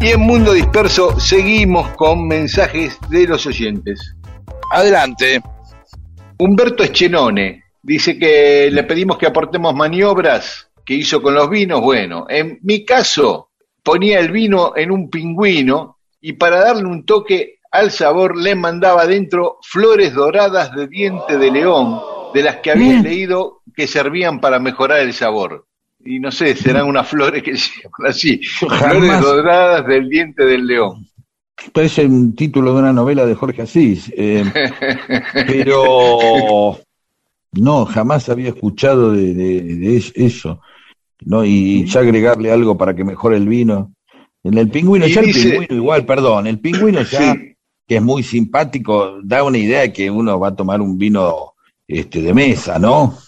Y 0.00 0.10
en 0.10 0.20
Mundo 0.20 0.52
Disperso 0.52 1.18
seguimos 1.18 1.88
con 1.96 2.28
mensajes 2.28 2.96
de 3.08 3.26
los 3.26 3.46
oyentes. 3.46 4.14
Adelante. 4.70 5.42
Humberto 6.38 6.84
Eschenone 6.84 7.64
Dice 7.82 8.18
que 8.18 8.68
le 8.70 8.84
pedimos 8.84 9.16
que 9.16 9.26
aportemos 9.26 9.74
maniobras 9.74 10.69
que 10.90 10.96
hizo 10.96 11.22
con 11.22 11.34
los 11.34 11.48
vinos. 11.48 11.80
Bueno, 11.80 12.26
en 12.28 12.58
mi 12.62 12.84
caso 12.84 13.50
ponía 13.80 14.18
el 14.18 14.32
vino 14.32 14.72
en 14.74 14.90
un 14.90 15.08
pingüino 15.08 15.98
y 16.20 16.32
para 16.32 16.56
darle 16.64 16.82
un 16.86 17.06
toque 17.06 17.60
al 17.70 17.92
sabor 17.92 18.36
le 18.36 18.56
mandaba 18.56 19.06
dentro 19.06 19.58
flores 19.62 20.12
doradas 20.12 20.74
de 20.74 20.88
diente 20.88 21.38
de 21.38 21.48
león, 21.52 22.00
de 22.34 22.42
las 22.42 22.56
que 22.56 22.72
había 22.72 22.88
Bien. 22.88 23.04
leído 23.04 23.60
que 23.72 23.86
servían 23.86 24.40
para 24.40 24.58
mejorar 24.58 24.98
el 24.98 25.12
sabor. 25.12 25.64
Y 26.04 26.18
no 26.18 26.32
sé, 26.32 26.56
serán 26.56 26.88
unas 26.88 27.06
flores 27.06 27.44
que 27.44 27.56
se 27.56 27.70
llaman 27.82 28.10
así, 28.10 28.40
flores 28.42 29.20
doradas 29.20 29.86
del 29.86 30.08
diente 30.08 30.44
del 30.44 30.66
león. 30.66 31.06
Parece 31.72 32.04
un 32.04 32.34
título 32.34 32.74
de 32.74 32.80
una 32.80 32.92
novela 32.92 33.24
de 33.26 33.36
Jorge 33.36 33.62
Asís. 33.62 34.12
eh, 34.16 34.42
pero 35.46 36.76
no, 37.52 37.84
jamás 37.84 38.28
había 38.28 38.48
escuchado 38.48 39.12
de, 39.12 39.34
de- 39.34 39.62
de 39.76 39.96
es- 39.96 40.12
eso. 40.16 40.60
¿No? 41.22 41.44
Y 41.44 41.84
ya 41.86 42.00
agregarle 42.00 42.50
algo 42.52 42.76
para 42.78 42.94
que 42.94 43.04
mejore 43.04 43.36
el 43.36 43.48
vino. 43.48 43.92
En 44.42 44.56
el 44.56 44.70
pingüino, 44.70 45.06
Y 45.06 45.12
ya 45.12 45.20
dice- 45.22 45.42
el 45.42 45.50
pingüino 45.50 45.74
igual, 45.76 46.06
perdón, 46.06 46.46
el 46.46 46.58
pingüino 46.58 47.02
ya, 47.02 47.34
Sí. 47.34 47.54
que 47.86 47.96
es 47.96 48.02
muy 48.02 48.22
simpático, 48.22 49.18
da 49.22 49.42
una 49.44 49.58
idea 49.58 49.80
de 49.80 49.92
que 49.92 50.10
uno 50.10 50.38
va 50.40 50.48
a 50.48 50.56
tomar 50.56 50.80
un 50.80 50.96
vino 50.96 51.52
este, 51.86 52.22
de 52.22 52.32
mesa, 52.32 52.78
¿no? 52.78 53.18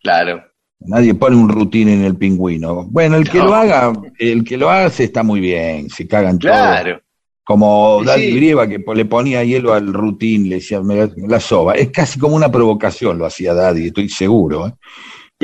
Claro. 0.00 0.42
Nadie 0.78 1.14
pone 1.14 1.36
un 1.36 1.48
rutín 1.48 1.88
en 1.88 2.02
el 2.04 2.16
pingüino. 2.16 2.84
Bueno, 2.84 3.16
el 3.16 3.28
que 3.28 3.38
No. 3.38 3.46
lo 3.46 3.54
haga, 3.54 3.92
el 4.18 4.44
que 4.44 4.56
lo 4.56 4.70
hace 4.70 5.04
está 5.04 5.22
muy 5.22 5.40
bien, 5.40 5.90
se 5.90 6.06
cagan 6.06 6.38
todos. 6.38 6.54
Claro. 6.54 7.00
Como 7.44 8.00
Sí. 8.14 8.32
Brieva, 8.32 8.68
que 8.68 8.78
le 8.94 9.04
ponía 9.04 9.42
hielo 9.44 9.74
al 9.74 9.92
rutín, 9.92 10.48
le 10.48 10.56
decía, 10.56 10.80
"Me 10.80 10.94
la, 10.96 11.10
me 11.16 11.26
la 11.28 11.40
soba. 11.40 11.74
Es 11.74 11.90
casi 11.90 12.18
como 12.18 12.36
una 12.36 12.50
provocación, 12.50 13.18
lo 13.18 13.26
hacía 13.26 13.52
Daddy, 13.54 13.88
estoy 13.88 14.08
seguro. 14.08 14.68
¿eh? 14.68 14.72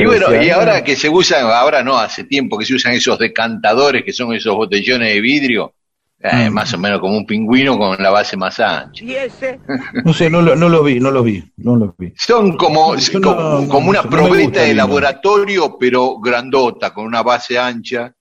Y 0.03 0.07
bueno, 0.07 0.43
y 0.43 0.49
"Ah, 0.51 0.57
ahora 0.57 0.85
que 0.85 0.97
se 0.97 1.09
usan, 1.09 1.47
ahora 1.47 1.83
no, 1.83 1.97
hace 1.99 2.25
tiempo 2.25 2.57
que 2.59 2.65
se 2.65 2.75
usan 2.75 2.93
esos 2.93 3.19
decantadores 3.19 4.05
que 4.05 4.13
son 4.13 4.33
esos 4.35 4.55
botellones 4.55 5.13
de 5.13 5.21
vidrio, 5.21 5.75
eh, 6.21 6.49
Mm. 6.49 6.53
más 6.53 6.73
o 6.75 6.79
menos 6.79 7.01
como 7.01 7.17
un 7.17 7.27
pingüino 7.27 7.77
con 7.79 7.97
la 8.03 8.11
base 8.11 8.37
más 8.37 8.59
ancha. 8.61 9.05
No 10.05 10.13
sé, 10.13 10.31
no 10.31 10.41
lo, 10.43 10.57
no 10.57 10.69
lo 10.69 10.83
vi, 10.83 11.01
no 11.01 11.11
lo 11.11 11.23
vi, 11.23 11.43
no 11.59 11.77
lo 11.77 11.95
vi. 11.99 12.13
Son 12.17 12.57
como, 12.57 12.95
como, 13.13 13.21
no- 13.21 13.61
no- 13.63 13.69
como 13.69 13.91
una 13.91 14.03
probeta 14.03 14.63
de 14.63 14.75
laboratorio, 14.75 15.77
pero 15.79 16.19
grandota, 16.19 16.93
con 16.95 17.05
una 17.07 17.23
base 17.23 17.59
ancha, 17.59 18.13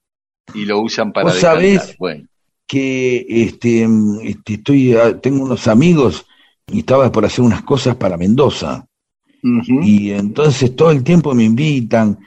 y 0.53 0.65
lo 0.65 0.80
usan 0.80 1.11
para 1.11 1.25
¿Vos 1.25 1.36
decantar. 1.36 1.57
sabés? 1.61 1.95
Bueno, 1.99 2.23
que 2.65 3.25
este, 3.30 3.88
este, 4.23 4.53
estoy, 4.55 4.95
ah, 4.95 5.17
tengo 5.21 5.43
unos 5.45 5.67
amigos 5.67 6.25
y 6.71 6.80
estaba 6.80 7.11
por 7.11 7.23
hacer 7.25 7.43
unas 7.45 7.61
cosas 7.63 7.95
para 7.95 8.17
Mendoza. 8.17 8.86
Y 9.82 10.12
entonces 10.12 10.76
todo 10.76 10.91
el 10.91 11.04
tiempo 11.04 11.34
me 11.34 11.43
invitan 11.45 12.18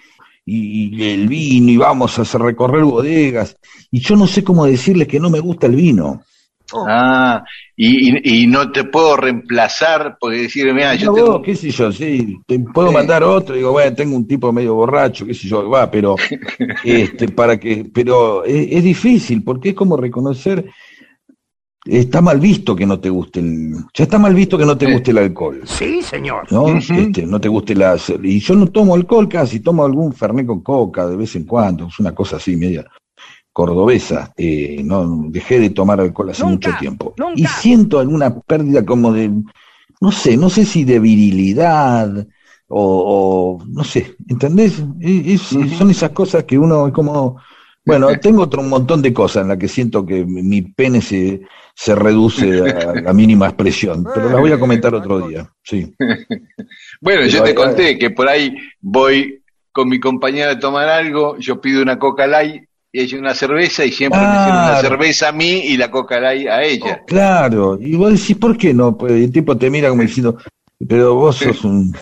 y, 0.45 0.97
y 0.97 1.05
el 1.11 1.29
vino 1.29 1.71
y 1.71 1.77
vamos 1.77 2.19
a 2.19 2.23
hacer 2.23 2.41
recorrer 2.41 2.85
bodegas. 2.85 3.57
Y 3.91 4.01
yo 4.01 4.17
no 4.17 4.27
sé 4.27 4.43
cómo 4.45 4.67
decirles 4.67 5.09
que 5.09 5.21
no 5.21 5.31
me 5.31 5.41
gusta 5.41 5.67
el 5.67 5.77
vino. 5.77 6.23
Ah, 6.87 7.43
y, 7.77 8.11
y- 8.41 8.43
y 8.45 8.47
no 8.47 8.71
te 8.71 8.85
puedo 8.85 9.17
reemplazar 9.17 10.17
porque 10.21 10.43
decir, 10.43 10.73
mira, 10.73 10.95
yo 10.95 11.07
No, 11.07 11.13
tengo 11.13 11.41
vos, 11.41 11.43
qué 11.43 11.55
sé 11.55 11.71
yo, 11.71 11.93
sí, 11.93 12.43
te 12.47 12.59
puedo 12.59 12.91
Sí. 12.91 12.93
mandar 12.93 13.23
otro, 13.23 13.55
digo, 13.55 13.71
bueno, 13.73 13.95
tengo 13.95 14.17
un 14.17 14.27
tipo 14.27 14.53
medio 14.53 14.75
borracho, 14.75 15.25
qué 15.25 15.35
sé 15.35 15.47
yo, 15.47 15.69
va, 15.71 15.89
pero 15.91 16.23
este, 16.83 17.29
para 17.29 17.59
que, 17.61 17.85
pero 17.93 18.45
es, 18.45 18.69
es 18.73 18.85
difícil, 18.85 19.45
porque 19.45 19.71
es 19.71 19.75
como 19.77 19.97
reconocer, 19.97 20.65
está 21.85 22.21
mal 22.21 22.39
visto 22.41 22.77
que 22.77 22.87
no 22.87 23.01
te 23.01 23.09
guste 23.11 23.41
el, 23.41 23.75
ya 23.95 24.05
está 24.05 24.19
mal 24.19 24.35
visto 24.35 24.59
que 24.59 24.67
no 24.67 24.77
te 24.77 24.93
guste 24.93 25.11
el 25.13 25.19
alcohol. 25.19 25.61
Sí, 25.65 26.03
señor. 26.03 26.51
¿no? 26.53 26.69
Este, 26.69 27.27
no 27.27 27.41
te 27.41 27.49
guste 27.49 27.75
la... 27.75 27.97
Y 28.23 28.41
yo 28.41 28.55
no 28.55 28.67
tomo 28.67 28.95
alcohol 28.95 29.29
casi, 29.29 29.61
tomo 29.61 29.85
algún 29.85 30.13
fernet 30.13 30.47
con 30.47 30.61
coca 30.61 31.07
de 31.07 31.17
vez 31.17 31.35
en 31.37 31.45
cuando, 31.45 31.87
es 31.87 31.99
una 31.99 32.15
cosa 32.15 32.37
así 32.37 32.57
media 32.57 32.87
cordobesa. 33.53 34.33
Eh, 34.37 34.81
no 34.85 35.25
Dejé 35.29 35.59
de 35.61 35.71
tomar 35.71 36.01
alcohol 36.01 36.31
hace 36.31 36.45
Nunca, 36.45 36.69
mucho 36.69 36.79
tiempo. 36.81 37.15
nunca. 37.17 37.35
Y 37.41 37.47
siento 37.47 37.99
alguna 37.99 38.39
pérdida 38.41 38.85
como 38.85 39.13
de, 39.13 39.31
no 40.01 40.13
sé, 40.13 40.37
no 40.37 40.51
sé 40.51 40.65
si 40.65 40.85
de 40.85 40.99
virilidad 40.99 42.27
o, 42.69 43.59
o 43.59 43.65
no 43.67 43.83
sé, 43.85 44.15
¿entendés? 44.29 44.83
Es- 45.01 45.53
es- 45.53 45.77
Son 45.77 45.91
esas 45.91 46.11
cosas 46.11 46.45
que 46.45 46.59
uno 46.59 46.87
es 46.89 46.93
como... 46.93 47.37
Bueno, 47.99 48.09
tengo 48.21 48.43
otro 48.43 48.63
montón 48.63 49.03
de 49.03 49.13
cosas 49.13 49.43
en 49.43 49.49
las 49.49 49.59
que 49.59 49.69
siento 49.69 50.05
que 50.05 50.25
mi 50.25 50.63
pene 50.63 51.01
se, 51.01 51.43
se 51.75 51.95
reduce 51.95 52.61
a 52.71 52.95
la 52.95 53.13
mínima 53.13 53.47
expresión, 53.47 54.05
pero 54.15 54.31
las 54.31 54.41
voy 54.41 54.53
a 54.53 54.59
comentar 54.59 54.95
otro 54.95 55.29
día, 55.29 55.51
sí. 55.63 55.95
Bueno, 57.01 57.27
yo 57.27 57.43
te 57.43 57.51
hay- 57.51 57.55
conté 57.55 57.99
que 57.99 58.11
por 58.11 58.29
ahí 58.29 58.55
voy 58.81 59.43
con 59.73 59.89
mi 59.89 60.01
compañera 60.01 60.53
a 60.53 60.59
tomar 60.59 60.89
algo, 60.89 61.37
yo 61.39 61.61
pido 61.61 61.83
una 61.83 61.99
Coca 61.99 62.27
Light 62.27 62.65
y 62.93 63.01
ella 63.01 63.19
una 63.19 63.35
cerveza 63.35 63.85
y 63.85 63.93
siempre 63.93 64.21
me 64.21 64.27
sirven 64.27 64.55
una 64.55 64.81
cerveza 64.81 65.29
a 65.29 65.33
mí 65.33 65.61
y 65.67 65.77
la 65.77 65.91
Coca 65.91 66.19
Light 66.21 66.49
a 66.49 66.63
ella. 66.65 67.03
Claro, 67.07 67.79
y 67.81 67.95
vos 67.95 68.13
decís, 68.13 68.37
¿por 68.37 68.57
qué 68.59 68.75
no? 68.75 68.97
Pues 68.97 69.13
el 69.13 69.31
tipo 69.33 69.57
te 69.57 69.71
mira 69.71 69.89
como 69.89 70.03
diciendo, 70.03 70.37
pero 70.89 71.15
vos 71.15 71.37
sos 71.37 71.65
un... 71.65 71.95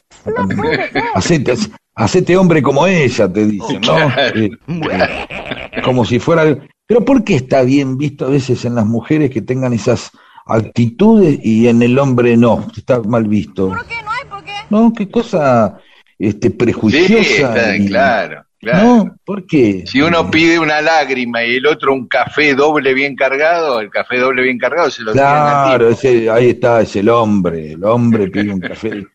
Hacete, 1.14 1.54
hacete 1.94 2.36
hombre 2.36 2.62
como 2.62 2.86
ella, 2.86 3.30
te 3.32 3.46
dicen, 3.46 3.80
¿no? 3.82 4.08
Eh, 4.34 4.50
eh, 4.68 5.80
como 5.82 6.04
si 6.04 6.18
fuera... 6.18 6.44
Pero 6.86 7.04
¿por 7.04 7.22
qué 7.24 7.34
está 7.36 7.62
bien 7.62 7.98
visto 7.98 8.26
a 8.26 8.30
veces 8.30 8.64
en 8.64 8.74
las 8.74 8.86
mujeres 8.86 9.30
que 9.30 9.42
tengan 9.42 9.72
esas 9.74 10.10
actitudes 10.46 11.38
y 11.42 11.68
en 11.68 11.82
el 11.82 11.98
hombre 11.98 12.36
no? 12.36 12.66
Está 12.76 13.00
mal 13.02 13.26
visto. 13.28 13.68
¿Por 13.68 13.86
qué 13.86 13.94
no 14.02 14.10
hay? 14.10 14.28
¿Por 14.30 14.44
qué? 14.44 14.52
No, 14.70 14.92
qué 14.94 15.10
cosa 15.10 15.78
este, 16.18 16.48
Sí, 16.48 16.54
prejuiciosa. 16.54 17.22
está- 17.54 17.76
y- 17.76 17.86
claro, 17.88 18.44
claro. 18.58 18.86
¿No? 18.86 19.16
¿Por 19.24 19.46
qué? 19.46 19.84
Si 19.86 20.00
uno 20.00 20.30
pide 20.30 20.58
una 20.58 20.80
lágrima 20.80 21.44
y 21.44 21.56
el 21.56 21.66
otro 21.66 21.92
un 21.92 22.06
café 22.06 22.54
doble 22.54 22.94
bien 22.94 23.16
cargado, 23.16 23.80
el 23.80 23.90
café 23.90 24.18
doble 24.18 24.42
bien 24.42 24.58
cargado 24.58 24.90
se 24.90 25.02
lo 25.02 25.12
Claro, 25.12 25.88
ese, 25.88 26.30
ahí 26.30 26.50
está, 26.50 26.80
es 26.80 26.94
el 26.96 27.08
hombre, 27.08 27.72
el 27.72 27.84
hombre 27.84 28.28
pide 28.28 28.52
un 28.52 28.60
café. 28.60 29.06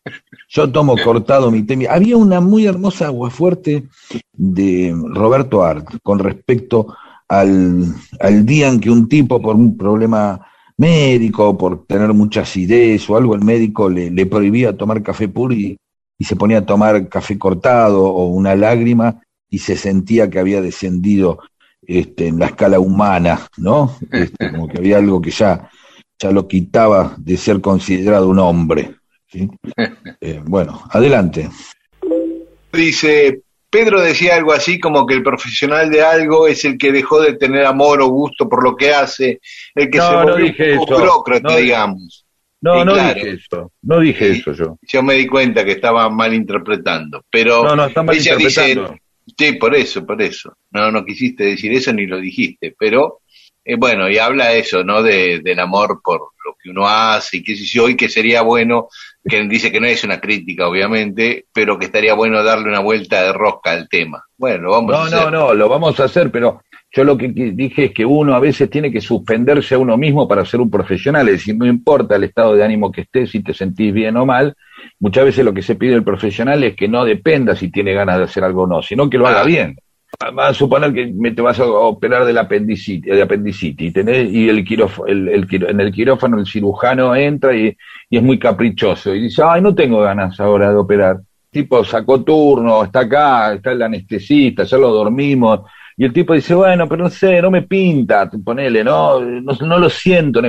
Yo 0.48 0.70
tomo 0.70 0.96
cortado 0.96 1.50
mi 1.50 1.62
temi. 1.62 1.86
Había 1.86 2.16
una 2.16 2.40
muy 2.40 2.66
hermosa 2.66 3.06
aguafuerte 3.06 3.84
de 4.32 4.94
Roberto 5.08 5.64
Art 5.64 5.88
con 6.02 6.18
respecto 6.18 6.96
al, 7.28 7.86
al 8.20 8.46
día 8.46 8.68
en 8.68 8.80
que 8.80 8.90
un 8.90 9.08
tipo 9.08 9.40
por 9.40 9.56
un 9.56 9.76
problema 9.76 10.40
médico, 10.76 11.56
por 11.56 11.86
tener 11.86 12.12
mucha 12.12 12.42
acidez 12.42 13.08
o 13.08 13.16
algo, 13.16 13.34
el 13.34 13.44
médico 13.44 13.88
le, 13.88 14.10
le 14.10 14.26
prohibía 14.26 14.76
tomar 14.76 15.02
café 15.02 15.28
puro 15.28 15.54
y, 15.54 15.76
y 16.18 16.24
se 16.24 16.36
ponía 16.36 16.58
a 16.58 16.66
tomar 16.66 17.08
café 17.08 17.38
cortado 17.38 18.04
o 18.04 18.26
una 18.26 18.54
lágrima 18.54 19.20
y 19.50 19.58
se 19.58 19.76
sentía 19.76 20.28
que 20.30 20.38
había 20.38 20.60
descendido 20.60 21.38
este, 21.86 22.28
en 22.28 22.38
la 22.38 22.46
escala 22.46 22.80
humana, 22.80 23.46
¿no? 23.56 23.96
Este, 24.10 24.50
como 24.50 24.68
que 24.68 24.78
había 24.78 24.98
algo 24.98 25.20
que 25.20 25.30
ya, 25.30 25.70
ya 26.18 26.30
lo 26.30 26.48
quitaba 26.48 27.14
de 27.18 27.36
ser 27.36 27.60
considerado 27.60 28.28
un 28.28 28.38
hombre. 28.38 28.96
¿sí? 29.30 29.48
Eh, 30.20 30.40
bueno, 30.44 30.82
adelante. 30.90 31.50
Dice, 32.72 33.42
Pedro 33.70 34.00
decía 34.00 34.34
algo 34.36 34.52
así 34.52 34.80
como 34.80 35.06
que 35.06 35.14
el 35.14 35.22
profesional 35.22 35.90
de 35.90 36.02
algo 36.02 36.46
es 36.46 36.64
el 36.64 36.78
que 36.78 36.92
dejó 36.92 37.20
de 37.20 37.34
tener 37.34 37.64
amor 37.66 38.00
o 38.02 38.08
gusto 38.08 38.48
por 38.48 38.64
lo 38.64 38.76
que 38.76 38.92
hace, 38.92 39.40
el 39.74 39.90
que 39.90 39.98
No, 39.98 40.06
se 40.08 40.12
no 40.12 40.22
volvió 40.22 40.44
dije 40.46 40.76
un 40.78 40.82
eso. 40.84 40.94
burócrata, 40.98 41.50
No, 41.50 41.56
digamos. 41.56 42.24
No, 42.60 42.82
no 42.84 42.94
claro. 42.94 43.14
dije 43.14 43.30
eso, 43.32 43.72
no 43.82 44.00
dije 44.00 44.30
eso 44.30 44.52
yo. 44.54 44.78
Yo 44.82 45.02
me 45.02 45.14
di 45.14 45.26
cuenta 45.26 45.64
que 45.64 45.72
estaba 45.72 46.08
mal 46.08 46.32
interpretando, 46.32 47.22
pero 47.30 47.62
No, 47.62 47.76
no, 47.76 47.84
está 47.86 48.02
mal 48.02 48.16
ella 48.16 48.36
dice. 48.36 48.76
Sí, 49.36 49.52
por 49.54 49.74
eso, 49.74 50.04
por 50.06 50.20
eso. 50.22 50.56
No, 50.70 50.90
no 50.90 51.04
quisiste 51.04 51.44
decir 51.44 51.72
eso 51.72 51.92
ni 51.92 52.06
lo 52.06 52.18
dijiste, 52.20 52.74
pero 52.78 53.20
eh, 53.64 53.76
bueno, 53.76 54.08
y 54.10 54.18
habla 54.18 54.52
eso, 54.52 54.84
¿no? 54.84 55.02
De, 55.02 55.40
del 55.40 55.58
amor 55.60 56.00
por 56.04 56.20
lo 56.44 56.54
que 56.62 56.70
uno 56.70 56.86
hace 56.86 57.38
y 57.38 57.42
qué 57.42 57.56
sé 57.56 57.64
yo, 57.64 57.88
y 57.88 57.96
que 57.96 58.08
sería 58.08 58.42
bueno, 58.42 58.88
que 59.26 59.42
dice 59.48 59.72
que 59.72 59.80
no 59.80 59.86
es 59.86 60.04
una 60.04 60.20
crítica, 60.20 60.68
obviamente, 60.68 61.46
pero 61.52 61.78
que 61.78 61.86
estaría 61.86 62.14
bueno 62.14 62.42
darle 62.42 62.68
una 62.68 62.80
vuelta 62.80 63.22
de 63.22 63.32
rosca 63.32 63.72
al 63.72 63.88
tema. 63.88 64.22
Bueno, 64.36 64.64
lo 64.64 64.70
vamos 64.72 64.94
a 64.94 64.98
No, 64.98 65.02
hacer. 65.04 65.18
no, 65.18 65.30
no, 65.30 65.54
lo 65.54 65.68
vamos 65.68 65.98
a 66.00 66.04
hacer, 66.04 66.30
pero 66.30 66.62
yo 66.96 67.02
lo 67.04 67.16
que 67.18 67.28
dije 67.28 67.86
es 67.86 67.92
que 67.92 68.06
uno 68.06 68.34
a 68.34 68.40
veces 68.40 68.70
tiene 68.70 68.92
que 68.92 69.00
suspenderse 69.00 69.74
a 69.74 69.78
uno 69.78 69.96
mismo 69.96 70.28
para 70.28 70.44
ser 70.44 70.60
un 70.60 70.70
profesional, 70.70 71.26
es 71.28 71.34
decir, 71.34 71.56
no 71.56 71.66
importa 71.66 72.14
el 72.16 72.24
estado 72.24 72.54
de 72.54 72.62
ánimo 72.64 72.92
que 72.92 73.00
estés, 73.00 73.30
si 73.30 73.42
te 73.42 73.52
sentís 73.52 73.92
bien 73.92 74.16
o 74.16 74.24
mal, 74.24 74.54
muchas 75.00 75.24
veces 75.24 75.44
lo 75.44 75.52
que 75.52 75.62
se 75.62 75.74
pide 75.74 75.92
del 75.92 76.04
profesional 76.04 76.62
es 76.62 76.76
que 76.76 76.86
no 76.86 77.04
dependa 77.04 77.56
si 77.56 77.70
tiene 77.70 77.92
ganas 77.94 78.18
de 78.18 78.24
hacer 78.24 78.44
algo 78.44 78.62
o 78.62 78.66
no, 78.68 78.80
sino 78.80 79.10
que 79.10 79.18
lo 79.18 79.26
haga 79.26 79.42
bien. 79.44 79.76
Vas 80.32 80.50
a 80.50 80.54
suponer 80.54 80.92
que 80.94 81.12
me 81.12 81.32
te 81.32 81.42
vas 81.42 81.58
a 81.58 81.66
operar 81.66 82.24
del 82.24 82.38
apendicitis, 82.38 83.12
de 83.12 83.20
apendicitis 83.22 83.88
y, 83.88 83.92
tenés, 83.92 84.32
y 84.32 84.48
el 84.48 84.64
quiróf- 84.64 85.02
el- 85.08 85.28
el 85.28 85.48
en 85.68 85.80
el 85.80 85.90
quirófano 85.92 86.38
el 86.38 86.46
cirujano 86.46 87.16
entra 87.16 87.52
y, 87.56 87.76
y 88.08 88.16
es 88.16 88.22
muy 88.22 88.38
caprichoso 88.38 89.12
y 89.12 89.22
dice, 89.22 89.42
ay, 89.44 89.60
no 89.60 89.74
tengo 89.74 90.00
ganas 90.00 90.38
ahora 90.38 90.70
de 90.70 90.76
operar. 90.76 91.16
Tipo, 91.50 91.84
sacó 91.84 92.22
turno, 92.22 92.84
está 92.84 93.00
acá, 93.00 93.54
está 93.54 93.72
el 93.72 93.82
anestesista, 93.82 94.62
ya 94.62 94.76
lo 94.78 94.90
dormimos. 94.92 95.60
Y 95.96 96.04
el 96.04 96.12
tipo 96.12 96.34
dice, 96.34 96.54
bueno, 96.54 96.88
pero 96.88 97.04
no 97.04 97.10
sé, 97.10 97.40
no 97.40 97.50
me 97.50 97.62
pinta, 97.62 98.30
ponele, 98.44 98.82
no, 98.82 99.20
no, 99.20 99.52
no 99.52 99.78
lo 99.78 99.88
siento. 99.88 100.40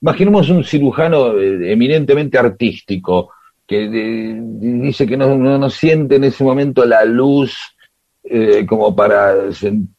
imaginemos 0.00 0.50
un 0.50 0.64
cirujano 0.64 1.38
eh, 1.38 1.72
eminentemente 1.72 2.38
artístico, 2.38 3.30
que 3.66 3.84
eh, 3.84 4.38
dice 4.38 5.06
que 5.06 5.16
no, 5.16 5.36
no, 5.36 5.58
no 5.58 5.70
siente 5.70 6.16
en 6.16 6.24
ese 6.24 6.44
momento 6.44 6.84
la 6.84 7.04
luz 7.04 7.56
eh, 8.30 8.66
como 8.66 8.94
para, 8.94 9.34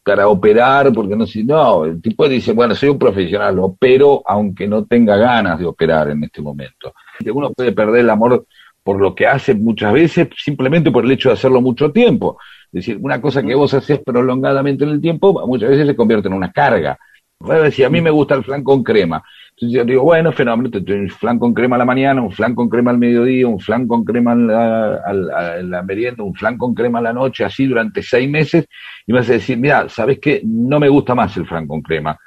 para 0.04 0.28
operar, 0.28 0.94
porque 0.94 1.16
no 1.16 1.26
sé, 1.26 1.44
no, 1.44 1.86
el 1.86 2.00
tipo 2.00 2.30
dice, 2.30 2.54
bueno, 2.54 2.76
soy 2.76 2.90
un 2.90 3.00
profesional, 3.00 3.58
opero 3.58 4.22
aunque 4.24 4.68
no 4.68 4.86
tenga 4.86 5.18
ganas 5.18 5.58
de 5.58 5.66
operar 5.66 6.12
en 6.12 6.24
este 6.24 6.40
momento. 6.40 6.94
Uno 7.34 7.52
puede 7.54 7.72
perder 7.72 8.02
el 8.02 8.10
amor 8.12 8.46
por 8.84 9.00
lo 9.00 9.16
que 9.16 9.26
hace 9.26 9.56
muchas 9.56 9.94
veces 9.94 10.30
simplemente 10.38 10.92
por 10.92 11.06
el 11.06 11.12
hecho 11.12 11.30
de 11.30 11.34
hacerlo 11.34 11.62
mucho 11.62 11.92
tiempo. 11.92 12.38
Decir, 12.72 13.00
una 13.02 13.20
cosa 13.20 13.42
que 13.42 13.56
vos 13.56 13.74
haces 13.74 14.00
prolongadamente 14.00 14.84
en 14.84 14.92
el 14.92 15.02
tiempo 15.02 15.46
muchas 15.48 15.70
veces 15.70 15.88
se 15.88 15.96
convierte 15.96 16.28
en 16.28 16.36
una 16.36 16.52
carga. 16.52 16.98
Decir, 17.40 17.86
a 17.86 17.90
mí 17.90 18.02
me 18.02 18.10
gusta 18.10 18.36
el 18.36 18.44
flan 18.44 18.64
con 18.64 18.84
crema. 18.84 19.24
Entonces 19.52 19.78
yo 19.78 19.86
digo, 19.86 20.04
bueno, 20.04 20.32
fenómeno, 20.32 20.70
te 20.70 20.94
un 20.94 21.10
flan 21.10 21.40
con 21.40 21.54
crema 21.54 21.78
a 21.78 21.80
la 21.80 21.86
mañana, 21.86 22.22
un 22.22 22.32
flan 22.32 22.54
con 22.54 22.70
crema 22.70 22.92
al 22.92 22.98
mediodía, 22.98 23.48
un 23.48 23.60
flan 23.60 23.88
con 23.88 24.04
crema 24.04 24.34
a 24.34 25.14
la 25.14 25.84
merienda, 25.84 26.24
un 26.24 26.34
flan 26.34 26.58
con 26.58 26.74
crema 26.74 27.00
a 27.00 27.02
la 27.02 27.14
noche, 27.14 27.46
así 27.46 27.66
durante 27.66 28.04
seis 28.04 28.30
meses, 28.30 28.66
y 29.08 29.14
me 29.14 29.20
vas 29.20 29.30
a 29.30 29.34
decir, 29.34 29.58
mira, 29.58 29.88
¿sabes 29.90 30.20
qué? 30.20 30.42
No 30.46 30.80
me 30.80 30.90
gusta 30.90 31.16
más 31.16 31.36
el 31.38 31.46
flan 31.46 31.66
con 31.66 31.82
crema. 31.82 32.18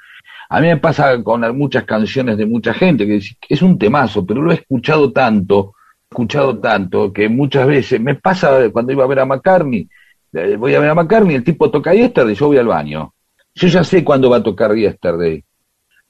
A 0.49 0.61
mí 0.61 0.67
me 0.67 0.77
pasa 0.77 1.23
con 1.23 1.57
muchas 1.57 1.83
canciones 1.85 2.37
de 2.37 2.45
mucha 2.45 2.73
gente 2.73 3.05
que 3.07 3.19
es 3.49 3.61
un 3.61 3.77
temazo, 3.77 4.25
pero 4.25 4.41
lo 4.41 4.51
he 4.51 4.55
escuchado 4.55 5.11
tanto, 5.11 5.73
escuchado 6.09 6.59
tanto, 6.59 7.13
que 7.13 7.29
muchas 7.29 7.65
veces 7.67 7.99
me 7.99 8.15
pasa 8.15 8.69
cuando 8.71 8.93
iba 8.93 9.03
a 9.03 9.07
ver 9.07 9.19
a 9.19 9.25
McCartney, 9.25 9.87
voy 10.57 10.75
a 10.75 10.79
ver 10.79 10.89
a 10.89 10.95
McCartney, 10.95 11.35
el 11.35 11.43
tipo 11.43 11.69
toca 11.71 11.93
Yesterday, 11.93 12.35
yo 12.35 12.47
voy 12.47 12.57
al 12.57 12.67
baño. 12.67 13.13
Yo 13.55 13.67
ya 13.67 13.83
sé 13.83 14.03
cuándo 14.03 14.29
va 14.29 14.37
a 14.37 14.43
tocar 14.43 14.73
Yesterday. 14.75 15.43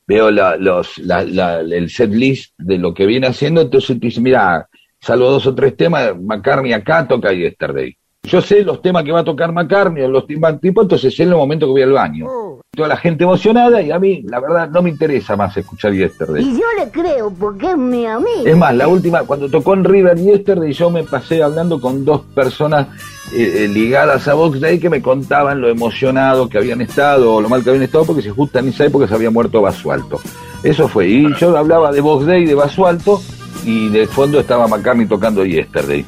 Veo 0.08 0.32
la, 0.32 0.56
los, 0.58 0.98
la, 1.00 1.24
la- 1.24 1.60
el 1.62 1.90
set 1.90 2.12
list 2.12 2.54
de 2.58 2.78
lo 2.78 2.94
que 2.94 3.06
viene 3.06 3.28
haciendo, 3.28 3.62
entonces 3.62 4.00
tú 4.00 4.08
dices, 4.08 4.22
mira, 4.24 4.68
salvo 5.00 5.30
dos 5.32 5.46
o 5.48 5.56
tres 5.56 5.76
temas, 5.78 6.14
McCartney 6.20 6.74
acá 6.74 7.08
toca 7.08 7.34
Yesterday. 7.34 7.96
Yo 8.26 8.42
sé 8.42 8.64
los 8.64 8.82
temas 8.82 9.04
que 9.04 9.12
va 9.12 9.20
a 9.20 9.24
tocar 9.24 9.52
McCartney 9.52 10.04
o 10.04 10.08
los 10.08 10.26
temas 10.26 10.60
tipo, 10.62 10.82
entonces 10.82 11.14
sé 11.14 11.24
en 11.24 11.30
el 11.30 11.36
momento 11.36 11.66
que 11.66 11.72
voy 11.72 11.82
al 11.82 11.92
baño. 11.92 12.26
Toda 12.72 12.88
la 12.88 12.96
gente 12.96 13.26
emocionada 13.26 13.82
y 13.82 13.92
a 13.92 14.00
mí, 14.00 14.24
la 14.24 14.40
verdad, 14.40 14.70
no 14.70 14.82
me 14.82 14.90
interesa 14.90 15.36
más 15.36 15.56
escuchar 15.58 15.94
Yesterday. 15.94 16.42
Y 16.42 16.54
yo 16.54 16.66
le 16.80 16.90
creo 16.90 17.32
porque 17.32 17.72
es 17.72 17.78
mi 17.78 18.06
amigo. 18.06 18.46
Es 18.46 18.56
más, 18.56 18.74
la 18.76 18.88
última, 18.88 19.24
cuando 19.24 19.50
tocó 19.50 19.74
en 19.74 19.84
River 19.84 20.18
Yesterday, 20.18 20.72
yo 20.72 20.90
me 20.90 21.04
pasé 21.04 21.44
hablando 21.44 21.82
con 21.82 22.06
dos 22.06 22.22
personas 22.34 22.88
eh, 23.34 23.66
eh, 23.66 23.68
ligadas 23.68 24.26
a 24.30 24.34
Box 24.36 24.62
Day 24.62 24.80
que 24.80 24.90
me 24.90 25.02
contaban 25.02 25.60
lo 25.60 25.68
emocionado 25.68 26.48
que 26.48 26.58
habían 26.58 26.80
estado 26.80 27.36
o 27.36 27.42
lo 27.42 27.50
mal 27.50 27.62
que 27.62 27.72
habían 27.72 27.84
estado 27.84 28.06
porque 28.06 28.22
se 28.22 28.32
justo 28.32 28.58
en 28.58 28.70
esa 28.70 28.86
época 28.86 29.06
se 29.06 29.16
había 29.16 29.32
muerto 29.32 29.62
Basualto. 29.62 30.22
Eso 30.64 30.88
fue. 30.88 31.10
Y 31.10 31.34
yo 31.36 31.56
hablaba 31.58 31.92
de 31.92 32.00
Box 32.00 32.26
Day, 32.26 32.46
de 32.46 32.56
Basualto, 32.56 33.22
y 33.66 33.90
de 33.90 34.08
fondo 34.08 34.40
estaba 34.40 34.68
McCartney 34.68 35.08
tocando 35.08 35.46
Yesterday. 35.46 36.06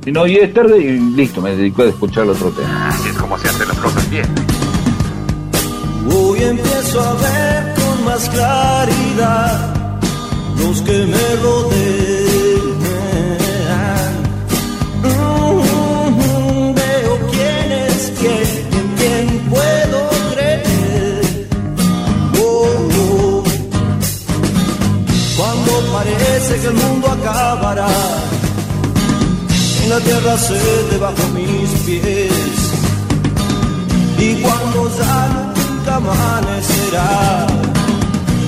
Terminó 0.00 0.26
Yesterday 0.26 0.80
y 0.86 0.98
listo, 1.16 1.40
me 1.40 1.54
dedicó 1.54 1.82
a 1.82 1.86
escuchar 1.86 2.24
el 2.24 2.30
otro 2.30 2.50
tema. 2.50 2.88
Así 2.88 3.08
es 3.08 3.16
como 3.16 3.38
se 3.38 3.48
hacen 3.48 3.68
las 3.68 3.78
cosas 3.78 4.10
bien. 4.10 4.26
Hoy 6.12 6.42
empiezo 6.42 7.00
a 7.00 7.14
ver 7.14 7.74
con 7.74 8.04
más 8.04 8.28
claridad 8.28 9.74
los 10.58 10.80
que 10.82 10.92
me 11.06 11.36
rodean. 11.42 11.84
Mm, 15.02 16.74
Veo 16.74 17.18
quién 17.30 17.72
es 17.72 18.12
quién, 18.18 18.68
en 18.72 18.88
quién 18.96 19.38
puedo 19.50 20.08
creer. 20.34 21.48
Oh, 22.40 22.88
oh. 23.00 23.44
Cuando 25.36 25.72
parece 25.92 26.60
que 26.60 26.66
el 26.66 26.74
mundo 26.74 27.08
acabará, 27.10 27.88
la 29.88 30.00
tierra 30.00 30.36
cede 30.38 30.98
bajo 30.98 31.28
mis 31.34 31.70
pies. 31.86 32.32
Y 34.18 34.34
cuando 34.42 34.90
ya 34.98 35.52
nunca 35.56 35.96
amanecerá, 35.96 37.46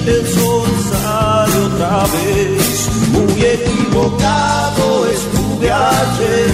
el 0.07 0.27
sol 0.27 0.69
sale 0.91 1.57
otra 1.69 2.05
vez. 2.15 2.89
Muy 3.13 3.45
equivocado 3.45 5.07
estuve 5.17 5.73
ayer. 5.73 6.51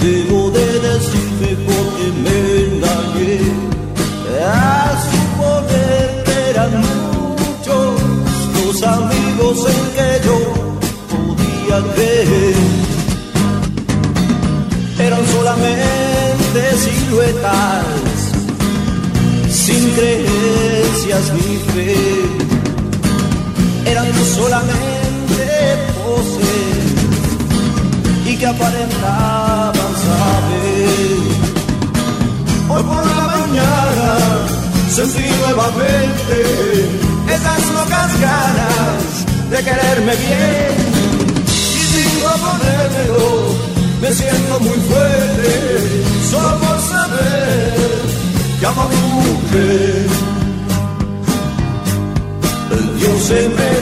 Debo 0.00 0.50
de 0.50 0.66
decirte 0.88 1.48
porque 1.66 2.04
me 2.24 2.38
engañé. 2.66 3.40
A 4.46 4.92
su 5.06 5.20
poder 5.40 6.24
eran 6.50 6.72
muchos 6.80 8.00
los 8.56 8.82
amigos 8.82 9.56
en 9.72 9.82
que 9.96 10.26
yo 10.26 10.38
podía 11.10 11.94
creer 11.94 12.53
solamente 15.44 16.60
siluetas, 16.78 17.84
sin 19.50 19.90
creencias 19.90 21.32
ni 21.34 21.56
fe. 21.70 21.96
Eran 23.84 24.06
solamente 24.38 25.44
poses 25.98 26.84
y 28.26 28.36
que 28.38 28.46
aparentaban 28.46 29.92
saber. 30.06 31.18
Hoy 32.70 32.82
por 32.82 33.06
la 33.18 33.26
mañana 33.36 34.10
sentí 34.96 35.26
nuevamente 35.42 36.36
esas 37.36 37.62
locas 37.78 38.10
ganas 38.18 39.50
de 39.50 39.58
quererme 39.62 40.14
bien 40.16 40.74
y 41.48 41.80
sin 41.92 42.10
proponérmelo 42.20 43.73
me 44.04 44.12
siento 44.12 44.60
muy 44.60 44.78
fuerte 44.80 46.04
solo 46.30 46.58
por 46.58 46.78
saber 46.92 47.74
que 48.60 48.66
amo 48.66 48.82
a 48.82 48.88
mi 48.88 48.96
mujer. 48.96 50.06
Dios 52.98 53.22
se 53.22 53.48
me 53.48 53.73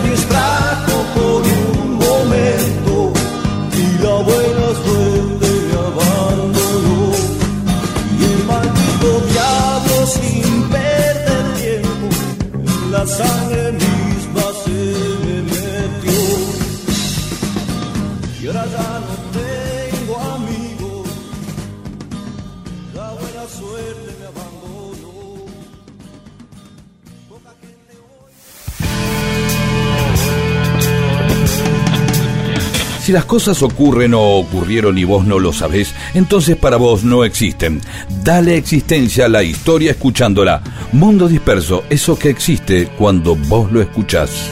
Si 33.12 33.14
las 33.14 33.26
cosas 33.26 33.62
ocurren 33.62 34.14
o 34.14 34.38
ocurrieron 34.38 34.96
y 34.96 35.04
vos 35.04 35.26
no 35.26 35.38
lo 35.38 35.52
sabés, 35.52 35.94
entonces 36.14 36.56
para 36.56 36.78
vos 36.78 37.04
no 37.04 37.24
existen. 37.24 37.82
Dale 38.24 38.56
existencia 38.56 39.26
a 39.26 39.28
la 39.28 39.42
historia 39.42 39.90
escuchándola. 39.90 40.62
Mundo 40.92 41.28
disperso, 41.28 41.84
eso 41.90 42.18
que 42.18 42.30
existe 42.30 42.88
cuando 42.96 43.36
vos 43.36 43.70
lo 43.70 43.82
escuchás. 43.82 44.50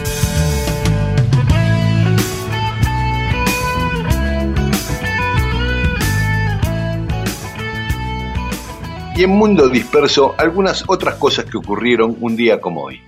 y 9.17 9.25
en 9.25 9.31
Mundo 9.31 9.71
Disperso 9.71 10.35
algunas 10.37 10.85
otras 10.87 11.15
cosas 11.15 11.47
que 11.47 11.57
ocurrieron 11.57 12.15
un 12.21 12.37
día 12.37 12.61
como 12.61 12.83
hoy. 12.83 13.01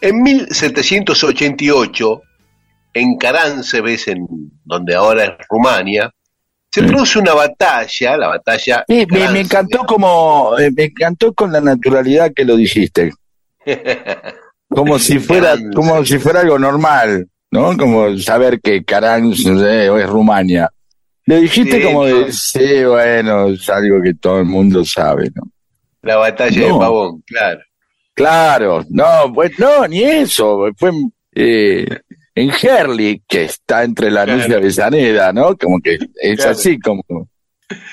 En 0.00 0.22
1788, 0.22 2.22
en 2.94 3.16
Caránsebes, 3.16 4.08
en 4.08 4.26
donde 4.64 4.94
ahora 4.94 5.24
es 5.24 5.30
Rumania, 5.48 6.10
se 6.70 6.82
produce 6.82 7.18
una 7.18 7.34
batalla, 7.34 8.16
la 8.16 8.28
batalla... 8.28 8.84
Sí, 8.86 9.06
me, 9.10 9.28
me 9.30 9.40
encantó 9.40 9.84
como, 9.86 10.58
eh, 10.58 10.70
me 10.76 10.84
encantó 10.84 11.32
con 11.32 11.50
la 11.52 11.60
naturalidad 11.60 12.32
que 12.34 12.44
lo 12.44 12.56
dijiste. 12.56 13.12
Como 14.68 14.98
si 14.98 15.18
fuera, 15.18 15.56
como 15.74 16.04
si 16.04 16.18
fuera 16.18 16.40
algo 16.40 16.58
normal, 16.58 17.26
¿no? 17.50 17.74
Como 17.76 18.18
saber 18.18 18.60
que 18.60 18.84
Carán 18.84 19.32
es 19.32 20.06
Rumania. 20.06 20.68
Lo 21.24 21.36
dijiste 21.36 21.78
Sí, 21.78 21.82
como 21.82 22.04
de, 22.04 22.12
no. 22.12 22.32
sí, 22.32 22.84
bueno, 22.84 23.48
es 23.48 23.68
algo 23.70 24.02
que 24.02 24.14
todo 24.14 24.40
el 24.40 24.44
mundo 24.44 24.84
sabe, 24.84 25.30
¿no? 25.34 25.42
La 26.02 26.16
batalla 26.16 26.66
de. 26.66 26.68
Pavón, 26.68 27.22
claro. 27.26 27.60
Claro, 28.14 28.84
no, 28.90 29.32
pues 29.34 29.58
no, 29.58 29.86
ni 29.88 30.02
eso, 30.02 30.68
fue 30.76 30.90
eh, 31.34 31.86
en 32.42 32.50
Herli, 32.50 33.22
que 33.26 33.44
está 33.44 33.84
entre 33.84 34.10
la 34.10 34.24
Claro. 34.24 34.44
y 34.48 34.52
Avellaneda, 34.54 35.32
¿no? 35.32 35.56
Como 35.56 35.80
que 35.80 35.94
es 36.20 36.36
Claro. 36.36 36.50
así 36.52 36.78
como, 36.78 37.02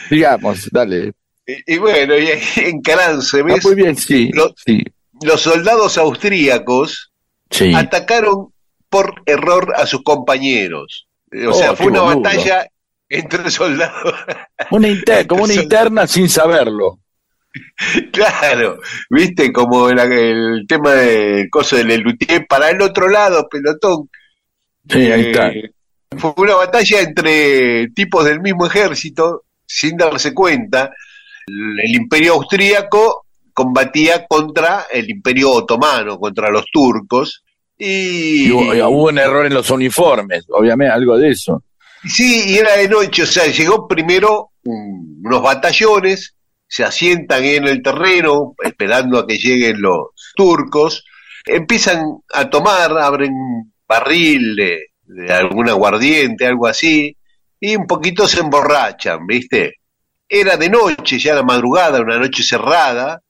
digamos, 0.09 0.69
dale. 0.71 1.13
Y, 1.47 1.75
y 1.75 1.77
bueno, 1.77 2.17
y 2.17 2.27
en 2.57 2.81
Caránsebes, 2.81 3.55
Ah, 3.57 3.59
muy 3.63 3.75
bien, 3.75 3.95
sí, 3.95 4.29
lo- 4.33 4.53
sí, 4.57 4.83
los 5.21 5.41
soldados 5.41 5.97
austríacos 5.97 7.11
sí. 7.49 7.73
atacaron 7.73 8.47
por 8.89 9.13
error 9.25 9.73
a 9.75 9.85
sus 9.85 10.03
compañeros. 10.03 11.07
O 11.47 11.53
sea, 11.53 11.71
Oh, 11.71 11.75
fue 11.75 11.87
una 11.87 12.01
boludo. 12.01 12.21
batalla 12.21 12.67
entre 13.09 13.49
soldados. 13.51 14.13
Una 14.71 14.87
inter- 14.87 15.27
como 15.27 15.43
una 15.43 15.53
interna 15.53 16.07
sin 16.07 16.29
saberlo. 16.29 16.99
Claro, 18.11 18.79
viste, 19.09 19.51
como 19.53 19.89
el, 19.89 19.99
el 19.99 20.65
tema 20.67 20.91
del 20.93 21.49
coso 21.49 21.75
del 21.77 21.87
Lelutier 21.87 22.45
para 22.47 22.69
el 22.69 22.81
otro 22.81 23.07
lado, 23.09 23.47
pelotón. 23.49 24.09
Sí, 24.89 25.11
ahí 25.11 25.21
está. 25.27 25.49
Eh, 25.49 25.71
Fue 26.17 26.33
una 26.37 26.55
batalla 26.55 27.01
entre 27.01 27.89
tipos 27.89 28.23
del 28.25 28.39
mismo 28.41 28.65
ejército, 28.67 29.43
sin 29.65 29.97
darse 29.97 30.33
cuenta. 30.33 30.91
El, 31.47 31.79
el 31.83 31.95
imperio 31.95 32.33
austríaco 32.33 33.25
combatía 33.53 34.25
contra 34.27 34.85
el 34.91 35.09
imperio 35.09 35.51
otomano, 35.51 36.19
contra 36.19 36.49
los 36.49 36.65
turcos. 36.71 37.43
Y, 37.77 38.47
Y 38.47 38.51
hubo, 38.51 39.03
un 39.09 39.17
error 39.17 39.45
en 39.45 39.53
los 39.53 39.69
uniformes, 39.69 40.45
obviamente, 40.49 40.93
algo 40.93 41.17
de 41.17 41.29
eso. 41.31 41.63
Sí, 42.07 42.51
y 42.53 42.57
era 42.57 42.75
de 42.77 42.87
noche, 42.87 43.23
o 43.23 43.25
sea, 43.25 43.47
llegó 43.47 43.87
primero 43.87 44.51
un- 44.63 45.21
unos 45.25 45.41
batallones, 45.41 46.35
se 46.67 46.83
asientan 46.83 47.43
en 47.43 47.67
el 47.67 47.81
terreno, 47.81 48.55
esperando 48.63 49.19
a 49.19 49.27
que 49.27 49.37
lleguen 49.37 49.81
los 49.81 50.07
turcos, 50.35 51.03
empiezan 51.45 52.03
a 52.33 52.49
tomar, 52.49 52.91
abren 52.97 53.31
barril 53.87 54.55
de, 54.55 54.87
de 55.03 55.33
algún 55.33 55.69
aguardiente, 55.69 56.45
algo 56.45 56.67
así, 56.67 57.15
y 57.59 57.75
un 57.75 57.87
poquito 57.87 58.27
se 58.27 58.41
emborrachan, 58.41 59.25
¿viste? 59.25 59.75
Era 60.27 60.57
de 60.57 60.69
noche, 60.69 61.19
ya 61.19 61.35
la 61.35 61.43
madrugada, 61.43 62.01
una 62.01 62.17
noche 62.17 62.43
cerrada, 62.43 63.21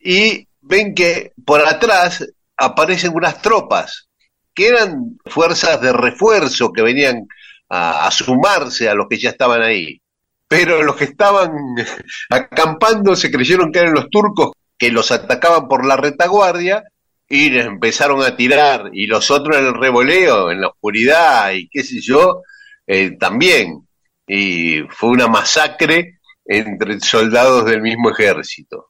y 0.00 0.46
ven 0.60 0.94
que 0.94 1.32
por 1.44 1.60
atrás 1.60 2.26
aparecen 2.56 3.14
unas 3.14 3.40
tropas, 3.42 4.08
que 4.54 4.68
eran 4.68 5.18
fuerzas 5.26 5.80
de 5.80 5.92
refuerzo 5.92 6.72
que 6.72 6.82
venían 6.82 7.26
a, 7.68 8.06
a 8.06 8.10
sumarse 8.10 8.88
a 8.88 8.94
los 8.94 9.06
que 9.08 9.18
ya 9.18 9.30
estaban 9.30 9.62
ahí. 9.62 10.00
Pero 10.48 10.82
los 10.82 10.96
que 10.96 11.04
estaban 11.04 11.52
acampando 12.30 13.14
se 13.14 13.30
creyeron 13.30 13.70
que 13.70 13.80
eran 13.80 13.94
los 13.94 14.08
turcos 14.08 14.52
que 14.78 14.90
los 14.90 15.10
atacaban 15.10 15.68
por 15.68 15.84
la 15.84 15.96
retaguardia 15.96 16.84
y 17.28 17.56
empezaron 17.58 18.22
a 18.22 18.36
tirar. 18.36 18.90
Y 18.92 19.06
los 19.06 19.30
otros 19.30 19.56
en 19.56 19.66
el 19.66 19.74
revoleo, 19.74 20.50
en 20.50 20.60
la 20.60 20.68
oscuridad 20.68 21.52
y 21.52 21.68
qué 21.68 21.82
sé 21.82 22.00
yo, 22.00 22.42
eh, 22.86 23.16
también. 23.18 23.86
Y 24.26 24.80
fue 24.90 25.10
una 25.10 25.26
masacre 25.26 26.18
entre 26.44 26.98
soldados 27.00 27.66
del 27.66 27.82
mismo 27.82 28.10
ejército. 28.10 28.88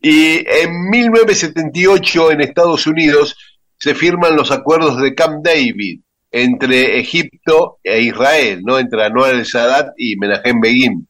Y 0.00 0.44
en 0.48 0.90
1978 0.90 2.32
en 2.32 2.40
Estados 2.40 2.86
Unidos 2.86 3.36
se 3.78 3.94
firman 3.94 4.36
los 4.36 4.50
acuerdos 4.50 5.00
de 5.00 5.14
Camp 5.14 5.44
David 5.44 6.00
entre 6.30 6.98
Egipto 6.98 7.78
e 7.82 8.00
Israel, 8.00 8.62
¿no? 8.64 8.78
Entre 8.78 9.04
Anwar 9.04 9.34
el-Sadat 9.34 9.90
y 9.96 10.16
Menachem 10.16 10.60
Begin, 10.60 11.08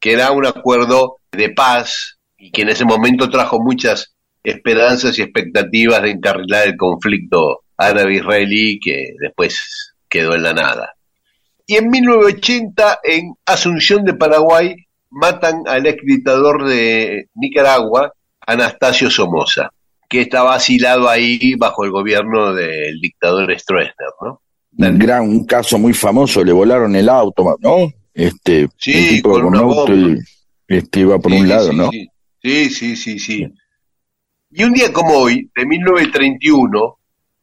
que 0.00 0.12
era 0.12 0.32
un 0.32 0.44
acuerdo 0.44 1.18
de 1.30 1.50
paz 1.50 2.18
y 2.36 2.50
que 2.50 2.62
en 2.62 2.70
ese 2.70 2.84
momento 2.84 3.30
trajo 3.30 3.60
muchas 3.60 4.13
esperanzas 4.44 5.18
y 5.18 5.22
expectativas 5.22 6.02
de 6.02 6.10
encarrilar 6.10 6.68
el 6.68 6.76
conflicto 6.76 7.64
árabe-israelí 7.76 8.78
que 8.78 9.14
después 9.18 9.94
quedó 10.08 10.34
en 10.34 10.42
la 10.42 10.52
nada. 10.52 10.94
Y 11.66 11.76
en 11.76 11.88
1980 11.88 13.00
en 13.02 13.34
Asunción 13.46 14.04
de 14.04 14.14
Paraguay 14.14 14.76
matan 15.10 15.62
al 15.66 15.86
ex 15.86 16.04
dictador 16.04 16.68
de 16.68 17.28
Nicaragua, 17.34 18.12
Anastasio 18.46 19.10
Somoza, 19.10 19.70
que 20.08 20.20
estaba 20.20 20.54
asilado 20.54 21.08
ahí 21.08 21.54
bajo 21.54 21.84
el 21.84 21.90
gobierno 21.90 22.52
del 22.52 23.00
dictador 23.00 23.58
Stroessner, 23.58 24.10
¿no? 24.20 24.40
Un 24.76 24.98
gran 24.98 25.22
un 25.22 25.46
caso 25.46 25.78
muy 25.78 25.94
famoso, 25.94 26.44
le 26.44 26.52
volaron 26.52 26.94
el 26.96 27.08
auto, 27.08 27.56
¿no? 27.60 27.90
Este, 28.12 28.68
Sí, 28.76 28.94
un 28.94 29.08
tipo 29.08 29.30
con 29.30 29.44
un 29.44 29.56
auto 29.56 29.94
y 29.94 30.18
este, 30.68 31.00
iba 31.00 31.18
por 31.18 31.32
Sí, 31.32 31.38
un 31.38 31.48
lado, 31.48 31.70
sí, 31.70 31.76
¿no? 31.76 31.90
Sí, 32.42 32.70
sí, 32.70 32.96
sí, 32.96 33.18
sí. 33.18 33.48
Y 34.56 34.62
un 34.62 34.72
día 34.72 34.92
como 34.92 35.14
hoy, 35.14 35.50
de 35.56 35.66
1931, 35.66 36.98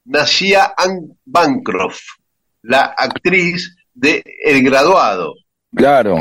nacía 0.06 0.74
Anne 0.78 1.10
Bancroft, 1.26 2.00
la 2.62 2.94
actriz 2.98 3.76
de 3.94 4.24
El 4.46 4.64
Graduado. 4.64 5.34
Claro, 5.76 6.20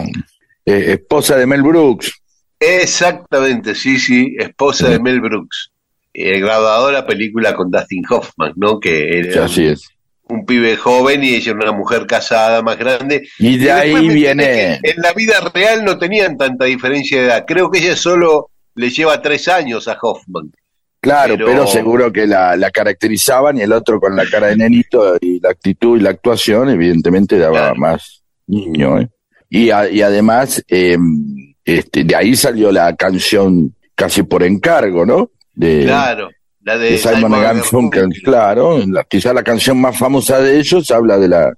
eh, 0.67 0.85
esposa 0.89 1.37
de 1.37 1.47
Mel 1.47 1.63
Brooks. 1.63 2.13
Exactamente, 2.59 3.75
sí, 3.77 3.99
sí, 4.01 4.35
esposa 4.39 4.89
de 4.89 4.99
Mel 4.99 5.21
Brooks. 5.21 5.71
El 6.13 6.41
Graduado, 6.41 6.91
la 6.91 7.07
película 7.07 7.55
con 7.55 7.71
Dustin 7.71 8.03
Hoffman, 8.11 8.53
¿no? 8.57 8.81
Que 8.81 9.21
era 9.21 9.45
Así 9.45 9.67
es. 9.67 9.89
un 10.25 10.45
pibe 10.45 10.77
joven 10.77 11.23
y 11.23 11.35
ella 11.37 11.53
una 11.53 11.71
mujer 11.73 12.05
casada 12.07 12.63
más 12.63 12.77
grande. 12.79 13.29
Y 13.39 13.59
de 13.59 13.71
ahí 13.71 14.09
viene- 14.09 14.81
En 14.83 15.01
la 15.03 15.13
vida 15.13 15.41
real 15.55 15.85
no 15.85 15.99
tenían 15.99 16.37
tanta 16.37 16.65
diferencia 16.65 17.21
de 17.21 17.27
edad. 17.29 17.45
Creo 17.47 17.71
que 17.71 17.79
ella 17.79 17.95
solo 17.95 18.51
le 18.75 18.91
lleva 18.91 19.23
tres 19.23 19.47
años 19.47 19.87
a 19.87 19.97
Hoffman. 20.01 20.51
Claro, 21.01 21.35
pero, 21.37 21.47
Pero- 21.49 21.67
seguro 21.67 22.13
que 22.13 22.27
la, 22.27 22.57
la 22.57 22.71
caracterizaban 22.71 23.57
y 23.57 23.63
el 23.63 23.73
otro 23.73 23.99
con 23.99 24.15
la 24.15 24.27
cara 24.27 24.49
de 24.49 24.57
nenito 24.57 25.17
y 25.21 25.41
la 25.41 25.51
actitud 25.51 25.99
y 25.99 26.03
la 26.03 26.11
actuación, 26.11 26.69
evidentemente 26.69 27.39
daba 27.39 27.73
más 27.75 28.23
niño. 28.47 29.01
¿eh? 29.01 29.09
Y, 29.49 29.71
a- 29.71 29.89
y 29.91 30.03
además, 30.03 30.63
eh, 30.69 30.99
este, 31.65 32.05
de 32.05 32.15
ahí 32.17 32.37
salió 32.37 32.71
la 32.71 32.95
canción 32.97 33.75
casi 33.95 34.23
por 34.25 34.43
encargo, 34.43 35.07
¿no? 35.07 35.31
De, 35.55 35.85
Claro, 35.87 36.29
la 36.63 36.77
de, 36.79 36.91
de 36.93 36.99
Simon 36.99 37.33
Garfunkel, 37.33 38.09
claro. 38.23 38.79
La, 38.87 39.05
quizá 39.05 39.33
la 39.33 39.43
canción 39.43 39.81
más 39.81 39.97
famosa 39.99 40.39
de 40.41 40.59
ellos 40.59 40.91
habla 40.91 41.19
de 41.19 41.29
la 41.29 41.53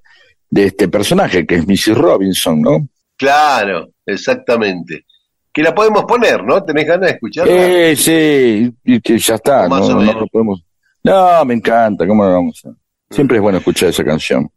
de 0.50 0.66
este 0.66 0.86
personaje 0.88 1.46
que 1.46 1.56
es 1.56 1.66
Mrs. 1.66 1.96
Robinson, 1.96 2.60
¿no? 2.60 2.86
Claro, 3.16 3.88
exactamente. 4.06 5.04
Que 5.52 5.62
la 5.62 5.74
podemos 5.74 6.04
poner, 6.04 6.42
¿no? 6.42 6.64
¿Tenés 6.64 6.86
ganas 6.86 7.08
de 7.08 7.14
escucharla? 7.14 7.52
Eh, 7.52 7.94
sí, 7.96 8.72
ya 8.84 9.34
está, 9.34 9.68
Más 9.68 9.80
no, 9.80 9.86
o 9.86 9.90
no 9.90 10.00
menos. 10.00 10.14
lo 10.16 10.26
podemos. 10.28 10.64
No, 11.04 11.44
me 11.44 11.54
encanta, 11.54 12.06
¿cómo 12.06 12.24
lo 12.24 12.32
vamos 12.32 12.62
a? 12.64 12.70
Siempre 13.14 13.36
es 13.36 13.42
bueno 13.42 13.58
escuchar 13.58 13.90
esa 13.90 14.04
canción. 14.04 14.48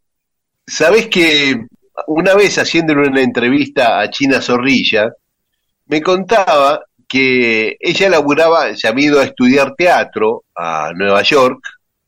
Sabés 0.66 1.08
que 1.08 1.66
una 2.06 2.34
vez 2.34 2.56
haciéndole 2.58 3.08
una 3.08 3.20
entrevista 3.20 4.00
a 4.00 4.08
China 4.10 4.40
Zorrilla, 4.40 5.12
me 5.86 6.00
contaba 6.00 6.82
que 7.08 7.76
ella 7.78 8.08
laburaba, 8.08 8.74
se 8.74 8.88
había 8.88 9.06
ido 9.06 9.20
a 9.20 9.24
estudiar 9.24 9.74
teatro 9.76 10.44
a 10.54 10.92
Nueva 10.94 11.22
York 11.22 11.60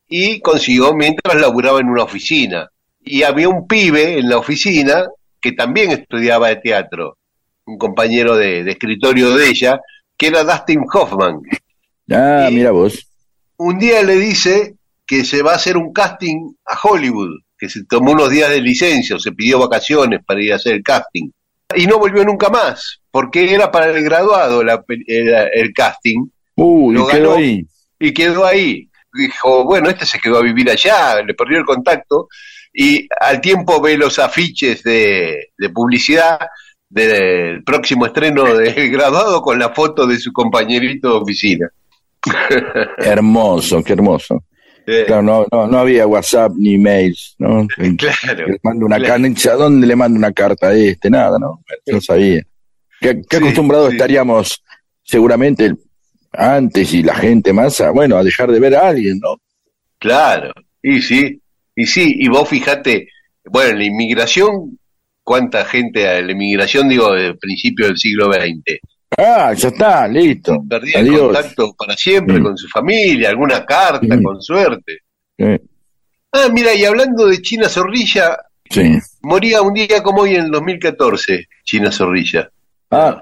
y 0.08 0.40
consiguió 0.40 0.94
mientras 0.94 1.40
laburaba 1.40 1.80
en 1.80 1.88
una 1.88 2.04
oficina. 2.04 2.68
Y 3.04 3.22
había 3.22 3.48
un 3.48 3.66
pibe 3.66 4.18
en 4.18 4.28
la 4.28 4.38
oficina 4.38 5.04
que 5.40 5.52
también 5.52 5.90
estudiaba 5.92 6.48
de 6.48 6.56
teatro, 6.56 7.16
un 7.68 7.78
compañero 7.78 8.36
de, 8.36 8.64
de 8.64 8.70
escritorio 8.72 9.36
de 9.36 9.48
ella, 9.48 9.80
que 10.16 10.28
era 10.28 10.42
Dustin 10.42 10.84
Hoffman. 10.92 11.40
Ah, 12.10 12.48
mira 12.50 12.70
vos. 12.70 13.06
un 13.58 13.78
día 13.78 14.02
le 14.02 14.16
dice 14.16 14.76
que 15.06 15.24
se 15.24 15.42
va 15.42 15.52
a 15.52 15.56
hacer 15.56 15.76
un 15.76 15.92
casting 15.92 16.54
a 16.66 16.78
Hollywood, 16.82 17.40
que 17.58 17.68
se 17.68 17.84
tomó 17.84 18.12
unos 18.12 18.30
días 18.30 18.50
de 18.50 18.60
licencia 18.60 19.16
o 19.16 19.18
se 19.18 19.32
pidió 19.32 19.58
vacaciones 19.58 20.20
para 20.24 20.42
ir 20.42 20.52
a 20.52 20.56
hacer 20.56 20.74
el 20.74 20.82
casting. 20.82 21.30
Y 21.74 21.86
no 21.86 21.98
volvió 21.98 22.24
nunca 22.24 22.48
más, 22.48 23.00
porque 23.10 23.52
era 23.52 23.70
para 23.70 23.90
el 23.90 24.02
graduado 24.02 24.64
la 24.64 24.82
el 24.88 25.72
casting. 25.74 26.26
Uy, 26.56 26.94
Lo 26.94 27.06
quedó 27.06 27.30
ganó 27.30 27.36
ahí. 27.36 27.66
Y 27.98 28.12
quedó 28.12 28.46
ahí. 28.46 28.88
Dijo, 29.12 29.64
bueno, 29.64 29.88
este 29.88 30.06
se 30.06 30.18
quedó 30.18 30.38
a 30.38 30.42
vivir 30.42 30.70
allá, 30.70 31.22
le 31.22 31.34
perdió 31.34 31.58
el 31.58 31.64
contacto. 31.64 32.28
Y 32.72 33.08
al 33.20 33.40
tiempo 33.40 33.80
ve 33.80 33.96
los 33.96 34.18
afiches 34.18 34.82
de, 34.82 35.48
de 35.56 35.70
publicidad 35.70 36.38
del 36.88 37.62
próximo 37.64 38.06
estreno 38.06 38.54
de 38.54 38.88
graduado 38.88 39.40
con 39.42 39.58
la 39.58 39.70
foto 39.70 40.06
de 40.06 40.18
su 40.18 40.32
compañerito 40.32 41.08
de 41.10 41.14
oficina. 41.18 41.68
Hermoso, 42.98 43.82
qué 43.82 43.92
hermoso. 43.92 44.44
Eh, 44.86 45.04
Claro, 45.06 45.22
no, 45.22 45.46
no, 45.52 45.66
no 45.66 45.78
había 45.78 46.06
WhatsApp 46.06 46.52
ni 46.56 46.78
mails, 46.78 47.34
¿no? 47.38 47.66
Claro. 47.98 48.48
Le 48.48 48.58
mando 48.62 48.86
una 48.86 48.96
claro. 48.96 49.24
¿a 49.24 49.54
dónde 49.54 49.86
le 49.86 49.96
mando 49.96 50.18
una 50.18 50.32
carta 50.32 50.68
a 50.68 50.74
este? 50.74 51.10
Nada, 51.10 51.38
¿no? 51.38 51.62
No 51.86 52.00
sabía. 52.00 52.42
¿Qué, 53.00 53.20
qué 53.28 53.36
Sí, 53.36 53.42
acostumbrados 53.42 53.90
sí. 53.90 53.96
estaríamos 53.96 54.62
seguramente 55.02 55.74
antes 56.32 56.92
y 56.94 57.02
la 57.02 57.14
gente 57.14 57.52
más 57.52 57.80
a, 57.80 57.90
bueno, 57.90 58.16
a 58.16 58.24
dejar 58.24 58.50
de 58.50 58.60
ver 58.60 58.76
a 58.76 58.88
alguien, 58.88 59.18
¿no? 59.20 59.36
Claro, 59.98 60.52
y 60.82 61.00
sí, 61.00 61.40
y 61.74 61.86
sí, 61.86 62.14
y 62.18 62.28
vos 62.28 62.48
fijate, 62.48 63.08
bueno, 63.44 63.70
en 63.72 63.78
la 63.78 63.84
inmigración, 63.84 64.78
cuánta 65.28 65.64
gente, 65.66 66.08
a 66.08 66.22
la 66.22 66.32
inmigración, 66.32 66.88
digo, 66.88 67.12
de 67.12 67.34
principio 67.34 67.86
del 67.86 67.98
siglo 67.98 68.32
XX, 68.32 68.78
Ah, 69.18 69.52
ya 69.54 69.68
está, 69.68 70.08
listo. 70.08 70.62
perdía 70.68 71.00
el 71.00 71.18
contacto 71.18 71.74
para 71.76 71.94
siempre 71.94 72.40
con 72.40 72.56
su 72.56 72.66
familia, 72.68 73.28
alguna 73.28 73.64
carta, 73.64 74.18
con 74.22 74.40
suerte. 74.40 74.98
Eh, 75.36 75.58
Ah, 76.32 76.48
mira, 76.52 76.74
y 76.74 76.84
hablando 76.84 77.26
de 77.26 77.40
China 77.40 77.68
Zorrilla, 77.68 78.36
sí. 78.70 78.98
moría 79.22 79.62
un 79.62 79.72
día 79.74 80.02
como 80.02 80.22
hoy 80.22 80.34
en 80.34 80.44
el 80.44 80.50
2014, 80.50 81.46
China 81.64 81.90
Zorrilla. 81.90 82.50
Ah, 82.90 83.18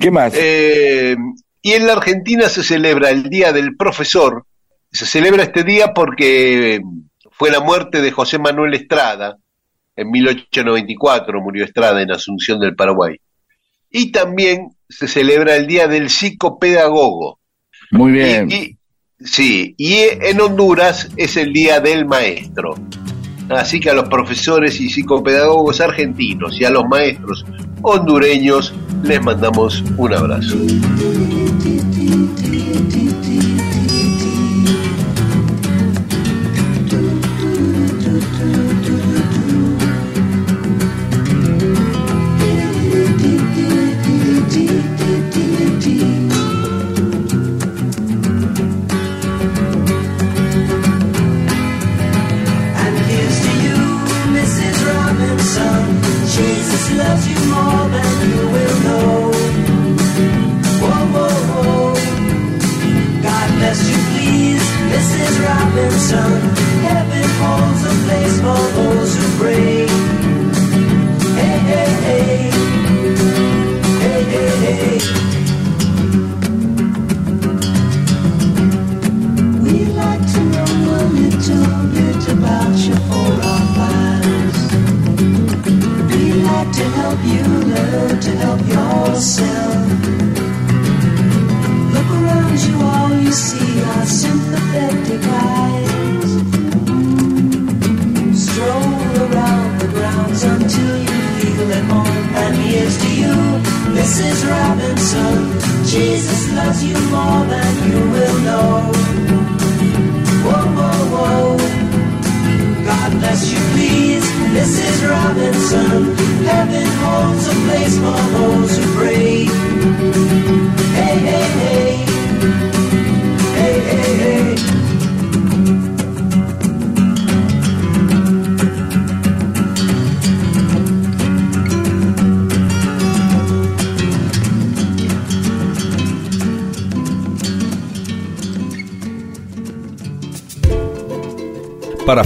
¿qué 0.00 0.10
más? 0.10 0.32
Eh, 0.36 1.16
y 1.62 1.72
en 1.72 1.86
la 1.86 1.94
Argentina 1.94 2.48
se 2.48 2.62
celebra 2.62 3.10
el 3.10 3.24
Día 3.28 3.52
del 3.52 3.76
Profesor. 3.76 4.44
Se 4.92 5.04
celebra 5.04 5.42
este 5.42 5.64
día 5.64 5.92
porque 5.92 6.80
fue 7.32 7.50
la 7.50 7.60
muerte 7.60 8.00
de 8.00 8.12
José 8.12 8.38
Manuel 8.38 8.74
Estrada, 8.74 9.36
en 9.98 10.10
1894 10.10 11.40
murió 11.40 11.64
Estrada 11.64 12.00
en 12.00 12.10
Asunción 12.12 12.60
del 12.60 12.76
Paraguay. 12.76 13.16
Y 13.90 14.12
también 14.12 14.68
se 14.88 15.08
celebra 15.08 15.56
el 15.56 15.66
Día 15.66 15.88
del 15.88 16.08
Psicopedagogo. 16.08 17.40
Muy 17.90 18.12
bien. 18.12 18.48
Y, 18.50 18.54
y- 18.54 18.78
sí, 19.18 19.74
y 19.76 19.94
en 20.20 20.40
Honduras 20.40 21.08
es 21.16 21.36
el 21.36 21.52
Día 21.52 21.80
del 21.80 22.06
Maestro. 22.06 22.76
Así 23.48 23.80
que 23.80 23.90
a 23.90 23.94
los 23.94 24.08
profesores 24.08 24.78
y 24.80 24.88
psicopedagogos 24.90 25.80
argentinos 25.80 26.60
y 26.60 26.64
a 26.64 26.70
los 26.70 26.84
maestros 26.84 27.44
hondureños 27.82 28.74
les 29.02 29.22
mandamos 29.22 29.82
un 29.96 30.12
abrazo. 30.12 30.56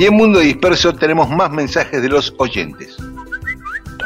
Y 0.00 0.06
en 0.06 0.14
Mundo 0.14 0.38
Disperso 0.38 0.94
tenemos 0.94 1.28
más 1.28 1.50
mensajes 1.50 2.00
de 2.00 2.08
los 2.08 2.34
oyentes. 2.38 2.96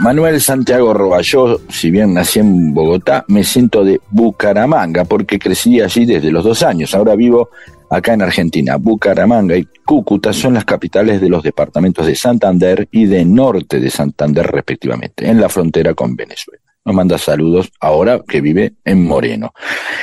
Manuel 0.01 0.41
Santiago 0.41 0.93
Roa, 0.93 1.21
yo, 1.21 1.61
si 1.69 1.93
bien 1.93 2.15
nací 2.15 2.41
en 2.41 2.75
Bogotá, 2.75 3.25
me 3.29 3.45
siento 3.45 3.85
de 3.85 4.01
Bucaramanga 4.11 5.05
porque 5.05 5.39
crecí 5.39 5.81
allí 5.81 6.05
desde 6.05 6.33
los 6.33 6.43
dos 6.43 6.65
años. 6.65 6.93
Ahora 6.97 7.15
vivo 7.15 7.51
acá 7.89 8.15
en 8.15 8.23
Argentina. 8.23 8.75
Bucaramanga 8.75 9.57
y 9.57 9.69
Cúcuta 9.85 10.33
son 10.33 10.55
las 10.55 10.65
capitales 10.65 11.21
de 11.21 11.29
los 11.29 11.45
departamentos 11.45 12.05
de 12.05 12.17
Santander 12.17 12.89
y 12.91 13.07
de 13.07 13.25
Norte 13.25 13.79
de 13.79 13.89
Santander, 13.89 14.49
respectivamente, 14.49 15.29
en 15.29 15.41
la 15.41 15.49
frontera 15.49 15.95
con 15.95 16.17
Venezuela. 16.17 16.61
Nos 16.85 16.95
manda 16.97 17.19
saludos 17.19 17.71
ahora 17.79 18.21
que 18.27 18.41
vive 18.41 18.75
en 18.85 19.07
Moreno. 19.07 19.55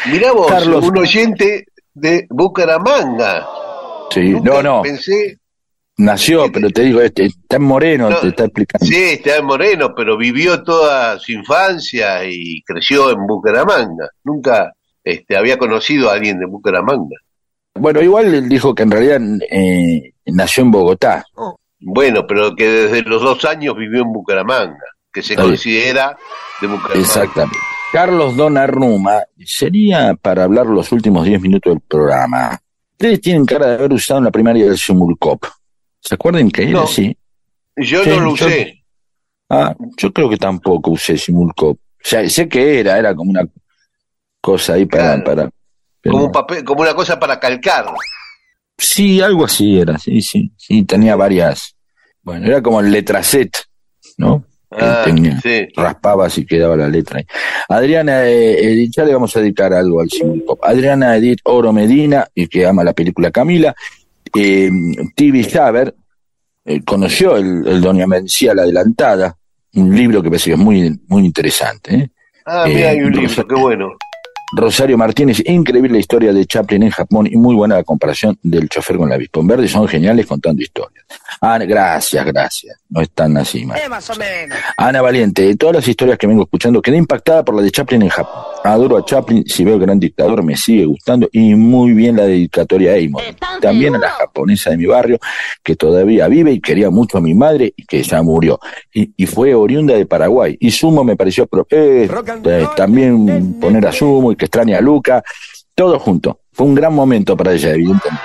Mirá 0.10 0.32
vos, 0.32 0.48
Carlos. 0.48 0.86
un 0.86 1.00
oyente 1.00 1.66
de 1.94 2.28
Bucaramanga. 2.30 3.46
Sí, 4.10 4.30
Nunca 4.30 4.62
no, 4.62 4.64
no, 4.64 4.82
Pensé, 4.84 5.41
nació, 5.98 6.52
pero 6.52 6.70
te 6.70 6.84
digo, 6.84 7.02
este, 7.02 7.26
está 7.26 7.58
en 7.58 7.64
Moreno, 7.64 8.10
No, 8.10 8.18
te 8.18 8.30
está 8.30 8.46
explicando. 8.46 8.86
sí, 8.86 8.96
está 8.96 9.38
en 9.38 9.46
Moreno, 9.46 9.94
pero 9.96 10.18
vivió 10.18 10.64
toda 10.64 11.20
su 11.20 11.32
infancia 11.32 12.26
y 12.26 12.62
creció 12.64 13.12
en 13.12 13.26
Bucaramanga. 13.26 14.10
Nunca 14.24 14.74
este, 15.04 15.38
había 15.38 15.58
conocido 15.58 16.10
a 16.10 16.14
alguien 16.14 16.40
de 16.40 16.46
Bucaramanga. 16.46 17.18
Bueno, 17.76 18.02
igual 18.02 18.34
él 18.34 18.50
dijo 18.50 18.76
que 18.76 18.84
en 18.84 18.92
realidad 18.92 19.22
eh, 19.50 20.14
nació 20.26 20.64
en 20.64 20.72
Bogotá. 20.72 21.26
Bueno, 21.80 22.28
pero 22.28 22.56
que 22.56 22.68
desde 22.68 23.02
los 23.04 23.22
dos 23.22 23.44
años 23.46 23.76
vivió 23.76 24.02
en 24.02 24.12
Bucaramanga, 24.12 24.86
que 25.12 25.22
se 25.22 25.36
considera 25.36 26.18
de 26.60 26.68
Bucaramanga. 26.68 27.00
Exactamente. 27.00 27.58
Carlos 27.92 28.38
Donnarumma, 28.38 29.24
sería 29.44 30.14
para 30.14 30.46
hablar 30.46 30.66
los 30.66 30.92
últimos 30.94 31.26
10 31.26 31.42
minutos 31.42 31.74
del 31.74 31.82
programa. 31.82 32.58
Ustedes 32.92 33.20
tienen 33.20 33.46
cara 33.46 33.68
de 33.68 33.74
haber 33.74 33.94
usado 33.94 34.20
en 34.20 34.26
la 34.26 34.32
primaria 34.32 34.66
del 34.66 34.78
Simulcop. 34.78 35.44
¿Se 36.02 36.16
acuerdan 36.16 36.50
que 36.52 36.64
era 36.64 36.72
No. 36.74 36.82
así? 36.84 37.16
Yo 37.78 38.04
Sí, 38.04 38.10
no 38.10 38.20
lo 38.20 38.36
yo- 38.36 38.46
usé. 38.48 38.84
Ah, 39.50 39.76
yo 39.98 40.12
creo 40.14 40.30
que 40.30 40.38
tampoco 40.38 40.92
usé 40.92 41.18
Simulcop. 41.18 41.78
O 41.78 41.80
sea, 42.04 42.28
sé 42.30 42.48
que 42.50 42.80
era, 42.80 42.98
era 42.98 43.14
como 43.16 43.32
una 43.32 43.46
cosa 44.42 44.74
ahí 44.74 44.86
para... 44.86 45.22
Claro. 45.22 45.24
para 45.24 45.50
pero- 46.02 46.14
Como, 46.14 46.26
un 46.26 46.32
papel, 46.32 46.64
como 46.64 46.82
una 46.82 46.94
cosa 46.96 47.20
para 47.20 47.40
calcar. 47.40 47.86
Sí, 48.78 49.22
algo 49.22 49.46
así 49.46 49.80
era, 49.80 49.98
sí, 50.00 50.22
sí, 50.22 50.52
sí, 50.58 50.84
tenía 50.84 51.16
varias. 51.16 51.76
Bueno, 52.24 52.48
era 52.48 52.62
como 52.62 52.80
el 52.82 52.92
letracet, 52.92 53.52
¿no? 54.18 54.44
Ah, 54.72 55.02
tenía, 55.04 55.40
sí. 55.42 55.68
raspabas 55.76 56.38
y 56.38 56.46
quedaba 56.46 56.76
la 56.78 56.88
letra 56.88 57.20
ahí. 57.20 57.26
Adriana 57.70 58.26
eh, 58.28 58.64
Edith, 58.72 58.94
ya 58.96 59.04
le 59.04 59.14
vamos 59.14 59.36
a 59.36 59.42
dedicar 59.42 59.74
algo 59.74 60.00
al 60.02 60.10
Simulcop. 60.10 60.64
Adriana 60.64 61.18
Edith 61.18 61.40
Oro 61.44 61.72
Medina, 61.74 62.26
y 62.34 62.48
que 62.48 62.66
ama 62.66 62.84
la 62.84 62.94
película 62.94 63.30
Camila. 63.32 63.76
Eh, 64.36 64.70
Tibi 65.16 65.44
Saber 65.44 65.94
eh, 66.66 66.82
conoció 66.84 67.38
el, 67.38 67.68
el 67.68 67.82
Doña 67.82 68.08
Mencía 68.08 68.54
la 68.54 68.64
Adelantada, 68.64 69.36
un 69.74 69.96
libro 69.96 70.22
que 70.22 70.30
parece 70.30 70.52
que 70.52 70.54
es 70.54 70.60
muy, 70.60 71.00
muy 71.08 71.26
interesante. 71.26 71.96
¿eh? 71.96 72.12
Ah, 72.46 72.66
Eh, 72.68 72.74
mira, 72.76 72.90
hay 72.90 73.00
un 73.00 73.08
entonces- 73.08 73.38
libro, 73.38 73.48
qué 73.56 73.62
bueno. 73.62 73.90
Rosario 74.54 74.98
Martínez, 74.98 75.42
increíble 75.46 75.90
la 75.94 76.00
historia 76.00 76.34
de 76.34 76.46
Chaplin 76.46 76.84
en 76.84 76.90
Japón 76.90 77.28
y 77.32 77.38
muy 77.38 77.56
buena 77.56 77.76
la 77.76 77.84
comparación 77.84 78.38
del 78.44 78.68
chofer 78.68 78.98
con 78.98 79.08
la 79.10 79.16
avispón 79.16 79.48
verde, 79.48 79.68
son 79.68 79.88
geniales 79.88 80.26
contando 80.26 80.62
historias. 80.62 81.06
Ah, 81.40 81.58
gracias, 81.60 82.26
gracias. 82.26 82.78
No 82.90 83.02
están 83.02 83.38
así 83.38 83.66
más 83.66 84.10
o 84.10 84.16
menos. 84.16 84.58
Ana 84.78 85.02
Valiente, 85.02 85.44
de 85.44 85.56
todas 85.56 85.76
las 85.78 85.88
historias 85.88 86.18
que 86.18 86.28
vengo 86.28 86.44
escuchando, 86.44 86.82
quedé 86.82 86.98
impactada 86.98 87.44
por 87.46 87.56
la 87.56 87.62
de 87.62 87.72
Chaplin 87.72 88.02
en 88.02 88.10
Japón. 88.10 88.42
Adoro 88.64 88.98
a 88.98 89.06
Chaplin, 89.06 89.44
si 89.48 89.64
veo 89.64 89.80
Gran 89.80 90.00
Dictador 90.00 90.44
me 90.44 90.56
sigue 90.58 90.86
gustando 90.86 91.30
y 91.32 91.56
muy 91.56 91.94
bien 91.94 92.18
la 92.18 92.26
dedicatoria 92.26 92.94
a 92.94 92.96
Amos. 92.98 93.24
También 93.62 93.96
a 93.96 94.00
la 94.00 94.10
japonesa 94.10 94.70
de 94.72 94.78
mi 94.78 94.86
barrio, 94.86 95.18
que 95.64 95.76
todavía 95.76 96.28
vive 96.28 96.52
y 96.52 96.60
quería 96.60 96.90
mucho 96.90 97.18
a 97.18 97.22
mi 97.22 97.34
madre 97.34 97.74
y 97.76 97.86
que 97.86 98.04
ya 98.04 98.22
murió. 98.22 98.60
Y, 98.94 99.12
y 99.16 99.26
fue 99.26 99.56
oriunda 99.56 99.94
de 99.96 100.06
Paraguay. 100.06 100.58
Y 100.60 100.72
Sumo 100.72 101.04
me 101.04 101.16
pareció 101.16 101.48
pro- 101.48 101.66
eh, 101.72 102.10
eh, 102.46 102.66
también 102.76 103.60
poner 103.60 103.88
a 103.88 103.92
Sumo 103.92 104.32
y 104.32 104.36
que 104.42 104.46
extraña 104.46 104.80
a 104.80 104.82
Luca, 104.82 105.24
todo 105.76 106.00
junto. 106.00 106.40
Fue 106.52 106.66
un 106.66 106.74
gran 106.74 106.94
momento 106.96 107.38
para 107.38 107.54
ella, 107.54 107.70
evidentemente. 107.74 108.20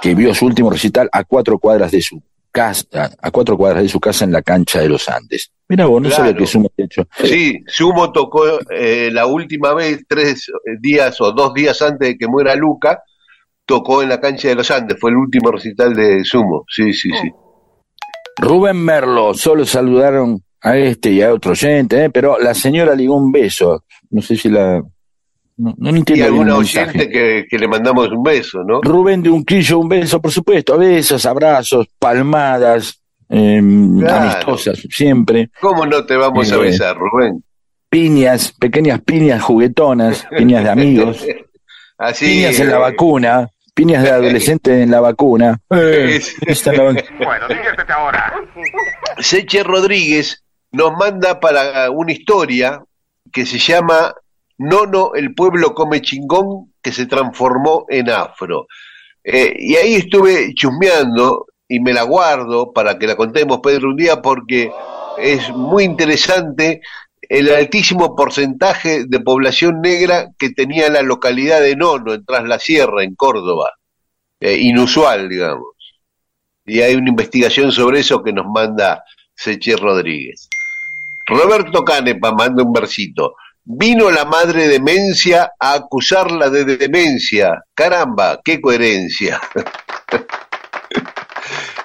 que 0.00 0.14
vio 0.14 0.32
su 0.34 0.46
último 0.46 0.70
recital 0.70 1.08
a 1.12 1.24
cuatro 1.24 1.58
cuadras 1.58 1.90
de 1.92 2.00
su 2.00 2.20
casa, 2.52 3.10
a 3.20 3.30
cuatro 3.30 3.56
cuadras 3.56 3.82
de 3.82 3.88
su 3.88 3.98
casa 4.00 4.24
en 4.24 4.32
la 4.32 4.42
cancha 4.42 4.80
de 4.80 4.88
los 4.88 5.08
Andes. 5.08 5.50
Mira 5.68 5.86
vos, 5.86 6.00
no 6.02 6.08
Claro. 6.08 6.24
sabía 6.24 6.36
que 6.38 6.46
Sumo 6.46 6.70
había 6.72 6.86
hecho. 6.86 7.06
Sí, 7.24 7.60
Sumo 7.66 8.10
tocó 8.12 8.44
eh, 8.70 9.10
la 9.12 9.26
última 9.26 9.74
vez, 9.74 10.04
tres 10.08 10.46
días 10.80 11.20
o 11.20 11.32
dos 11.32 11.54
días 11.54 11.80
antes 11.82 12.08
de 12.10 12.18
que 12.18 12.26
muera 12.26 12.54
Luca, 12.56 13.02
tocó 13.64 14.02
en 14.02 14.08
la 14.10 14.20
cancha 14.20 14.48
de 14.48 14.54
los 14.56 14.70
Andes, 14.70 14.96
fue 15.00 15.10
el 15.10 15.16
último 15.16 15.50
recital 15.52 15.94
de 15.94 16.24
Sumo, 16.24 16.64
sí, 16.68 16.92
sí, 16.92 17.10
sí. 17.10 17.30
Rubén 18.38 18.76
Merlo, 18.78 19.34
solo 19.34 19.64
saludaron 19.64 20.42
a 20.62 20.76
este 20.76 21.10
y 21.10 21.22
a 21.22 21.32
otro 21.32 21.52
oyente, 21.52 22.04
¿eh? 22.06 22.10
pero 22.10 22.38
la 22.40 22.54
señora 22.54 22.94
ligó 22.94 23.16
un 23.16 23.30
beso. 23.32 23.84
No 24.10 24.20
sé 24.22 24.36
si 24.36 24.48
la. 24.48 24.82
No, 25.62 25.74
no 25.78 25.90
Y 25.94 25.98
entiendo 25.98 26.32
mensaje. 26.32 26.52
oyente 26.88 27.08
que, 27.10 27.46
que 27.48 27.58
le 27.58 27.68
mandamos 27.68 28.08
un 28.10 28.22
beso, 28.22 28.62
¿no? 28.66 28.80
Rubén 28.82 29.22
de 29.22 29.30
Unquillo, 29.30 29.78
un 29.78 29.88
beso, 29.88 30.20
por 30.20 30.32
supuesto. 30.32 30.76
Besos, 30.76 31.24
abrazos, 31.26 31.86
palmadas, 31.98 33.00
eh, 33.28 33.62
Claro. 34.00 34.22
amistosas, 34.30 34.80
siempre. 34.90 35.50
¿Cómo 35.60 35.86
no 35.86 36.04
te 36.04 36.16
vamos 36.16 36.50
a 36.50 36.56
Eh, 36.56 36.58
besar, 36.58 36.96
Rubén? 36.96 37.44
Piñas, 37.88 38.52
pequeñas 38.58 39.00
piñas 39.02 39.42
juguetonas, 39.42 40.26
piñas 40.36 40.64
de 40.64 40.70
amigos, 40.70 41.24
Así. 41.98 42.24
piñas 42.26 42.58
en 42.58 42.70
la 42.70 42.78
vacuna, 42.78 43.48
piñas 43.74 44.02
de 44.02 44.10
adolescente 44.10 44.82
en 44.82 44.90
la 44.90 45.00
vacuna. 45.00 45.58
Eh, 45.70 46.20
Bueno, 47.18 47.48
diviértete 47.48 47.92
ahora. 47.92 48.32
Seche 49.18 49.62
Rodríguez 49.62 50.42
nos 50.72 50.92
manda 50.96 51.38
para 51.38 51.90
una 51.90 52.12
historia 52.12 52.82
que 53.30 53.46
se 53.46 53.58
llama 53.58 54.12
Nono, 54.58 55.12
el 55.14 55.34
pueblo 55.34 55.74
come 55.74 56.00
chingón, 56.00 56.72
que 56.82 56.92
se 56.92 57.06
transformó 57.06 57.86
en 57.88 58.10
afro. 58.10 58.66
Eh, 59.24 59.54
y 59.58 59.76
ahí 59.76 59.94
estuve 59.94 60.52
chusmeando 60.54 61.46
y 61.68 61.80
me 61.80 61.92
la 61.92 62.02
guardo 62.02 62.72
para 62.72 62.98
que 62.98 63.06
la 63.06 63.16
contemos, 63.16 63.60
Pedro, 63.62 63.90
un 63.90 63.96
día 63.96 64.20
porque 64.20 64.70
es 65.18 65.50
muy 65.50 65.84
interesante 65.84 66.80
el 67.28 67.48
altísimo 67.54 68.14
porcentaje 68.14 69.04
de 69.06 69.20
población 69.20 69.80
negra 69.80 70.28
que 70.38 70.50
tenía 70.50 70.90
la 70.90 71.02
localidad 71.02 71.60
de 71.60 71.76
Nono, 71.76 72.12
en 72.12 72.24
Tras 72.24 72.44
la 72.44 72.58
Sierra, 72.58 73.04
en 73.04 73.14
Córdoba. 73.14 73.70
Eh, 74.40 74.58
inusual, 74.58 75.28
digamos. 75.28 75.68
Y 76.66 76.80
hay 76.80 76.94
una 76.94 77.10
investigación 77.10 77.72
sobre 77.72 78.00
eso 78.00 78.22
que 78.22 78.32
nos 78.32 78.46
manda 78.46 79.04
Seche 79.34 79.76
Rodríguez. 79.76 80.48
Roberto 81.26 81.84
Canepa 81.84 82.32
manda 82.32 82.62
un 82.62 82.72
versito. 82.72 83.36
Vino 83.64 84.10
la 84.10 84.24
madre 84.24 84.66
demencia 84.66 85.52
a 85.58 85.74
acusarla 85.74 86.50
de 86.50 86.64
demencia. 86.64 87.62
Caramba, 87.74 88.40
qué 88.44 88.60
coherencia. 88.60 89.40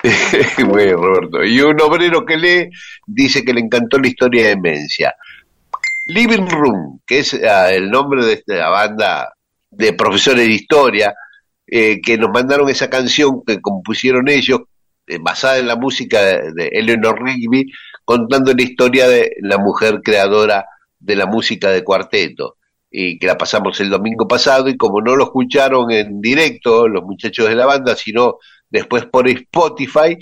Roberto. 0.57 1.43
Y 1.43 1.61
un 1.61 1.79
obrero 1.81 2.25
que 2.25 2.37
lee 2.37 2.69
dice 3.05 3.43
que 3.43 3.53
le 3.53 3.61
encantó 3.61 3.99
la 3.99 4.07
historia 4.07 4.43
de 4.43 4.49
demencia. 4.49 5.13
Living 6.07 6.47
Room, 6.47 7.01
que 7.05 7.19
es 7.19 7.33
ah, 7.33 7.71
el 7.71 7.91
nombre 7.91 8.25
de 8.25 8.33
esta 8.33 8.69
banda 8.69 9.33
de 9.69 9.93
profesores 9.93 10.47
de 10.47 10.53
historia, 10.53 11.13
eh, 11.67 12.01
que 12.01 12.17
nos 12.17 12.29
mandaron 12.29 12.69
esa 12.69 12.89
canción 12.89 13.43
que 13.45 13.61
compusieron 13.61 14.29
ellos, 14.29 14.61
eh, 15.05 15.19
basada 15.21 15.57
en 15.57 15.67
la 15.67 15.75
música 15.75 16.21
de, 16.21 16.53
de 16.53 16.67
Eleanor 16.71 17.21
Rigby, 17.21 17.71
contando 18.05 18.53
la 18.53 18.63
historia 18.63 19.07
de 19.07 19.35
la 19.41 19.57
mujer 19.57 20.01
creadora 20.01 20.65
de 20.99 21.15
la 21.15 21.25
música 21.25 21.69
de 21.69 21.83
cuarteto, 21.83 22.57
y 22.89 23.19
que 23.19 23.27
la 23.27 23.37
pasamos 23.37 23.79
el 23.79 23.89
domingo 23.89 24.27
pasado, 24.27 24.69
y 24.69 24.77
como 24.77 25.01
no 25.01 25.15
lo 25.15 25.25
escucharon 25.25 25.91
en 25.91 26.21
directo 26.21 26.87
los 26.87 27.03
muchachos 27.03 27.49
de 27.49 27.55
la 27.55 27.65
banda, 27.65 27.95
sino 27.95 28.37
después 28.69 29.05
por 29.05 29.27
Spotify, 29.27 30.17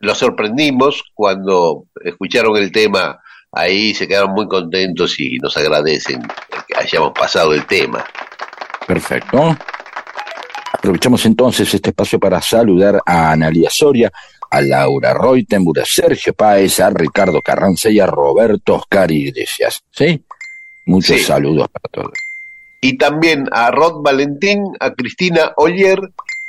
los 0.00 0.18
sorprendimos 0.18 1.02
cuando 1.14 1.84
escucharon 2.04 2.56
el 2.56 2.72
tema 2.72 3.20
ahí, 3.52 3.94
se 3.94 4.08
quedaron 4.08 4.32
muy 4.32 4.48
contentos 4.48 5.18
y 5.20 5.38
nos 5.38 5.56
agradecen 5.56 6.22
que 6.66 6.76
hayamos 6.76 7.12
pasado 7.12 7.52
el 7.52 7.66
tema. 7.66 8.04
Perfecto. 8.86 9.56
Aprovechamos 10.72 11.24
entonces 11.26 11.72
este 11.72 11.90
espacio 11.90 12.18
para 12.18 12.40
saludar 12.42 13.00
a 13.06 13.32
Analia 13.32 13.70
Soria, 13.70 14.10
a 14.52 14.60
Laura 14.60 15.14
Reutenburg, 15.14 15.80
a 15.80 15.84
Sergio 15.86 16.34
Páez, 16.34 16.78
a 16.80 16.90
Ricardo 16.90 17.40
Carranza 17.40 17.88
y 17.88 17.98
a 18.00 18.06
Roberto 18.06 18.74
Oscar 18.74 19.10
Iglesias. 19.10 19.80
¿Sí? 19.90 20.22
Muchos 20.84 21.16
Sí. 21.18 21.24
saludos 21.24 21.68
para 21.70 21.88
todos. 21.90 22.12
y 22.84 22.98
también 22.98 23.44
a 23.52 23.70
Rod 23.70 24.02
Valentín, 24.02 24.64
a 24.80 24.90
Cristina 24.92 25.52
Oller, 25.56 26.00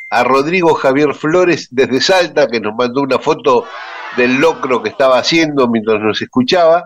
a 0.10 0.24
Rodrigo 0.24 0.74
Javier 0.74 1.14
Flores 1.14 1.68
desde 1.70 2.02
Salta, 2.02 2.48
que 2.48 2.60
nos 2.60 2.74
mandó 2.76 3.02
una 3.04 3.20
foto 3.20 3.66
del 4.18 4.38
locro 4.42 4.82
que 4.82 4.90
estaba 4.90 5.20
haciendo 5.20 5.68
mientras 5.68 6.00
nos 6.02 6.20
escuchaba, 6.22 6.86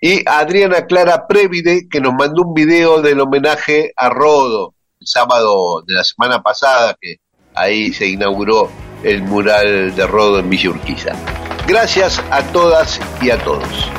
y 0.00 0.28
a 0.28 0.40
Adriana 0.40 0.86
Clara 0.86 1.26
Previde, 1.28 1.88
que 1.88 2.00
nos 2.00 2.14
mandó 2.14 2.42
un 2.42 2.52
video 2.52 3.00
del 3.00 3.20
homenaje 3.20 3.92
a 3.96 4.08
Rodo, 4.10 4.74
el 5.00 5.06
sábado 5.06 5.82
de 5.86 5.94
la 5.94 6.02
semana 6.02 6.42
pasada, 6.42 6.96
que 7.00 7.18
ahí 7.54 7.92
se 7.92 8.08
inauguró 8.08 8.68
el 9.04 9.22
mural 9.22 9.94
de 9.94 10.06
Rodo 10.06 10.38
en 10.40 10.50
Villa 10.50 10.70
Urquiza. 10.70 11.12
Gracias 11.66 12.22
a 12.30 12.42
todas 12.42 13.00
y 13.22 13.30
a 13.30 13.38
todos. 13.38 13.90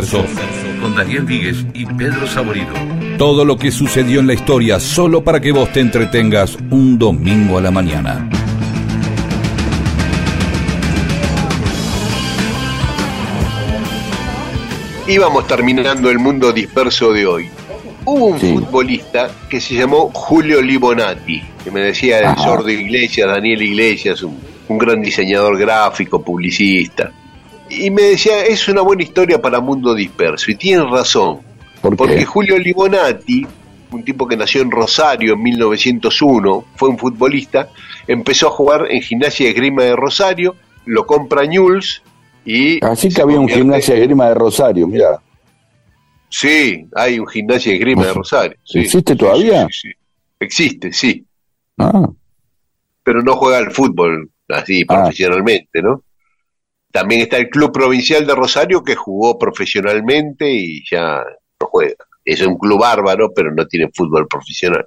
Disperso, 0.00 0.24
con 0.80 0.94
Daniel 0.94 1.24
Víguez 1.24 1.66
y 1.74 1.84
Pedro 1.84 2.26
Saborido. 2.26 2.72
Todo 3.18 3.44
lo 3.44 3.58
que 3.58 3.70
sucedió 3.70 4.20
en 4.20 4.26
la 4.26 4.34
historia 4.34 4.80
solo 4.80 5.22
para 5.22 5.40
que 5.40 5.52
vos 5.52 5.70
te 5.72 5.80
entretengas 5.80 6.56
un 6.70 6.98
domingo 6.98 7.58
a 7.58 7.60
la 7.60 7.70
mañana. 7.70 8.28
íbamos 15.08 15.46
terminando 15.46 16.08
el 16.08 16.18
mundo 16.18 16.52
disperso 16.52 17.12
de 17.12 17.26
hoy. 17.26 17.50
Hubo 18.04 18.26
un 18.26 18.40
futbolista 18.40 19.30
que 19.48 19.60
se 19.60 19.74
llamó 19.74 20.10
Julio 20.12 20.62
Libonati, 20.62 21.42
que 21.62 21.70
me 21.70 21.80
decía 21.80 22.20
el 22.20 22.36
sordo 22.38 22.70
Iglesias, 22.70 23.28
Daniel 23.28 23.60
Iglesias, 23.60 24.22
un, 24.22 24.38
un 24.68 24.78
gran 24.78 25.02
diseñador 25.02 25.58
gráfico, 25.58 26.22
publicista. 26.22 27.12
Y 27.74 27.90
me 27.90 28.02
decía, 28.02 28.44
es 28.44 28.68
una 28.68 28.82
buena 28.82 29.02
historia 29.02 29.40
para 29.40 29.60
Mundo 29.60 29.94
Disperso. 29.94 30.50
Y 30.50 30.56
tienen 30.56 30.90
razón. 30.90 31.40
¿Por 31.80 31.96
Porque? 31.96 32.24
Julio 32.24 32.58
Libonati, 32.58 33.46
un 33.90 34.04
tipo 34.04 34.26
que 34.28 34.36
nació 34.36 34.62
en 34.62 34.70
Rosario 34.70 35.34
en 35.34 35.42
1901, 35.42 36.64
fue 36.76 36.88
un 36.90 36.98
futbolista, 36.98 37.68
empezó 38.06 38.48
a 38.48 38.50
jugar 38.50 38.86
en 38.90 39.00
Gimnasia 39.02 39.46
de 39.46 39.52
Esgrima 39.52 39.84
de 39.84 39.96
Rosario, 39.96 40.54
lo 40.86 41.06
compra 41.06 41.44
Newell's 41.44 42.02
y... 42.44 42.84
Así 42.84 43.08
que 43.08 43.22
había 43.22 43.38
un 43.40 43.48
gimnasia 43.48 43.94
de 43.94 44.00
grima 44.00 44.28
de 44.28 44.34
Rosario, 44.34 44.86
mira. 44.86 45.20
Sí, 46.28 46.86
hay 46.94 47.18
un 47.18 47.26
Gimnasia 47.26 47.72
de 47.72 47.78
Esgrima 47.78 48.06
de 48.06 48.12
Rosario. 48.14 48.56
sí. 48.64 48.80
¿Existe 48.80 49.12
Sí, 49.12 49.18
todavía? 49.18 49.66
sí, 49.66 49.72
sí, 49.72 49.88
sí. 49.88 49.94
Existe, 50.40 50.92
sí. 50.92 51.24
Ah, 51.78 52.08
pero 53.04 53.22
no 53.22 53.34
juega 53.36 53.58
al 53.58 53.70
fútbol 53.70 54.30
así 54.48 54.84
Ah. 54.88 54.94
profesionalmente, 55.02 55.82
¿no? 55.82 56.02
También 56.92 57.22
está 57.22 57.38
el 57.38 57.48
Club 57.48 57.72
Provincial 57.72 58.26
de 58.26 58.34
Rosario 58.34 58.84
que 58.84 58.94
jugó 58.94 59.38
profesionalmente 59.38 60.50
y 60.50 60.84
ya 60.88 61.24
no 61.60 61.66
juega. 61.66 61.96
Es 62.24 62.42
un 62.42 62.56
club 62.58 62.80
bárbaro, 62.80 63.32
pero 63.34 63.52
no 63.52 63.66
tiene 63.66 63.90
fútbol 63.92 64.28
profesional. 64.28 64.86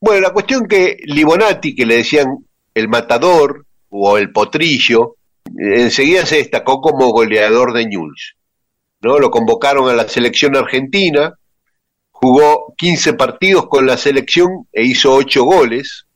Bueno, 0.00 0.20
la 0.20 0.32
cuestión 0.32 0.66
que 0.66 0.96
Libonati, 1.04 1.74
que 1.74 1.84
le 1.84 1.96
decían 1.96 2.28
el 2.74 2.88
matador 2.88 3.66
o 3.88 4.16
el 4.16 4.32
potrillo, 4.32 5.16
enseguida 5.58 6.24
se 6.24 6.36
destacó 6.36 6.80
como 6.80 7.10
goleador 7.10 7.72
de 7.72 7.86
Newell's. 7.86 8.36
¿no? 9.00 9.18
Lo 9.18 9.30
convocaron 9.30 9.90
a 9.90 9.94
la 9.94 10.08
selección 10.08 10.56
argentina, 10.56 11.34
jugó 12.10 12.72
15 12.78 13.14
partidos 13.14 13.66
con 13.68 13.84
la 13.84 13.96
selección 13.96 14.66
e 14.72 14.84
hizo 14.84 15.12
8 15.12 15.44
goles, 15.44 16.06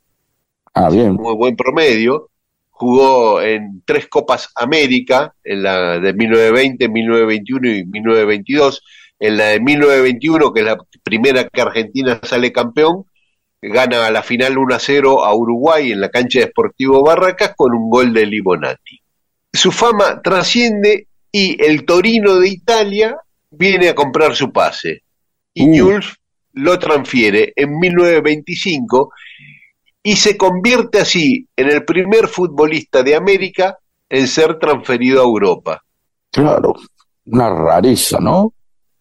ah, 0.72 0.88
bien. 0.88 1.14
muy 1.14 1.34
buen 1.34 1.56
promedio. 1.56 2.30
Jugó 2.78 3.40
en 3.40 3.82
tres 3.86 4.06
Copas 4.06 4.50
América, 4.54 5.34
en 5.42 5.62
la 5.62 5.98
de 5.98 6.12
1920, 6.12 6.88
1921 6.90 7.68
y 7.70 7.84
1922. 7.86 8.82
En 9.18 9.38
la 9.38 9.46
de 9.46 9.60
1921, 9.60 10.52
que 10.52 10.60
es 10.60 10.66
la 10.66 10.76
primera 11.02 11.48
que 11.48 11.62
Argentina 11.62 12.20
sale 12.22 12.52
campeón, 12.52 13.06
gana 13.62 14.06
a 14.06 14.10
la 14.10 14.22
final 14.22 14.58
1 14.58 14.74
a 14.74 14.78
0 14.78 15.24
a 15.24 15.34
Uruguay 15.34 15.92
en 15.92 16.02
la 16.02 16.10
cancha 16.10 16.40
de 16.40 16.48
Sportivo 16.48 17.02
Barracas 17.02 17.54
con 17.56 17.74
un 17.74 17.88
gol 17.88 18.12
de 18.12 18.26
Libonati. 18.26 19.00
Su 19.50 19.72
fama 19.72 20.20
trasciende 20.20 21.08
y 21.32 21.56
el 21.64 21.86
Torino 21.86 22.34
de 22.34 22.48
Italia 22.50 23.16
viene 23.50 23.88
a 23.88 23.94
comprar 23.94 24.34
su 24.34 24.52
pase. 24.52 25.02
Y 25.54 25.64
Uh. 25.64 25.70
Newell's 25.70 26.14
lo 26.52 26.78
transfiere 26.78 27.54
en 27.56 27.78
1925 27.78 29.12
y 30.06 30.14
se 30.14 30.36
convierte 30.36 31.00
así 31.00 31.48
en 31.56 31.68
el 31.68 31.84
primer 31.84 32.28
futbolista 32.28 33.02
de 33.02 33.16
América 33.16 33.76
en 34.08 34.28
ser 34.28 34.56
transferido 34.56 35.20
a 35.20 35.24
Europa. 35.24 35.82
Claro, 36.30 36.74
una 37.24 37.50
rareza, 37.50 38.20
¿no? 38.20 38.52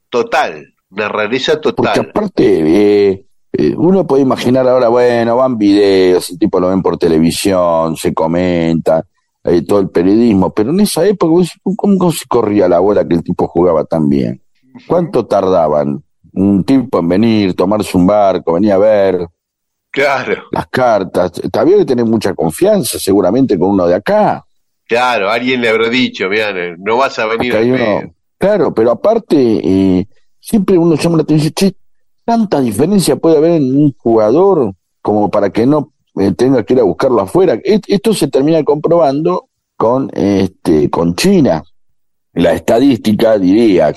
Total, 0.10 0.66
una 0.90 1.08
rareza 1.08 1.62
Porque 1.62 1.74
total. 1.76 2.10
aparte, 2.10 3.12
eh, 3.12 3.26
eh, 3.54 3.76
uno 3.78 4.08
puede 4.08 4.24
imaginar 4.24 4.68
ahora, 4.68 4.88
bueno, 4.88 5.38
van 5.38 5.60
videos, 5.60 6.32
el 6.32 6.40
tipo 6.40 6.60
lo 6.60 6.70
ven 6.70 6.82
por 6.82 6.98
televisión, 6.98 7.96
se 7.96 8.12
comenta, 8.12 9.06
eh, 9.44 9.62
todo 9.62 9.82
el 9.82 9.92
periodismo, 9.92 10.56
pero 10.56 10.72
en 10.72 10.80
esa 10.80 11.06
época, 11.06 11.48
¿cómo, 11.76 12.12
se 12.12 12.26
corría 12.28 12.68
la 12.68 12.80
bola 12.80 13.08
que 13.08 13.14
el 13.14 13.24
tipo 13.24 13.48
jugaba 13.48 13.86
tan 13.86 14.10
bien? 14.10 14.42
¿Cuánto 14.88 15.28
tardaban 15.28 16.04
un 16.34 16.64
tipo 16.64 16.98
en 16.98 17.08
venir, 17.08 17.54
tomarse 17.54 17.96
un 17.96 18.08
barco, 18.08 18.54
venir 18.54 18.72
a 18.72 18.80
ver 18.80 19.28
Claro, 19.96 20.44
las 20.52 20.68
cartas? 20.68 21.32
Había 21.54 21.78
que 21.78 21.86
tener 21.86 22.06
mucha 22.06 22.34
confianza 22.34 23.00
seguramente 23.00 23.58
con 23.58 23.70
uno 23.70 23.88
de 23.88 23.96
acá. 23.96 24.46
claro, 24.88 25.32
alguien 25.32 25.62
le 25.62 25.70
habrá 25.70 25.88
dicho, 25.90 26.28
mira, 26.30 26.52
no 26.78 26.98
vas 26.98 27.18
a 27.18 27.26
venir 27.26 27.56
al 27.56 27.72
uno- 27.72 28.14
claro, 28.38 28.74
pero 28.74 28.92
aparte, 28.92 29.36
eh, 29.40 30.08
siempre 30.40 30.78
uno 30.78 30.96
llama 30.96 31.18
la 31.18 31.24
atención, 31.24 31.54
che, 31.54 31.74
tanta 32.26 32.60
diferencia 32.60 33.16
puede 33.16 33.38
haber 33.38 33.52
en 33.54 33.76
un 33.76 33.94
jugador 33.98 34.74
como 35.02 35.30
para 35.32 35.50
que 35.50 35.66
no 35.66 35.94
eh, 36.18 36.32
tenga 36.34 36.64
que 36.64 36.74
ir 36.74 36.80
a 36.82 36.84
buscarlo 36.84 37.22
afuera. 37.22 37.58
Et- 37.64 37.86
Esto 37.88 38.14
se 38.14 38.28
termina 38.28 38.64
comprobando 38.64 39.48
con, 39.78 40.10
este, 40.14 40.90
con 40.90 41.16
China. 41.16 41.64
La 42.34 42.54
estadística 42.54 43.38
diría 43.40 43.94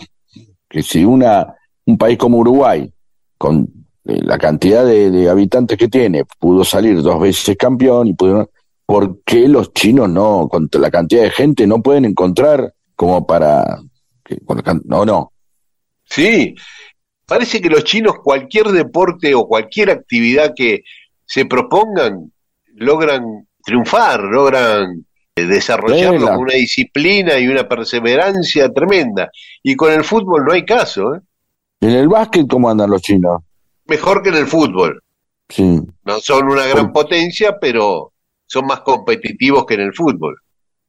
que 0.69 0.83
si 0.83 1.05
una, 1.05 1.55
un 1.87 1.97
país 1.99 2.17
como 2.19 2.39
Uruguay, 2.39 2.89
con 3.37 3.69
la 4.09 4.39
cantidad 4.39 4.85
de, 4.85 5.11
de 5.11 5.29
habitantes 5.29 5.77
que 5.77 5.89
tiene, 5.89 6.25
pudo 6.39 6.65
salir 6.65 7.03
dos 7.03 7.21
veces 7.21 7.57
campeón 7.57 8.09
y 8.09 8.15
pudieron, 8.15 8.49
¿por 8.87 9.23
qué 9.23 9.47
los 9.49 9.75
chinos 9.75 10.09
no, 10.09 10.49
con 10.49 10.69
la 10.73 10.91
cantidad 10.91 11.23
de 11.23 11.31
gente, 11.31 11.67
no 11.67 11.83
pueden 11.83 12.07
encontrar 12.07 12.73
como 12.97 13.27
para... 13.27 13.81
no, 14.85 15.05
no. 15.05 15.33
Sí, 16.05 16.55
parece 17.27 17.61
que 17.61 17.69
los 17.69 17.85
chinos 17.85 18.15
cualquier 18.25 18.69
deporte 18.69 19.35
o 19.35 19.47
cualquier 19.47 19.91
actividad 19.91 20.55
que 20.57 20.85
se 21.27 21.45
propongan 21.45 22.33
logran 22.77 23.47
triunfar, 23.63 24.21
logran 24.21 25.05
eh, 25.37 25.45
desarrollarlo 25.45 26.27
con 26.29 26.39
una 26.39 26.55
disciplina 26.55 27.39
y 27.39 27.47
una 27.47 27.69
perseverancia 27.69 28.73
tremenda. 28.73 29.31
Y 29.63 29.77
con 29.77 29.93
el 29.93 30.03
fútbol 30.03 30.45
no 30.47 30.53
hay 30.53 30.65
caso, 30.65 31.15
¿eh? 31.15 31.21
En 31.81 31.91
el 31.91 32.09
básquet, 32.09 32.49
¿cómo 32.49 32.71
andan 32.71 32.91
los 32.91 33.03
chinos? 33.03 33.43
Mejor 33.89 34.23
que 34.23 34.29
en 34.29 34.37
el 34.37 34.47
fútbol. 34.47 35.03
Sí. 35.49 35.81
No 36.05 36.21
son 36.21 36.49
una 36.49 36.67
gran 36.67 36.93
potencia, 36.93 37.59
pero 37.59 38.13
son 38.47 38.67
más 38.67 38.81
competitivos 38.81 39.65
que 39.67 39.75
en 39.75 39.81
el 39.81 39.95
fútbol. 39.95 40.37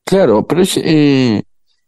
Claro, 0.05 0.45
pero 0.45 0.61
es... 0.61 0.77
eh, 0.77 1.41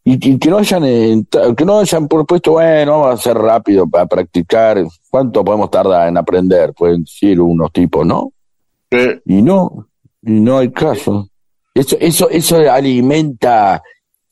y, 0.04 0.32
y 0.32 0.40
que 0.40 0.50
no 0.50 0.58
hayan 0.58 0.84
eh, 0.84 1.24
que 1.56 1.64
no 1.64 1.80
hayan 1.80 2.08
propuesto, 2.08 2.54
bueno, 2.54 2.92
vamos 2.94 3.08
a 3.08 3.14
hacer 3.14 3.38
rápido 3.38 3.88
para 3.88 4.08
practicar. 4.08 4.84
¿Cuánto 5.12 5.44
podemos 5.46 5.70
tardar 5.70 6.08
en 6.08 6.18
aprender? 6.18 6.74
Pueden 6.74 7.04
decir 7.04 7.40
unos 7.40 7.72
tipos, 7.72 8.06
¿no? 8.06 8.32
Eh, 8.90 9.22
Y 9.26 9.42
no, 9.44 9.88
y 10.24 10.32
no 10.32 10.58
hay 10.58 10.72
caso. 10.72 11.28
Eso, 11.74 11.98
eso, 12.00 12.30
eso 12.32 12.58
alimenta 12.58 13.82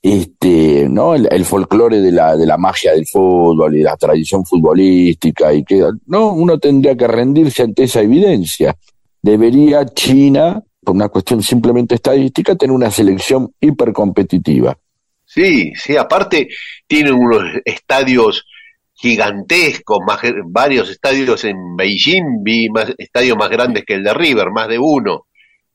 este, 0.01 0.87
¿no? 0.89 1.13
El, 1.15 1.45
folclore 1.45 1.99
de 1.99 2.11
la, 2.11 2.37
de 2.37 2.45
la 2.45 2.57
magia 2.57 2.93
del 2.93 3.05
fútbol 3.05 3.75
y 3.75 3.81
la 3.81 3.97
tradición 3.97 4.45
futbolística 4.45 5.53
y 5.53 5.63
que 5.63 5.83
no, 6.07 6.33
uno 6.33 6.57
tendría 6.57 6.95
que 6.95 7.07
rendirse 7.07 7.63
ante 7.63 7.83
esa 7.83 8.01
evidencia. 8.01 8.75
Debería 9.21 9.85
China, 9.85 10.63
por 10.83 10.95
una 10.95 11.09
cuestión 11.09 11.43
simplemente 11.43 11.95
estadística, 11.95 12.55
tener 12.55 12.75
una 12.75 12.91
selección 12.91 13.53
hipercompetitiva. 13.59 14.77
Sí, 15.25 15.73
sí, 15.75 15.97
aparte 15.97 16.47
tienen 16.87 17.13
unos 17.13 17.43
estadios 17.65 18.45
gigantescos, 18.93 19.99
varios 20.45 20.89
estadios 20.89 21.43
en 21.43 21.75
Beijing, 21.75 22.41
vi 22.41 22.69
más, 22.69 22.93
estadios 22.97 23.37
más 23.37 23.49
grandes 23.49 23.85
que 23.85 23.93
el 23.95 24.03
de 24.03 24.13
River, 24.13 24.49
más 24.49 24.67
de 24.67 24.79
uno, 24.79 25.27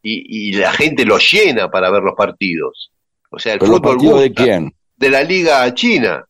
y, 0.03 0.51
y 0.51 0.53
la 0.55 0.73
gente 0.73 1.05
los 1.05 1.31
llena 1.31 1.71
para 1.71 1.91
ver 1.91 2.03
los 2.03 2.15
partidos. 2.15 2.91
O 3.35 3.39
sea, 3.39 3.55
el 3.55 3.59
¿Pero 3.59 3.73
los 3.73 3.81
fútbol 3.81 4.21
de 4.21 4.33
quién? 4.33 4.73
de 4.97 5.11
la 5.11 5.23
Liga 5.23 5.73
China. 5.75 6.25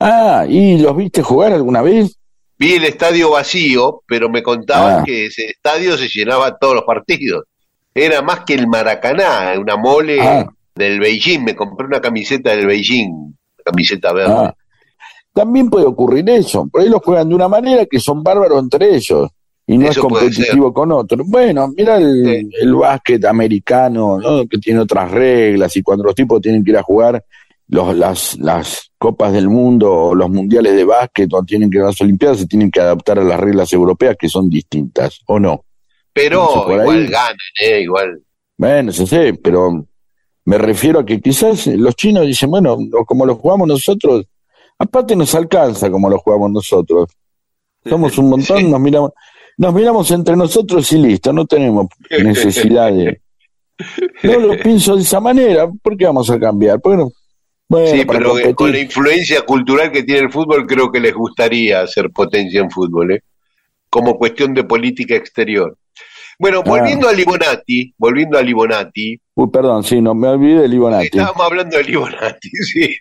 Ah, 0.00 0.44
¿y 0.48 0.78
los 0.78 0.96
viste 0.96 1.22
jugar 1.22 1.52
alguna 1.52 1.82
vez? 1.82 2.16
Vi 2.58 2.74
el 2.74 2.84
estadio 2.84 3.30
vacío, 3.32 4.02
pero 4.06 4.28
me 4.28 4.42
contaban 4.42 5.00
Ah. 5.00 5.02
que 5.04 5.26
ese 5.26 5.46
estadio 5.46 5.96
se 5.96 6.08
llenaba 6.08 6.56
todos 6.58 6.74
los 6.76 6.84
partidos. 6.84 7.44
Era 7.94 8.22
más 8.22 8.40
que 8.40 8.54
el 8.54 8.66
Maracaná, 8.68 9.52
una 9.58 9.76
mole 9.76 10.20
Ah. 10.20 10.46
del 10.74 11.00
Beijing. 11.00 11.44
Me 11.44 11.54
compré 11.54 11.86
una 11.86 12.00
camiseta 12.00 12.50
del 12.56 12.66
Beijing, 12.66 13.36
camiseta 13.64 14.12
verde. 14.12 14.34
Ah. 14.36 14.54
También 15.32 15.68
puede 15.70 15.86
ocurrir 15.86 16.28
eso. 16.30 16.66
Por 16.70 16.80
ahí 16.82 16.88
los 16.88 17.02
juegan 17.02 17.28
de 17.28 17.34
una 17.34 17.48
manera 17.48 17.86
que 17.86 18.00
son 18.00 18.22
bárbaros 18.22 18.60
entre 18.62 18.94
ellos 18.94 19.28
y 19.70 19.76
no 19.76 19.90
Eso 19.90 20.00
es 20.00 20.06
competitivo 20.06 20.72
con 20.72 20.90
otros. 20.92 21.28
Bueno, 21.28 21.68
mira 21.76 21.98
el, 21.98 22.50
el 22.58 22.74
básquet 22.74 23.22
americano, 23.26 24.18
¿no? 24.18 24.46
que 24.48 24.56
tiene 24.56 24.80
otras 24.80 25.10
reglas 25.10 25.76
y 25.76 25.82
cuando 25.82 26.04
los 26.04 26.14
tipos 26.14 26.40
tienen 26.40 26.64
que 26.64 26.70
ir 26.70 26.78
a 26.78 26.82
jugar 26.82 27.22
los, 27.68 27.94
las, 27.94 28.38
las 28.38 28.90
copas 28.96 29.30
del 29.34 29.50
mundo 29.50 29.92
o 29.92 30.14
los 30.14 30.30
mundiales 30.30 30.74
de 30.74 30.84
básquet 30.84 31.30
o 31.34 31.42
tienen 31.42 31.70
que 31.70 31.76
ir 31.76 31.82
a 31.82 31.88
las 31.88 32.00
olimpiadas 32.00 32.38
se 32.38 32.46
tienen 32.46 32.70
que 32.70 32.80
adaptar 32.80 33.18
a 33.18 33.24
las 33.24 33.38
reglas 33.38 33.70
europeas 33.74 34.16
que 34.18 34.30
son 34.30 34.48
distintas, 34.48 35.20
¿o 35.26 35.38
no? 35.38 35.66
Pero 36.14 36.44
No 36.44 36.48
sé, 36.48 36.60
por 36.60 36.80
igual 36.80 36.96
ahí. 36.96 37.06
ganan, 37.06 37.36
¿eh? 37.60 37.80
Igual. 37.82 38.22
Bueno, 38.56 38.90
se 38.90 39.06
sé, 39.06 39.34
pero 39.34 39.86
me 40.46 40.56
refiero 40.56 41.00
a 41.00 41.04
que 41.04 41.20
quizás 41.20 41.66
los 41.66 41.94
chinos 41.94 42.26
dicen, 42.26 42.50
bueno, 42.50 42.78
como 43.06 43.26
lo 43.26 43.36
jugamos 43.36 43.68
nosotros, 43.68 44.24
aparte 44.78 45.14
nos 45.14 45.34
alcanza 45.34 45.90
como 45.90 46.08
lo 46.08 46.16
jugamos 46.16 46.50
nosotros. 46.52 47.10
Somos 47.84 48.16
un 48.16 48.30
montón, 48.30 48.70
nos 48.70 48.80
miramos, 48.80 49.12
nos 49.58 49.74
miramos 49.74 50.10
entre 50.12 50.36
nosotros 50.36 50.90
y 50.92 50.98
listo, 50.98 51.32
no 51.32 51.44
tenemos 51.44 51.86
necesidad 52.10 52.92
de... 52.92 53.20
No 54.22 54.38
lo 54.40 54.56
pienso 54.56 54.96
de 54.96 55.02
esa 55.02 55.20
manera, 55.20 55.68
¿por 55.82 55.96
qué 55.96 56.06
vamos 56.06 56.30
a 56.30 56.38
cambiar? 56.38 56.80
Bueno, 56.82 57.10
bueno 57.68 57.86
sí, 57.88 58.04
pero 58.06 58.30
competir. 58.30 58.54
con 58.54 58.72
la 58.72 58.78
influencia 58.78 59.42
cultural 59.42 59.92
que 59.92 60.02
tiene 60.02 60.22
el 60.22 60.32
fútbol, 60.32 60.66
creo 60.66 60.90
que 60.90 61.00
les 61.00 61.14
gustaría 61.14 61.86
ser 61.86 62.10
potencia 62.10 62.60
en 62.60 62.70
fútbol, 62.70 63.12
¿eh? 63.12 63.22
como 63.90 64.16
cuestión 64.16 64.54
de 64.54 64.64
política 64.64 65.14
exterior. 65.14 65.76
Bueno, 66.40 66.62
volviendo 66.62 67.08
a 67.08 67.12
Libonati, 67.12 67.92
volviendo 67.98 68.38
a 68.38 68.42
Libonati, 68.42 69.20
Uy, 69.34 69.50
perdón, 69.50 69.82
sí, 69.82 70.00
no 70.00 70.14
me 70.14 70.28
olvidé 70.28 70.62
de 70.62 70.68
Libonati. 70.68 71.06
estábamos 71.06 71.42
hablando 71.42 71.76
de 71.76 71.84
Libonati, 71.84 72.48
sí. 72.72 72.96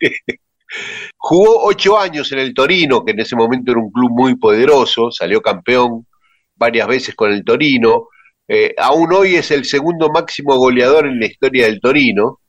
Jugó 1.16 1.66
ocho 1.66 2.00
años 2.00 2.32
en 2.32 2.40
el 2.40 2.54
Torino, 2.54 3.06
que 3.06 3.12
en 3.12 3.20
ese 3.20 3.36
momento 3.36 3.72
era 3.72 3.80
un 3.80 3.92
club 3.92 4.10
muy 4.12 4.36
poderoso, 4.36 5.12
salió 5.12 5.40
campeón 5.40 6.07
varias 6.58 6.88
veces 6.88 7.16
con 7.16 7.32
el 7.32 7.44
Torino. 7.44 8.08
Eh, 8.48 8.74
aún 8.78 9.12
hoy 9.14 9.36
es 9.36 9.52
el 9.52 9.66
segundo 9.66 10.10
máximo 10.10 10.56
goleador 10.56 11.06
en 11.08 11.20
la 11.20 11.26
historia 11.28 11.66
del 11.66 11.80
Torino. 11.82 12.40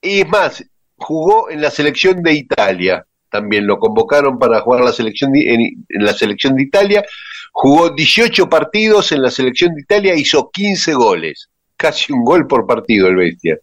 Y 0.00 0.20
es 0.20 0.28
más, 0.28 0.64
jugó 0.96 1.50
en 1.50 1.60
la 1.60 1.70
selección 1.70 2.22
de 2.22 2.34
Italia. 2.34 3.04
También 3.30 3.66
lo 3.66 3.78
convocaron 3.78 4.38
para 4.38 4.60
jugar 4.60 4.82
la 4.84 4.92
selección 4.92 5.32
de- 5.32 5.52
en, 5.54 5.60
en 5.88 6.04
la 6.04 6.12
selección 6.14 6.54
de 6.56 6.62
Italia. 6.62 7.04
Jugó 7.52 7.90
18 7.90 8.48
partidos 8.48 9.12
en 9.12 9.22
la 9.22 9.30
selección 9.30 9.74
de 9.74 9.82
Italia, 9.82 10.14
hizo 10.14 10.50
15 10.50 10.94
goles. 10.94 11.48
Casi 11.76 12.12
un 12.12 12.24
gol 12.24 12.46
por 12.46 12.66
partido 12.66 13.08
el 13.08 13.16
bestia. 13.16 13.56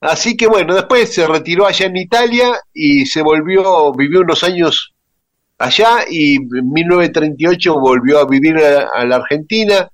Así 0.00 0.36
que 0.36 0.46
bueno, 0.46 0.74
después 0.74 1.12
se 1.12 1.26
retiró 1.26 1.66
allá 1.66 1.86
en 1.86 1.96
Italia 1.96 2.52
y 2.72 3.06
se 3.06 3.22
volvió, 3.22 3.92
vivió 3.94 4.20
unos 4.20 4.44
años 4.44 4.92
allá 5.58 5.98
y 6.08 6.36
en 6.36 6.72
1938 6.72 7.78
volvió 7.78 8.18
a 8.20 8.26
vivir 8.26 8.56
a, 8.58 8.88
a 8.94 9.04
la 9.04 9.16
Argentina. 9.16 9.88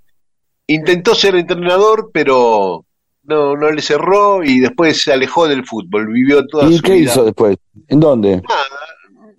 Intentó 0.66 1.14
ser 1.14 1.34
entrenador, 1.34 2.10
pero 2.12 2.84
no, 3.24 3.56
no 3.56 3.70
le 3.70 3.82
cerró 3.82 4.42
y 4.42 4.60
después 4.60 5.02
se 5.02 5.12
alejó 5.12 5.46
del 5.48 5.66
fútbol. 5.66 6.06
Vivió 6.12 6.46
toda 6.46 6.68
¿Y 6.68 6.76
su 6.76 6.82
qué 6.82 6.92
vida. 6.94 7.10
hizo 7.12 7.24
después? 7.24 7.56
¿En 7.88 8.00
dónde? 8.00 8.40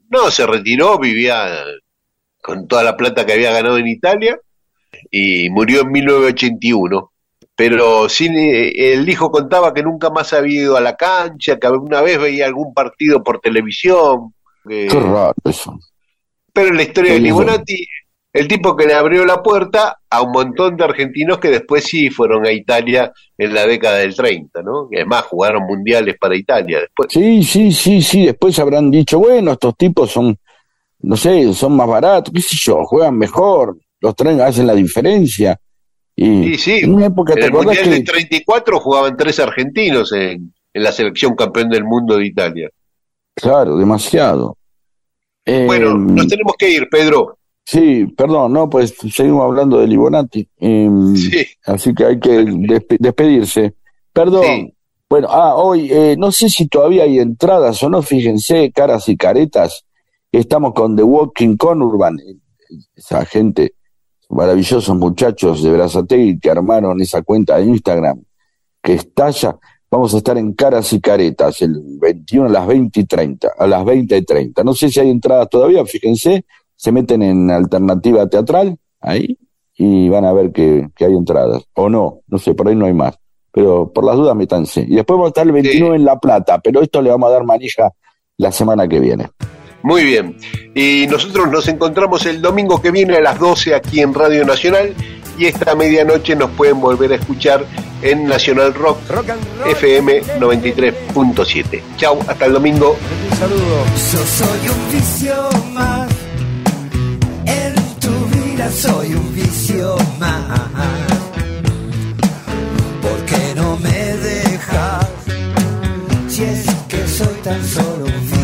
No, 0.09 0.29
se 0.29 0.45
retiró, 0.45 0.99
vivía 0.99 1.63
con 2.41 2.67
toda 2.67 2.83
la 2.83 2.95
plata 2.97 3.25
que 3.25 3.33
había 3.33 3.51
ganado 3.53 3.77
en 3.77 3.87
Italia 3.87 4.37
y 5.09 5.49
murió 5.49 5.81
en 5.81 5.91
1981. 5.91 7.09
Pero 7.55 8.09
sí, 8.09 8.27
eh, 8.27 8.93
el 8.93 9.07
hijo 9.07 9.31
contaba 9.31 9.73
que 9.73 9.83
nunca 9.83 10.09
más 10.09 10.33
había 10.33 10.61
ido 10.61 10.77
a 10.77 10.81
la 10.81 10.95
cancha, 10.95 11.57
que 11.57 11.67
alguna 11.67 12.01
vez 12.01 12.19
veía 12.19 12.45
algún 12.47 12.73
partido 12.73 13.23
por 13.23 13.39
televisión. 13.39 14.33
que- 14.67 14.87
Qué 14.89 14.99
raro 14.99 15.33
eso. 15.45 15.77
Pero 16.53 16.69
en 16.69 16.77
la 16.77 16.84
historia 16.84 17.13
de 17.13 17.19
lindo. 17.19 17.41
Libonati, 17.41 17.88
el 18.31 18.47
tipo 18.47 18.75
que 18.75 18.85
le 18.88 18.93
abrió 18.93 19.25
la 19.25 19.43
puerta 19.43 19.99
a 20.09 20.21
un 20.21 20.31
montón 20.31 20.75
de 20.77 20.84
argentinos 20.84 21.38
que 21.39 21.49
después 21.49 21.84
sí 21.84 22.09
fueron 22.09 22.45
a 22.45 22.51
Italia 22.51 23.11
en 23.38 23.53
la 23.53 23.65
década 23.67 23.97
del 23.97 24.15
30, 24.15 24.61
¿no? 24.63 24.88
Y 24.91 24.95
además 24.97 25.23
jugaron 25.23 25.63
mundiales 25.67 26.15
para 26.19 26.35
Italia 26.35 26.80
después. 26.80 27.09
Sí, 27.11 27.43
sí, 27.43 27.71
sí, 27.71 28.01
sí. 28.01 28.25
Después 28.25 28.57
habrán 28.59 28.89
dicho, 28.89 29.19
bueno, 29.19 29.51
estos 29.51 29.75
tipos 29.77 30.11
son, 30.11 30.35
no 31.01 31.15
sé, 31.17 31.53
son 31.53 31.75
más 31.75 31.88
baratos, 31.88 32.34
qué 32.34 32.41
sé 32.41 32.55
yo, 32.59 32.84
juegan 32.85 33.17
mejor, 33.17 33.77
los 34.01 34.15
traen, 34.15 34.41
hacen 34.41 34.65
la 34.67 34.73
diferencia. 34.75 35.59
Y 36.15 36.43
Sí, 36.43 36.57
sí. 36.57 36.71
en 36.84 36.93
una 36.93 37.07
época, 37.07 37.34
En 37.34 37.39
¿te 37.39 37.45
el 37.45 37.49
acordás 37.49 37.65
Mundial 37.77 37.84
que 37.85 37.89
del 37.91 38.03
34 38.03 38.80
jugaban 38.80 39.17
tres 39.17 39.39
argentinos 39.39 40.11
en, 40.13 40.53
en 40.73 40.84
la 40.84 40.91
selección 40.91 41.35
campeón 41.35 41.69
del 41.69 41.84
mundo 41.84 42.17
de 42.17 42.25
Italia. 42.25 42.69
Claro, 43.35 43.77
demasiado. 43.77 44.57
Eh, 45.45 45.65
Bueno, 45.65 45.95
nos 45.97 46.27
tenemos 46.27 46.53
que 46.57 46.69
ir, 46.71 46.87
Pedro. 46.89 47.37
Sí, 47.65 48.05
perdón, 48.17 48.51
no, 48.53 48.69
pues 48.69 48.93
seguimos 49.13 49.43
hablando 49.43 49.79
de 49.79 49.87
Libonati. 49.87 50.47
eh, 50.59 50.89
Sí. 51.15 51.45
Así 51.65 51.93
que 51.93 52.05
hay 52.05 52.19
que 52.19 52.41
despe- 52.43 52.97
despedirse. 52.99 53.73
Perdón. 54.11 54.43
Sí. 54.45 54.73
Bueno, 55.09 55.27
ah, 55.29 55.55
hoy, 55.55 55.89
eh, 55.91 56.15
no 56.17 56.31
sé 56.31 56.49
si 56.49 56.67
todavía 56.67 57.03
hay 57.03 57.19
entradas 57.19 57.81
o 57.83 57.89
no, 57.89 58.01
fíjense, 58.01 58.71
caras 58.71 59.07
y 59.09 59.15
caretas. 59.15 59.85
Estamos 60.31 60.73
con 60.73 60.95
The 60.95 61.03
Walking 61.03 61.55
Conurban, 61.55 62.19
eh, 62.19 62.35
esa 62.95 63.23
gente, 63.25 63.75
maravillosos 64.29 64.95
muchachos 64.97 65.61
de 65.61 65.71
Brazatei 65.71 66.39
que 66.39 66.49
armaron 66.49 66.99
esa 67.01 67.21
cuenta 67.21 67.57
de 67.57 67.65
Instagram 67.65 68.23
que 68.81 68.93
estalla. 68.93 69.57
Vamos 69.93 70.11
a 70.15 70.17
estar 70.17 70.35
en 70.39 70.53
Caras 70.53 70.91
y 70.93 70.99
Caretas 70.99 71.61
el 71.61 71.79
21 72.01 72.47
a 72.47 72.51
las 72.51 72.65
20 72.65 72.99
y 72.99 73.05
30, 73.05 73.49
a 73.55 73.67
las 73.67 73.85
20 73.85 74.17
y 74.17 74.23
30. 74.23 74.63
No 74.63 74.73
sé 74.73 74.89
si 74.89 74.99
hay 74.99 75.11
entradas 75.11 75.47
todavía, 75.51 75.85
fíjense, 75.85 76.45
se 76.75 76.91
meten 76.91 77.21
en 77.21 77.51
alternativa 77.51 78.27
teatral, 78.27 78.75
ahí, 78.99 79.37
y 79.77 80.09
van 80.09 80.25
a 80.25 80.33
ver 80.33 80.51
que, 80.51 80.89
que 80.95 81.05
hay 81.05 81.13
entradas. 81.13 81.61
O 81.75 81.89
no, 81.89 82.21
no 82.27 82.39
sé, 82.39 82.55
por 82.55 82.69
ahí 82.69 82.75
no 82.75 82.87
hay 82.87 82.93
más. 82.93 83.13
Pero 83.51 83.93
por 83.93 84.03
las 84.03 84.15
dudas, 84.15 84.35
métanse. 84.35 84.81
Y 84.81 84.95
después 84.95 85.15
vamos 85.15 85.25
a 85.25 85.27
estar 85.27 85.45
el 85.45 85.51
29 85.51 85.95
en 85.95 86.05
La 86.05 86.17
Plata, 86.17 86.57
pero 86.57 86.81
esto 86.81 86.99
le 86.99 87.11
vamos 87.11 87.29
a 87.29 87.33
dar 87.33 87.43
manija 87.43 87.91
la 88.37 88.51
semana 88.51 88.87
que 88.87 88.99
viene. 88.99 89.29
Muy 89.83 90.05
bien. 90.05 90.37
Y 90.73 91.05
nosotros 91.05 91.51
nos 91.51 91.67
encontramos 91.67 92.25
el 92.25 92.41
domingo 92.41 92.81
que 92.81 92.89
viene 92.89 93.17
a 93.17 93.21
las 93.21 93.37
12 93.37 93.75
aquí 93.75 93.99
en 93.99 94.15
Radio 94.15 94.43
Nacional 94.43 94.95
y 95.43 95.47
esta 95.47 95.75
medianoche 95.75 96.37
nos 96.37 96.51
pueden 96.51 96.79
volver 96.79 97.11
a 97.11 97.15
escuchar 97.15 97.65
en 98.01 98.25
Nacional 98.27 98.73
Rock, 98.73 98.99
FM 99.65 100.21
93.7. 100.39 101.81
Chau, 101.97 102.17
hasta 102.25 102.45
el 102.45 102.53
domingo. 102.53 102.95
Un 103.29 103.37
saludo. 103.37 103.83
Yo 104.13 104.19
soy 104.25 104.69
un 104.69 104.91
vicio 104.93 105.49
más. 105.73 106.09
En 107.45 107.75
tu 107.99 108.25
vida 108.37 108.71
soy 108.71 109.15
un 109.15 109.35
vicio 109.35 109.97
más. 110.17 110.61
¿Por 113.01 113.25
qué 113.25 113.53
no 113.57 113.75
me 113.79 113.89
dejas? 113.89 115.09
Si 116.29 116.43
es 116.43 116.65
que 116.87 117.05
soy 117.05 117.35
tan 117.43 117.67
solo 117.67 118.05
un 118.05 118.31
vicio, 118.31 118.42